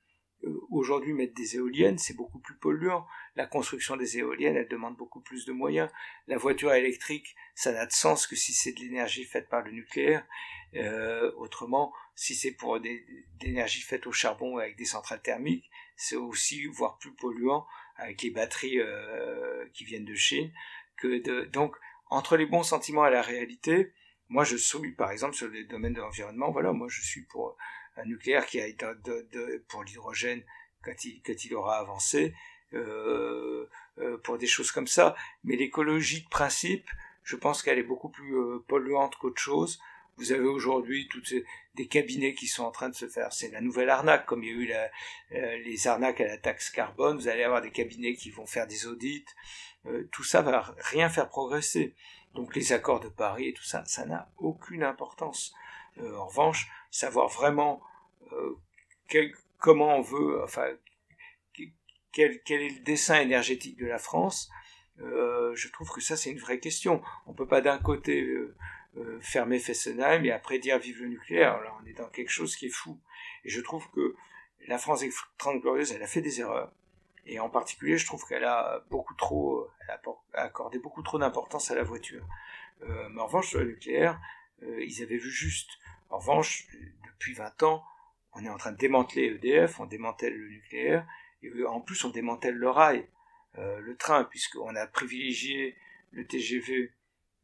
Aujourd'hui, 0.70 1.14
mettre 1.14 1.34
des 1.34 1.56
éoliennes, 1.56 1.98
c'est 1.98 2.16
beaucoup 2.16 2.40
plus 2.40 2.56
polluant. 2.56 3.06
La 3.36 3.48
construction 3.48 3.98
des 3.98 4.18
éoliennes, 4.18 4.56
elle 4.56 4.68
demande 4.68 4.96
beaucoup 4.96 5.22
plus 5.22 5.46
de 5.46 5.52
moyens. 5.52 5.90
La 6.28 6.38
voiture 6.38 6.74
électrique, 6.74 7.36
ça 7.56 7.72
n'a 7.72 7.86
de 7.86 7.92
sens 7.92 8.28
que 8.28 8.36
si 8.36 8.54
c'est 8.54 8.74
de 8.74 8.80
l'énergie 8.80 9.24
faite 9.24 9.50
par 9.50 9.64
le 9.64 9.72
nucléaire. 9.72 10.26
autrement, 11.38 11.94
si 12.16 12.36
c'est 12.36 12.52
pour 12.52 12.80
des, 12.80 13.06
l'énergie 13.42 13.82
faite 13.82 14.08
au 14.08 14.12
charbon 14.12 14.58
avec 14.58 14.78
des 14.78 14.86
centrales 14.86 15.22
thermiques, 15.22 15.70
c'est 15.96 16.16
aussi 16.16 16.66
voire 16.68 16.98
plus 16.98 17.14
polluant 17.14 17.66
avec 17.98 18.22
les 18.22 18.32
batteries 18.32 18.80
euh, 18.80 19.66
qui 19.74 19.86
viennent 19.86 20.06
de 20.06 20.16
Chine 20.16 20.52
de 21.04 21.46
donc 21.46 21.76
entre 22.10 22.38
les 22.38 22.46
bons 22.46 22.64
sentiments 22.64 23.06
et 23.06 23.12
la 23.12 23.22
réalité 23.22 23.92
moi 24.30 24.44
je 24.44 24.56
suis 24.56 24.92
par 24.94 25.12
exemple 25.12 25.36
sur 25.36 25.48
les 25.48 25.66
domaines 25.66 25.94
de 25.94 26.02
l'environnement 26.02 26.52
voilà 26.52 26.72
moi 26.72 26.88
je 26.90 27.02
suis 27.02 27.24
pour 27.24 27.58
un 27.98 28.06
nucléaire 28.06 28.46
qui 28.46 28.60
a 28.60 28.68
été 28.68 28.86
de, 29.04 29.64
pour 29.68 29.84
l'hydrogène 29.84 30.44
quand 30.84 30.94
il, 31.04 31.56
aura 31.56 31.78
avancé 31.78 32.34
euh, 32.74 33.68
euh, 34.00 34.18
pour 34.18 34.38
des 34.38 34.48
choses 34.48 34.72
comme 34.72 34.88
ça 34.88 35.16
mais 35.44 35.56
l'écologie 35.56 36.24
de 36.24 36.30
principe 36.30 36.88
je 37.24 37.36
pense 37.36 37.64
qu'elle 37.64 37.80
est 37.80 37.84
beaucoup 37.84 38.10
plus 38.10 38.36
euh, 38.36 38.64
polluante 38.68 39.16
qu'autre 39.16 39.42
chose 39.42 39.80
vous 40.18 40.32
avez 40.32 40.48
aujourd'hui 40.48 41.08
toutes 41.10 41.34
des 41.76 41.88
cabinets 41.88 42.34
qui 42.34 42.48
sont 42.48 42.64
en 42.64 42.72
train 42.72 42.90
de 42.90 42.96
se 42.96 43.08
faire. 43.08 43.34
C'est 43.34 43.52
la 43.52 43.62
nouvelle 43.62 43.90
arnaque, 43.90 44.26
comme 44.26 44.44
il 44.44 44.50
y 44.50 44.54
a 44.54 44.56
eu 44.56 44.66
la, 44.68 44.90
euh, 45.34 45.58
les 45.58 45.88
arnaques 45.88 46.22
à 46.22 46.28
la 46.28 46.38
taxe 46.38 46.70
carbone. 46.70 47.18
Vous 47.18 47.28
allez 47.28 47.44
avoir 47.44 47.62
des 47.62 47.72
cabinets 47.72 48.16
qui 48.16 48.32
vont 48.32 48.46
faire 48.46 48.68
des 48.68 48.88
audits. 48.88 49.26
Euh, 49.86 50.08
tout 50.12 50.24
ça 50.24 50.42
va 50.42 50.74
rien 50.80 51.10
faire 51.10 51.30
progresser. 51.30 51.96
Donc 52.34 52.56
les 52.56 52.74
accords 52.74 53.00
de 53.00 53.10
Paris 53.10 53.50
et 53.50 53.54
tout 53.54 53.64
ça, 53.64 53.84
ça 53.86 54.06
n'a 54.06 54.30
aucune 54.38 54.84
importance. 54.84 55.54
Euh, 56.00 56.18
en 56.18 56.28
revanche, 56.28 56.70
savoir 56.96 57.28
vraiment 57.28 57.82
quel, 59.08 59.34
comment 59.60 59.98
on 59.98 60.02
veut, 60.02 60.44
enfin, 60.44 60.68
quel, 62.12 62.42
quel, 62.44 62.62
est 62.62 62.70
le 62.70 62.84
dessin 62.84 63.20
énergétique 63.22 63.78
de 63.78 63.86
la 63.86 64.00
France, 64.00 64.50
je 64.98 65.68
trouve 65.72 65.92
que 65.92 66.02
ça 66.02 66.18
c'est 66.18 66.32
une 66.32 66.40
vraie 66.40 66.60
question. 66.60 67.02
On 67.28 67.34
peut 67.34 67.48
pas 67.48 67.62
d'un 67.62 67.78
côté 67.78 68.26
euh, 68.98 69.20
fermer 69.20 69.60
Fessenheim 69.60 70.24
et 70.24 70.32
après 70.32 70.58
dire 70.58 70.80
vive 70.80 71.02
le 71.02 71.10
nucléaire. 71.10 71.56
Alors 71.56 71.80
on 71.84 71.86
est 71.86 71.94
dans 71.94 72.08
quelque 72.08 72.30
chose 72.30 72.56
qui 72.56 72.68
est 72.68 72.74
fou. 72.74 72.98
Et 73.44 73.50
je 73.50 73.60
trouve 73.60 73.90
que 73.92 74.16
la 74.68 74.78
France 74.78 75.04
extrêmement 75.04 75.60
glorieuse, 75.60 75.92
elle 75.92 76.04
a 76.04 76.08
fait 76.08 76.22
des 76.22 76.40
erreurs. 76.40 76.72
Et 77.26 77.40
en 77.40 77.50
particulier, 77.50 77.98
je 77.98 78.06
trouve 78.06 78.26
qu'elle 78.26 78.46
a 78.46 78.84
beaucoup 78.90 79.16
trop, 79.16 79.68
elle 79.82 80.00
a 80.34 80.42
accordé 80.42 80.80
beaucoup 80.80 81.02
trop 81.02 81.18
d'importance 81.20 81.72
à 81.72 81.76
la 81.76 81.84
voiture. 81.84 82.26
Euh, 82.84 83.10
mais 83.10 83.22
en 83.22 83.26
revanche, 83.26 83.50
sur 83.50 83.60
le 83.60 83.66
nucléaire, 83.66 84.20
euh, 84.64 84.84
ils 84.84 85.02
avaient 85.04 85.18
vu 85.18 85.32
juste. 85.32 85.72
En 86.10 86.20
revanche, 86.20 86.68
depuis 87.06 87.34
20 87.34 87.64
ans, 87.64 87.84
on 88.34 88.44
est 88.44 88.50
en 88.50 88.58
train 88.58 88.72
de 88.72 88.78
démanteler 88.78 89.28
EDF, 89.36 89.80
on 89.80 89.86
démantèle 89.86 90.36
le 90.36 90.50
nucléaire, 90.50 91.08
et 91.42 91.52
en 91.66 91.82
plus 91.82 92.04
on 92.04 92.10
démantèle 92.10 92.56
le 92.56 92.70
rail, 92.70 93.08
le 93.58 93.96
train, 93.96 94.26
puisqu'on 94.26 94.76
a 94.76 94.88
privilégié 94.88 95.78
le 96.12 96.26
TGV 96.26 96.92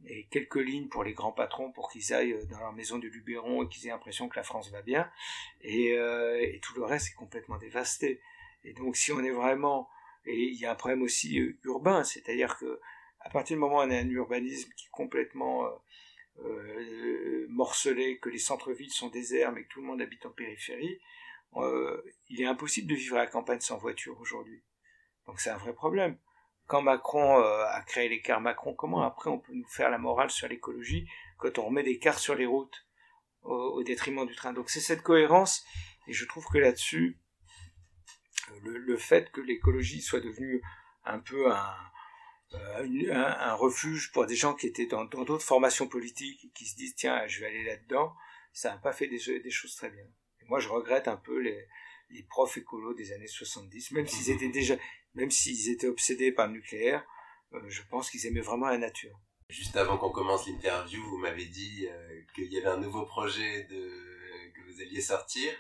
et 0.07 0.25
quelques 0.31 0.55
lignes 0.55 0.87
pour 0.87 1.03
les 1.03 1.13
grands 1.13 1.31
patrons 1.31 1.71
pour 1.71 1.89
qu'ils 1.89 2.13
aillent 2.13 2.45
dans 2.47 2.59
leur 2.59 2.73
maison 2.73 2.97
de 2.97 3.07
Luberon 3.07 3.63
et 3.63 3.67
qu'ils 3.67 3.87
aient 3.87 3.91
l'impression 3.91 4.29
que 4.29 4.35
la 4.35 4.43
France 4.43 4.71
va 4.71 4.81
bien. 4.81 5.09
Et, 5.61 5.93
euh, 5.93 6.45
tout 6.61 6.75
le 6.75 6.83
reste 6.83 7.09
est 7.09 7.15
complètement 7.15 7.57
dévasté. 7.57 8.21
Et 8.63 8.73
donc 8.73 8.95
si 8.95 9.11
on 9.11 9.23
est 9.23 9.31
vraiment... 9.31 9.89
Et 10.25 10.43
il 10.43 10.59
y 10.59 10.65
a 10.65 10.71
un 10.71 10.75
problème 10.75 11.01
aussi 11.01 11.39
euh, 11.39 11.57
urbain, 11.63 12.03
c'est-à-dire 12.03 12.57
que 12.57 12.79
à 13.21 13.29
partir 13.29 13.55
du 13.55 13.59
moment 13.59 13.77
où 13.77 13.81
on 13.81 13.91
a 13.91 13.95
un 13.95 14.09
urbanisme 14.09 14.71
qui 14.75 14.85
est 14.85 14.91
complètement 14.91 15.65
euh, 15.65 15.69
euh 16.39 17.47
morcelé, 17.49 18.17
que 18.19 18.29
les 18.29 18.39
centres-villes 18.39 18.91
sont 18.91 19.09
déserts 19.09 19.51
mais 19.51 19.63
que 19.63 19.67
tout 19.67 19.81
le 19.81 19.87
monde 19.87 20.01
habite 20.01 20.25
en 20.25 20.31
périphérie, 20.31 20.99
euh, 21.55 22.01
il 22.29 22.41
est 22.41 22.45
impossible 22.45 22.89
de 22.89 22.95
vivre 22.95 23.17
à 23.17 23.19
la 23.19 23.27
campagne 23.27 23.59
sans 23.59 23.77
voiture 23.77 24.19
aujourd'hui. 24.19 24.63
Donc 25.27 25.39
c'est 25.39 25.49
un 25.49 25.57
vrai 25.57 25.73
problème 25.73 26.17
quand 26.71 26.81
Macron 26.81 27.37
euh, 27.37 27.65
a 27.65 27.81
créé 27.81 28.07
les 28.07 28.21
cars 28.21 28.39
Macron, 28.39 28.73
comment 28.73 29.01
après 29.01 29.29
on 29.29 29.39
peut 29.39 29.51
nous 29.53 29.67
faire 29.67 29.89
la 29.89 29.97
morale 29.97 30.29
sur 30.29 30.47
l'écologie 30.47 31.05
quand 31.37 31.59
on 31.59 31.65
remet 31.65 31.83
des 31.83 31.99
cars 31.99 32.17
sur 32.17 32.33
les 32.33 32.45
routes 32.45 32.87
au, 33.41 33.83
détriment 33.83 34.25
du 34.25 34.35
train? 34.35 34.53
Donc 34.53 34.69
c'est 34.69 34.79
cette 34.79 35.01
cohérence, 35.01 35.65
et 36.07 36.13
je 36.13 36.25
trouve 36.25 36.45
que 36.45 36.59
là-dessus, 36.59 37.19
le, 38.63 38.95
fait 38.95 39.31
que 39.31 39.41
l'écologie 39.41 40.01
soit 40.01 40.21
devenue 40.21 40.61
un 41.03 41.19
peu 41.19 41.51
un, 41.51 41.75
euh, 42.53 43.13
un, 43.13 43.53
refuge 43.53 44.11
pour 44.11 44.25
des 44.25 44.35
gens 44.35 44.53
qui 44.53 44.67
étaient 44.67 44.87
dans 44.87 45.05
d'autres 45.05 45.39
formations 45.39 45.87
politiques 45.87 46.45
et 46.45 46.49
qui 46.49 46.65
se 46.65 46.75
disent 46.75 46.95
tiens 46.95 47.25
je 47.27 47.39
vais 47.39 47.47
aller 47.47 47.63
là-dedans, 47.63 48.13
ça 48.53 48.71
n'a 48.71 48.77
pas 48.77 48.93
fait 48.93 49.07
des, 49.07 49.39
des, 49.39 49.51
choses 49.51 49.75
très 49.75 49.89
bien. 49.89 50.03
Et 50.41 50.45
moi 50.45 50.59
je 50.59 50.67
regrette 50.67 51.07
un 51.07 51.17
peu 51.17 51.39
les, 51.39 51.67
les 52.09 52.23
profs 52.23 52.57
écolos 52.57 52.93
des 52.93 53.11
années 53.13 53.27
70, 53.27 53.91
même 53.91 54.07
s'ils 54.07 54.31
étaient 54.31 54.49
déjà, 54.49 54.75
même 55.13 55.31
s'ils 55.31 55.69
étaient 55.69 55.87
obsédés 55.87 56.31
par 56.31 56.47
le 56.47 56.53
nucléaire, 56.53 57.05
euh, 57.53 57.59
je 57.67 57.81
pense 57.89 58.09
qu'ils 58.09 58.25
aimaient 58.27 58.41
vraiment 58.41 58.67
la 58.67 58.77
nature. 58.77 59.17
Juste 59.49 59.75
avant 59.75 59.97
qu'on 59.97 60.11
commence 60.11 60.47
l'interview, 60.47 61.03
vous 61.03 61.17
m'avez 61.17 61.45
dit 61.45 61.87
euh, 61.89 62.21
qu'il 62.33 62.51
y 62.51 62.57
avait 62.57 62.69
un 62.69 62.77
nouveau 62.77 63.05
projet 63.05 63.63
de... 63.63 64.51
que 64.55 64.61
vous 64.71 64.81
alliez 64.81 65.01
sortir. 65.01 65.51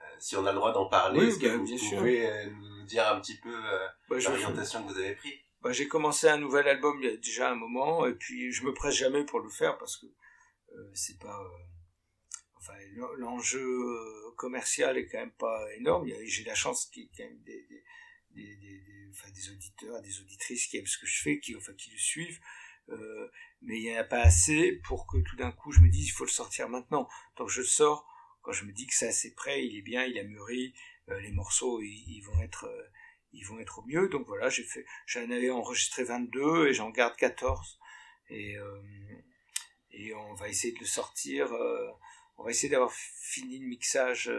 Euh, 0.00 0.04
si 0.18 0.36
on 0.36 0.44
a 0.46 0.52
le 0.52 0.56
droit 0.56 0.72
d'en 0.72 0.86
parler, 0.86 1.28
est-ce 1.28 1.38
que 1.38 1.46
bah, 1.46 1.56
vous 1.56 1.96
pouvez 1.96 2.46
nous 2.46 2.82
dire 2.84 3.08
un 3.08 3.20
petit 3.20 3.36
peu 3.36 3.54
bah, 4.08 4.16
l'orientation 4.18 4.82
que 4.84 4.92
vous 4.92 4.98
avez 4.98 5.14
pris? 5.14 5.44
Bah, 5.62 5.72
J'ai 5.72 5.88
commencé 5.88 6.28
un 6.28 6.38
nouvel 6.38 6.68
album 6.68 6.98
il 7.02 7.10
y 7.10 7.12
a 7.12 7.16
déjà 7.16 7.50
un 7.50 7.54
moment, 7.54 8.06
et 8.06 8.14
puis 8.14 8.52
je 8.52 8.64
me 8.64 8.72
presse 8.72 8.94
jamais 8.94 9.24
pour 9.24 9.40
le 9.40 9.50
faire 9.50 9.78
parce 9.78 9.96
que 9.96 10.06
c'est 10.94 11.18
pas 11.18 11.40
enfin, 12.58 12.74
l'enjeu 13.18 13.74
commercial 14.36 14.96
est 14.96 15.06
quand 15.06 15.18
même 15.18 15.32
pas 15.32 15.74
énorme. 15.74 16.08
J'ai 16.24 16.44
la 16.44 16.54
chance 16.54 16.86
qu'il 16.86 17.02
y 17.02 17.06
ait 17.06 17.10
quand 17.16 17.24
même 17.24 17.42
des, 17.42 17.66
des, 18.30 18.56
des, 18.56 18.82
enfin, 19.10 19.30
des 19.30 19.50
auditeurs, 19.50 20.00
des 20.02 20.20
auditrices 20.20 20.66
qui 20.66 20.76
aiment 20.76 20.86
ce 20.86 20.98
que 20.98 21.06
je 21.06 21.22
fais, 21.22 21.40
qui, 21.40 21.56
enfin, 21.56 21.72
qui 21.74 21.90
le 21.90 21.98
suivent. 21.98 22.40
Euh, 22.88 23.28
mais 23.62 23.78
il 23.78 23.82
n'y 23.82 23.96
en 23.96 24.00
a 24.00 24.04
pas 24.04 24.20
assez 24.20 24.80
pour 24.84 25.06
que 25.06 25.18
tout 25.18 25.36
d'un 25.36 25.52
coup 25.52 25.70
je 25.70 25.80
me 25.80 25.88
dise 25.88 26.08
il 26.08 26.12
faut 26.12 26.24
le 26.24 26.30
sortir 26.30 26.68
maintenant. 26.68 27.08
Donc 27.36 27.48
je 27.48 27.62
sors 27.62 28.06
quand 28.42 28.52
je 28.52 28.64
me 28.64 28.72
dis 28.72 28.86
que 28.86 28.94
c'est 28.94 29.08
assez 29.08 29.34
prêt, 29.34 29.64
il 29.64 29.76
est 29.76 29.82
bien, 29.82 30.04
il 30.04 30.18
a 30.18 30.24
mûri, 30.24 30.74
euh, 31.08 31.20
les 31.20 31.30
morceaux 31.30 31.80
ils, 31.82 32.22
vont 32.22 32.40
être 32.40 32.64
euh, 32.64 32.82
ils 33.32 33.44
vont 33.44 33.58
être 33.58 33.78
au 33.80 33.82
mieux. 33.82 34.08
Donc 34.08 34.26
voilà, 34.26 34.48
j'ai 34.48 34.64
fait 34.64 34.84
j'en 35.06 35.30
avais 35.30 35.50
enregistré 35.50 36.04
22 36.04 36.68
et 36.68 36.74
j'en 36.74 36.90
garde 36.90 37.16
14 37.16 37.78
et 38.28 38.56
euh, 38.56 38.82
et 39.92 40.14
on 40.14 40.34
va 40.34 40.48
essayer 40.48 40.72
de 40.72 40.78
le 40.78 40.86
sortir 40.86 41.52
on 42.36 42.44
va 42.44 42.50
essayer 42.52 42.68
d'avoir 42.68 42.92
fini 42.92 43.58
le 43.58 43.66
mixage 43.66 44.30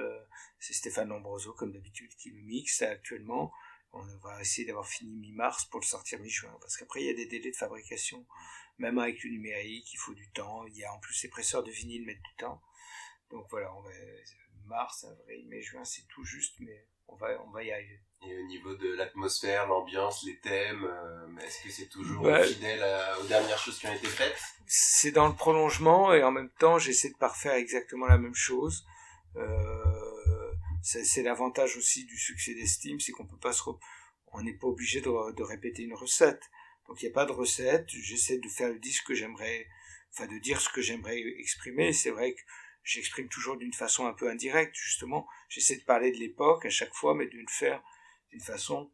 c'est 0.59 0.73
Stéphane 0.73 1.09
Lombroso 1.09 1.51
comme 1.51 1.73
d'habitude 1.73 2.15
qui 2.15 2.29
le 2.29 2.41
mixe 2.41 2.81
actuellement 2.83 3.51
on 3.93 4.17
va 4.17 4.39
essayer 4.41 4.65
d'avoir 4.65 4.87
fini 4.87 5.15
mi-mars 5.17 5.65
pour 5.65 5.79
le 5.79 5.85
sortir 5.85 6.19
mi-juin, 6.19 6.55
parce 6.61 6.77
qu'après 6.77 7.01
il 7.01 7.07
y 7.07 7.09
a 7.09 7.13
des 7.13 7.25
délais 7.25 7.51
de 7.51 7.55
fabrication, 7.55 8.25
même 8.77 8.97
avec 8.97 9.23
le 9.23 9.31
numérique, 9.31 9.93
il 9.93 9.97
faut 9.97 10.13
du 10.13 10.29
temps, 10.31 10.65
il 10.67 10.77
y 10.77 10.83
a 10.83 10.93
en 10.93 10.99
plus 10.99 11.21
les 11.23 11.29
presseurs 11.29 11.63
de 11.63 11.71
vinyle 11.71 12.05
mettent 12.05 12.21
du 12.21 12.35
temps, 12.37 12.61
donc 13.29 13.47
voilà, 13.49 13.73
on 13.75 13.81
va, 13.81 13.89
mars, 14.65 15.03
avril, 15.03 15.47
mai, 15.47 15.61
juin, 15.61 15.83
c'est 15.83 16.07
tout 16.07 16.23
juste, 16.23 16.55
mais 16.59 16.87
on 17.07 17.15
va, 17.15 17.41
on 17.43 17.51
va 17.51 17.63
y 17.63 17.71
arriver. 17.71 18.01
Et 18.23 18.37
au 18.37 18.43
niveau 18.43 18.75
de 18.75 18.93
l'atmosphère, 18.93 19.67
l'ambiance, 19.67 20.23
les 20.25 20.37
thèmes, 20.37 20.83
euh, 20.83 21.37
est-ce 21.39 21.63
que 21.63 21.71
c'est 21.71 21.87
toujours 21.87 22.23
fidèle 22.45 22.83
aux 23.19 23.25
dernières 23.25 23.57
choses 23.57 23.79
qui 23.79 23.87
ont 23.87 23.93
été 23.93 24.07
faites? 24.07 24.37
C'est 24.67 25.11
dans 25.11 25.27
le 25.27 25.33
prolongement 25.33 26.13
et 26.13 26.23
en 26.23 26.31
même 26.31 26.49
temps 26.59 26.77
j'essaie 26.77 27.09
de 27.09 27.17
parfaire 27.17 27.55
exactement 27.55 28.05
la 28.05 28.19
même 28.19 28.35
chose. 28.35 28.85
Euh, 29.37 30.51
c'est 30.83 31.23
l'avantage 31.23 31.77
aussi 31.77 32.05
du 32.05 32.17
succès 32.17 32.53
d'estime, 32.53 32.99
c'est 32.99 33.11
qu'on 33.11 33.25
peut 33.25 33.37
pas 33.37 33.53
se, 33.53 33.63
on 34.33 34.41
n'est 34.41 34.53
pas 34.53 34.67
obligé 34.67 35.01
de, 35.01 35.31
de, 35.33 35.43
répéter 35.43 35.83
une 35.83 35.93
recette. 35.93 36.49
Donc 36.87 37.01
il 37.01 37.05
n'y 37.05 37.11
a 37.11 37.13
pas 37.13 37.25
de 37.25 37.31
recette. 37.31 37.87
J'essaie 37.89 38.37
de 38.37 38.49
faire 38.49 38.69
le 38.69 38.79
disque 38.79 39.07
que 39.07 39.13
j'aimerais, 39.13 39.67
enfin 40.11 40.27
de 40.27 40.37
dire 40.39 40.59
ce 40.59 40.69
que 40.69 40.81
j'aimerais 40.81 41.19
exprimer. 41.39 41.93
C'est 41.93 42.11
vrai 42.11 42.33
que 42.33 42.41
j'exprime 42.83 43.29
toujours 43.29 43.57
d'une 43.57 43.73
façon 43.73 44.07
un 44.07 44.13
peu 44.13 44.29
indirecte, 44.29 44.75
justement. 44.75 45.27
J'essaie 45.49 45.77
de 45.77 45.83
parler 45.83 46.11
de 46.11 46.17
l'époque 46.17 46.65
à 46.65 46.69
chaque 46.69 46.93
fois, 46.93 47.13
mais 47.13 47.27
de 47.27 47.37
le 47.37 47.45
faire 47.47 47.81
d'une 48.31 48.41
façon 48.41 48.91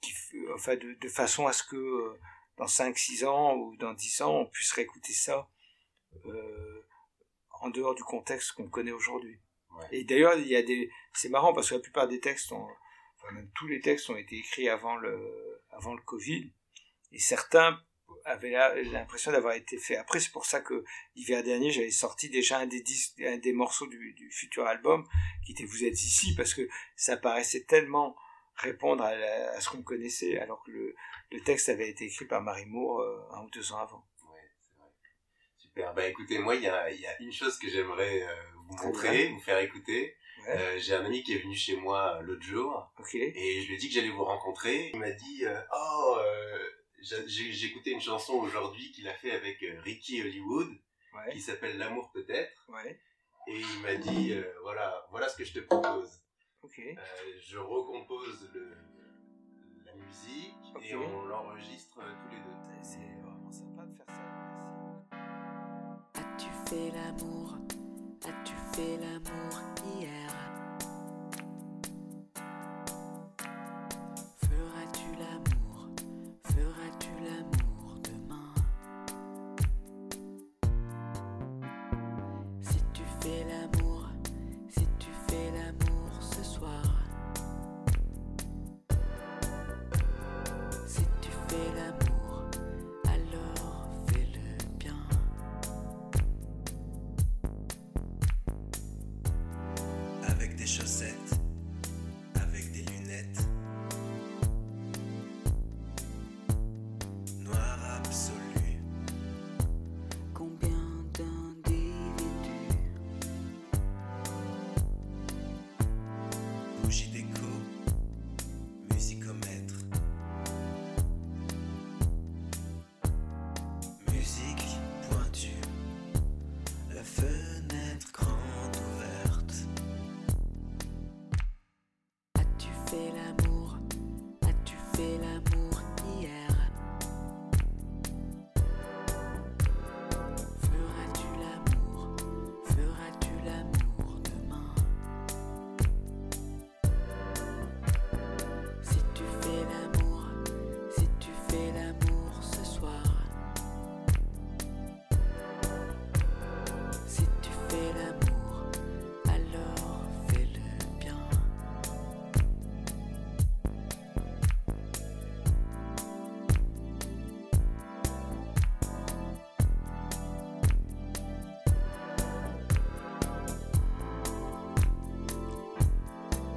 qui, 0.00 0.12
enfin 0.54 0.76
de, 0.76 0.94
de, 0.94 1.08
façon 1.08 1.46
à 1.46 1.52
ce 1.52 1.62
que 1.62 1.76
euh, 1.76 2.18
dans 2.56 2.66
5-6 2.66 3.26
ans 3.26 3.54
ou 3.56 3.76
dans 3.76 3.94
10 3.94 4.22
ans, 4.22 4.40
on 4.40 4.46
puisse 4.46 4.72
réécouter 4.72 5.12
ça 5.12 5.48
euh, 6.26 6.86
en 7.60 7.70
dehors 7.70 7.94
du 7.94 8.02
contexte 8.02 8.52
qu'on 8.52 8.68
connaît 8.68 8.92
aujourd'hui. 8.92 9.40
Et 9.90 10.04
d'ailleurs, 10.04 10.38
il 10.38 10.46
y 10.46 10.54
a 10.54 10.62
des, 10.62 10.88
c'est 11.12 11.28
marrant 11.28 11.52
parce 11.52 11.70
que 11.70 11.74
la 11.74 11.80
plupart 11.80 12.06
des 12.06 12.20
textes 12.20 12.52
ont, 12.52 12.68
enfin 13.16 13.32
même 13.32 13.50
tous 13.56 13.66
les 13.66 13.80
textes 13.80 14.08
ont 14.08 14.16
été 14.16 14.36
écrits 14.36 14.68
avant 14.68 14.96
le, 14.96 15.62
avant 15.70 15.94
le 15.94 16.02
Covid, 16.02 16.52
et 17.10 17.18
certains 17.18 17.82
avaient 18.24 18.50
l'impression 18.84 19.32
d'avoir 19.32 19.54
été 19.54 19.76
faits. 19.78 19.98
Après, 19.98 20.20
c'est 20.20 20.30
pour 20.30 20.46
ça 20.46 20.60
que 20.60 20.84
l'hiver 21.14 21.42
dernier, 21.42 21.70
j'avais 21.70 21.90
sorti 21.90 22.30
déjà 22.30 22.58
un 22.58 22.66
des 22.66 22.80
disques, 22.80 23.20
un 23.20 23.38
des 23.38 23.52
morceaux 23.52 23.86
du, 23.86 24.12
du, 24.14 24.30
futur 24.30 24.66
album 24.66 25.06
qui 25.44 25.52
était 25.52 25.64
Vous 25.64 25.84
êtes 25.84 26.02
ici 26.02 26.34
parce 26.34 26.54
que 26.54 26.68
ça 26.96 27.16
paraissait 27.16 27.64
tellement 27.64 28.16
répondre 28.56 29.04
à, 29.04 29.08
à 29.08 29.60
ce 29.60 29.68
qu'on 29.70 29.82
connaissait 29.82 30.38
alors 30.38 30.62
que 30.64 30.70
le, 30.70 30.94
le, 31.32 31.40
texte 31.40 31.68
avait 31.68 31.88
été 31.88 32.04
écrit 32.04 32.26
par 32.26 32.42
Marie 32.42 32.66
Moore 32.66 33.00
euh, 33.00 33.28
un 33.32 33.42
ou 33.42 33.50
deux 33.50 33.72
ans 33.72 33.78
avant. 33.78 34.04
Super. 35.56 35.94
Bah 35.94 36.06
écoutez, 36.06 36.38
moi, 36.38 36.54
il 36.54 36.62
y 36.62 36.68
a, 36.68 36.90
y 36.90 37.06
a, 37.06 37.20
une 37.20 37.32
chose 37.32 37.58
que 37.58 37.68
j'aimerais 37.68 38.22
euh, 38.22 38.34
vous 38.68 38.86
montrer, 38.86 39.28
vous 39.28 39.40
faire 39.40 39.58
écouter. 39.58 40.16
Euh, 40.48 40.78
j'ai 40.78 40.94
un 40.94 41.04
ami 41.04 41.22
qui 41.22 41.34
est 41.34 41.38
venu 41.38 41.54
chez 41.54 41.76
moi 41.76 42.20
l'autre 42.22 42.42
jour. 42.42 42.92
Et 43.12 43.62
je 43.62 43.68
lui 43.68 43.74
ai 43.74 43.76
dit 43.78 43.88
que 43.88 43.94
j'allais 43.94 44.10
vous 44.10 44.24
rencontrer. 44.24 44.90
Il 44.92 45.00
m'a 45.00 45.10
dit, 45.10 45.44
oh, 45.74 46.18
j'ai 47.00 47.66
écouté 47.66 47.90
une 47.92 48.00
chanson 48.00 48.34
aujourd'hui 48.34 48.92
qu'il 48.92 49.08
a 49.08 49.14
fait 49.14 49.32
avec 49.32 49.64
Ricky 49.82 50.20
Hollywood, 50.20 50.68
qui 51.32 51.40
s'appelle 51.40 51.78
L'amour 51.78 52.10
peut-être. 52.12 52.68
Et 53.48 53.58
il 53.58 53.80
m'a 53.80 53.94
dit, 53.94 54.34
voilà, 54.62 55.06
voilà 55.10 55.28
ce 55.28 55.36
que 55.36 55.44
je 55.44 55.54
te 55.54 55.60
propose. 55.60 56.23
Je 57.40 57.58
recompose 57.58 58.50
le, 58.54 58.76
la 59.84 59.94
musique 59.94 60.54
et 60.82 60.94
on 60.96 61.26
l'enregistre 61.26 62.00
tous 62.00 62.30
les 62.30 62.40
deux. 62.40 62.82
C'est 62.82 63.20
vraiment 63.22 63.52
sympa 63.52 63.84
de 63.84 63.94
faire 63.94 64.06
ça. 64.08 64.22
As-tu 66.14 66.48
fait 66.68 66.90
l'amour? 66.90 67.58
As-tu 68.26 68.54
fait 68.72 68.96
l'amour? 68.98 69.73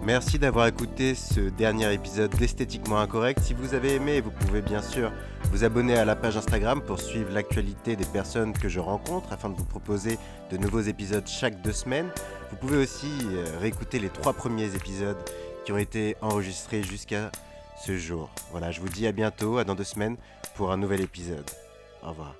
Merci 0.08 0.40
d'avoir 0.40 0.68
écouté 0.68 1.16
ce 1.16 1.42
dernier 1.42 1.94
épisode 1.94 2.34
d'Esthétiquement 2.34 3.00
Incorrect. 3.00 3.42
Si 3.42 3.54
vous 3.54 3.74
avez 3.74 3.96
aimé, 3.96 4.22
vous 4.22 4.32
pouvez 4.32 4.62
bien 4.62 4.82
sûr 4.82 5.12
vous 5.52 5.66
abonner 5.66 5.98
à 5.98 6.06
la 6.06 6.16
page 6.16 6.38
Instagram 6.38 6.82
pour 6.82 7.02
suivre 7.02 7.34
l'actualité 7.34 7.98
des 7.98 8.06
personnes 8.06 8.54
que 8.54 8.70
je 8.70 8.80
rencontre 8.80 9.34
afin 9.34 9.50
de 9.50 9.58
vous 9.58 9.66
proposer 9.66 10.18
de 10.50 10.56
nouveaux 10.56 10.80
épisodes 10.80 11.28
chaque 11.28 11.62
deux 11.62 11.74
semaines. 11.74 12.08
Vous 12.50 12.56
pouvez 12.56 12.78
aussi 12.78 13.12
euh, 13.26 13.58
réécouter 13.60 14.00
les 14.00 14.08
trois 14.08 14.32
premiers 14.32 14.74
épisodes 14.76 15.18
qui 15.66 15.74
ont 15.74 15.78
été 15.78 16.16
enregistrés 16.22 16.84
jusqu'à 16.84 17.30
ce 17.86 17.98
jour. 17.98 18.30
Voilà, 18.52 18.72
je 18.72 18.80
vous 18.80 18.88
dis 18.88 19.08
à 19.08 19.12
bientôt, 19.12 19.58
à 19.58 19.66
dans 19.66 19.76
deux 19.76 19.84
semaines 19.84 20.16
pour 20.56 20.72
un 20.72 20.78
nouvel 20.78 21.02
épisode. 21.02 21.52
Au 22.02 22.12
revoir. 22.12 22.34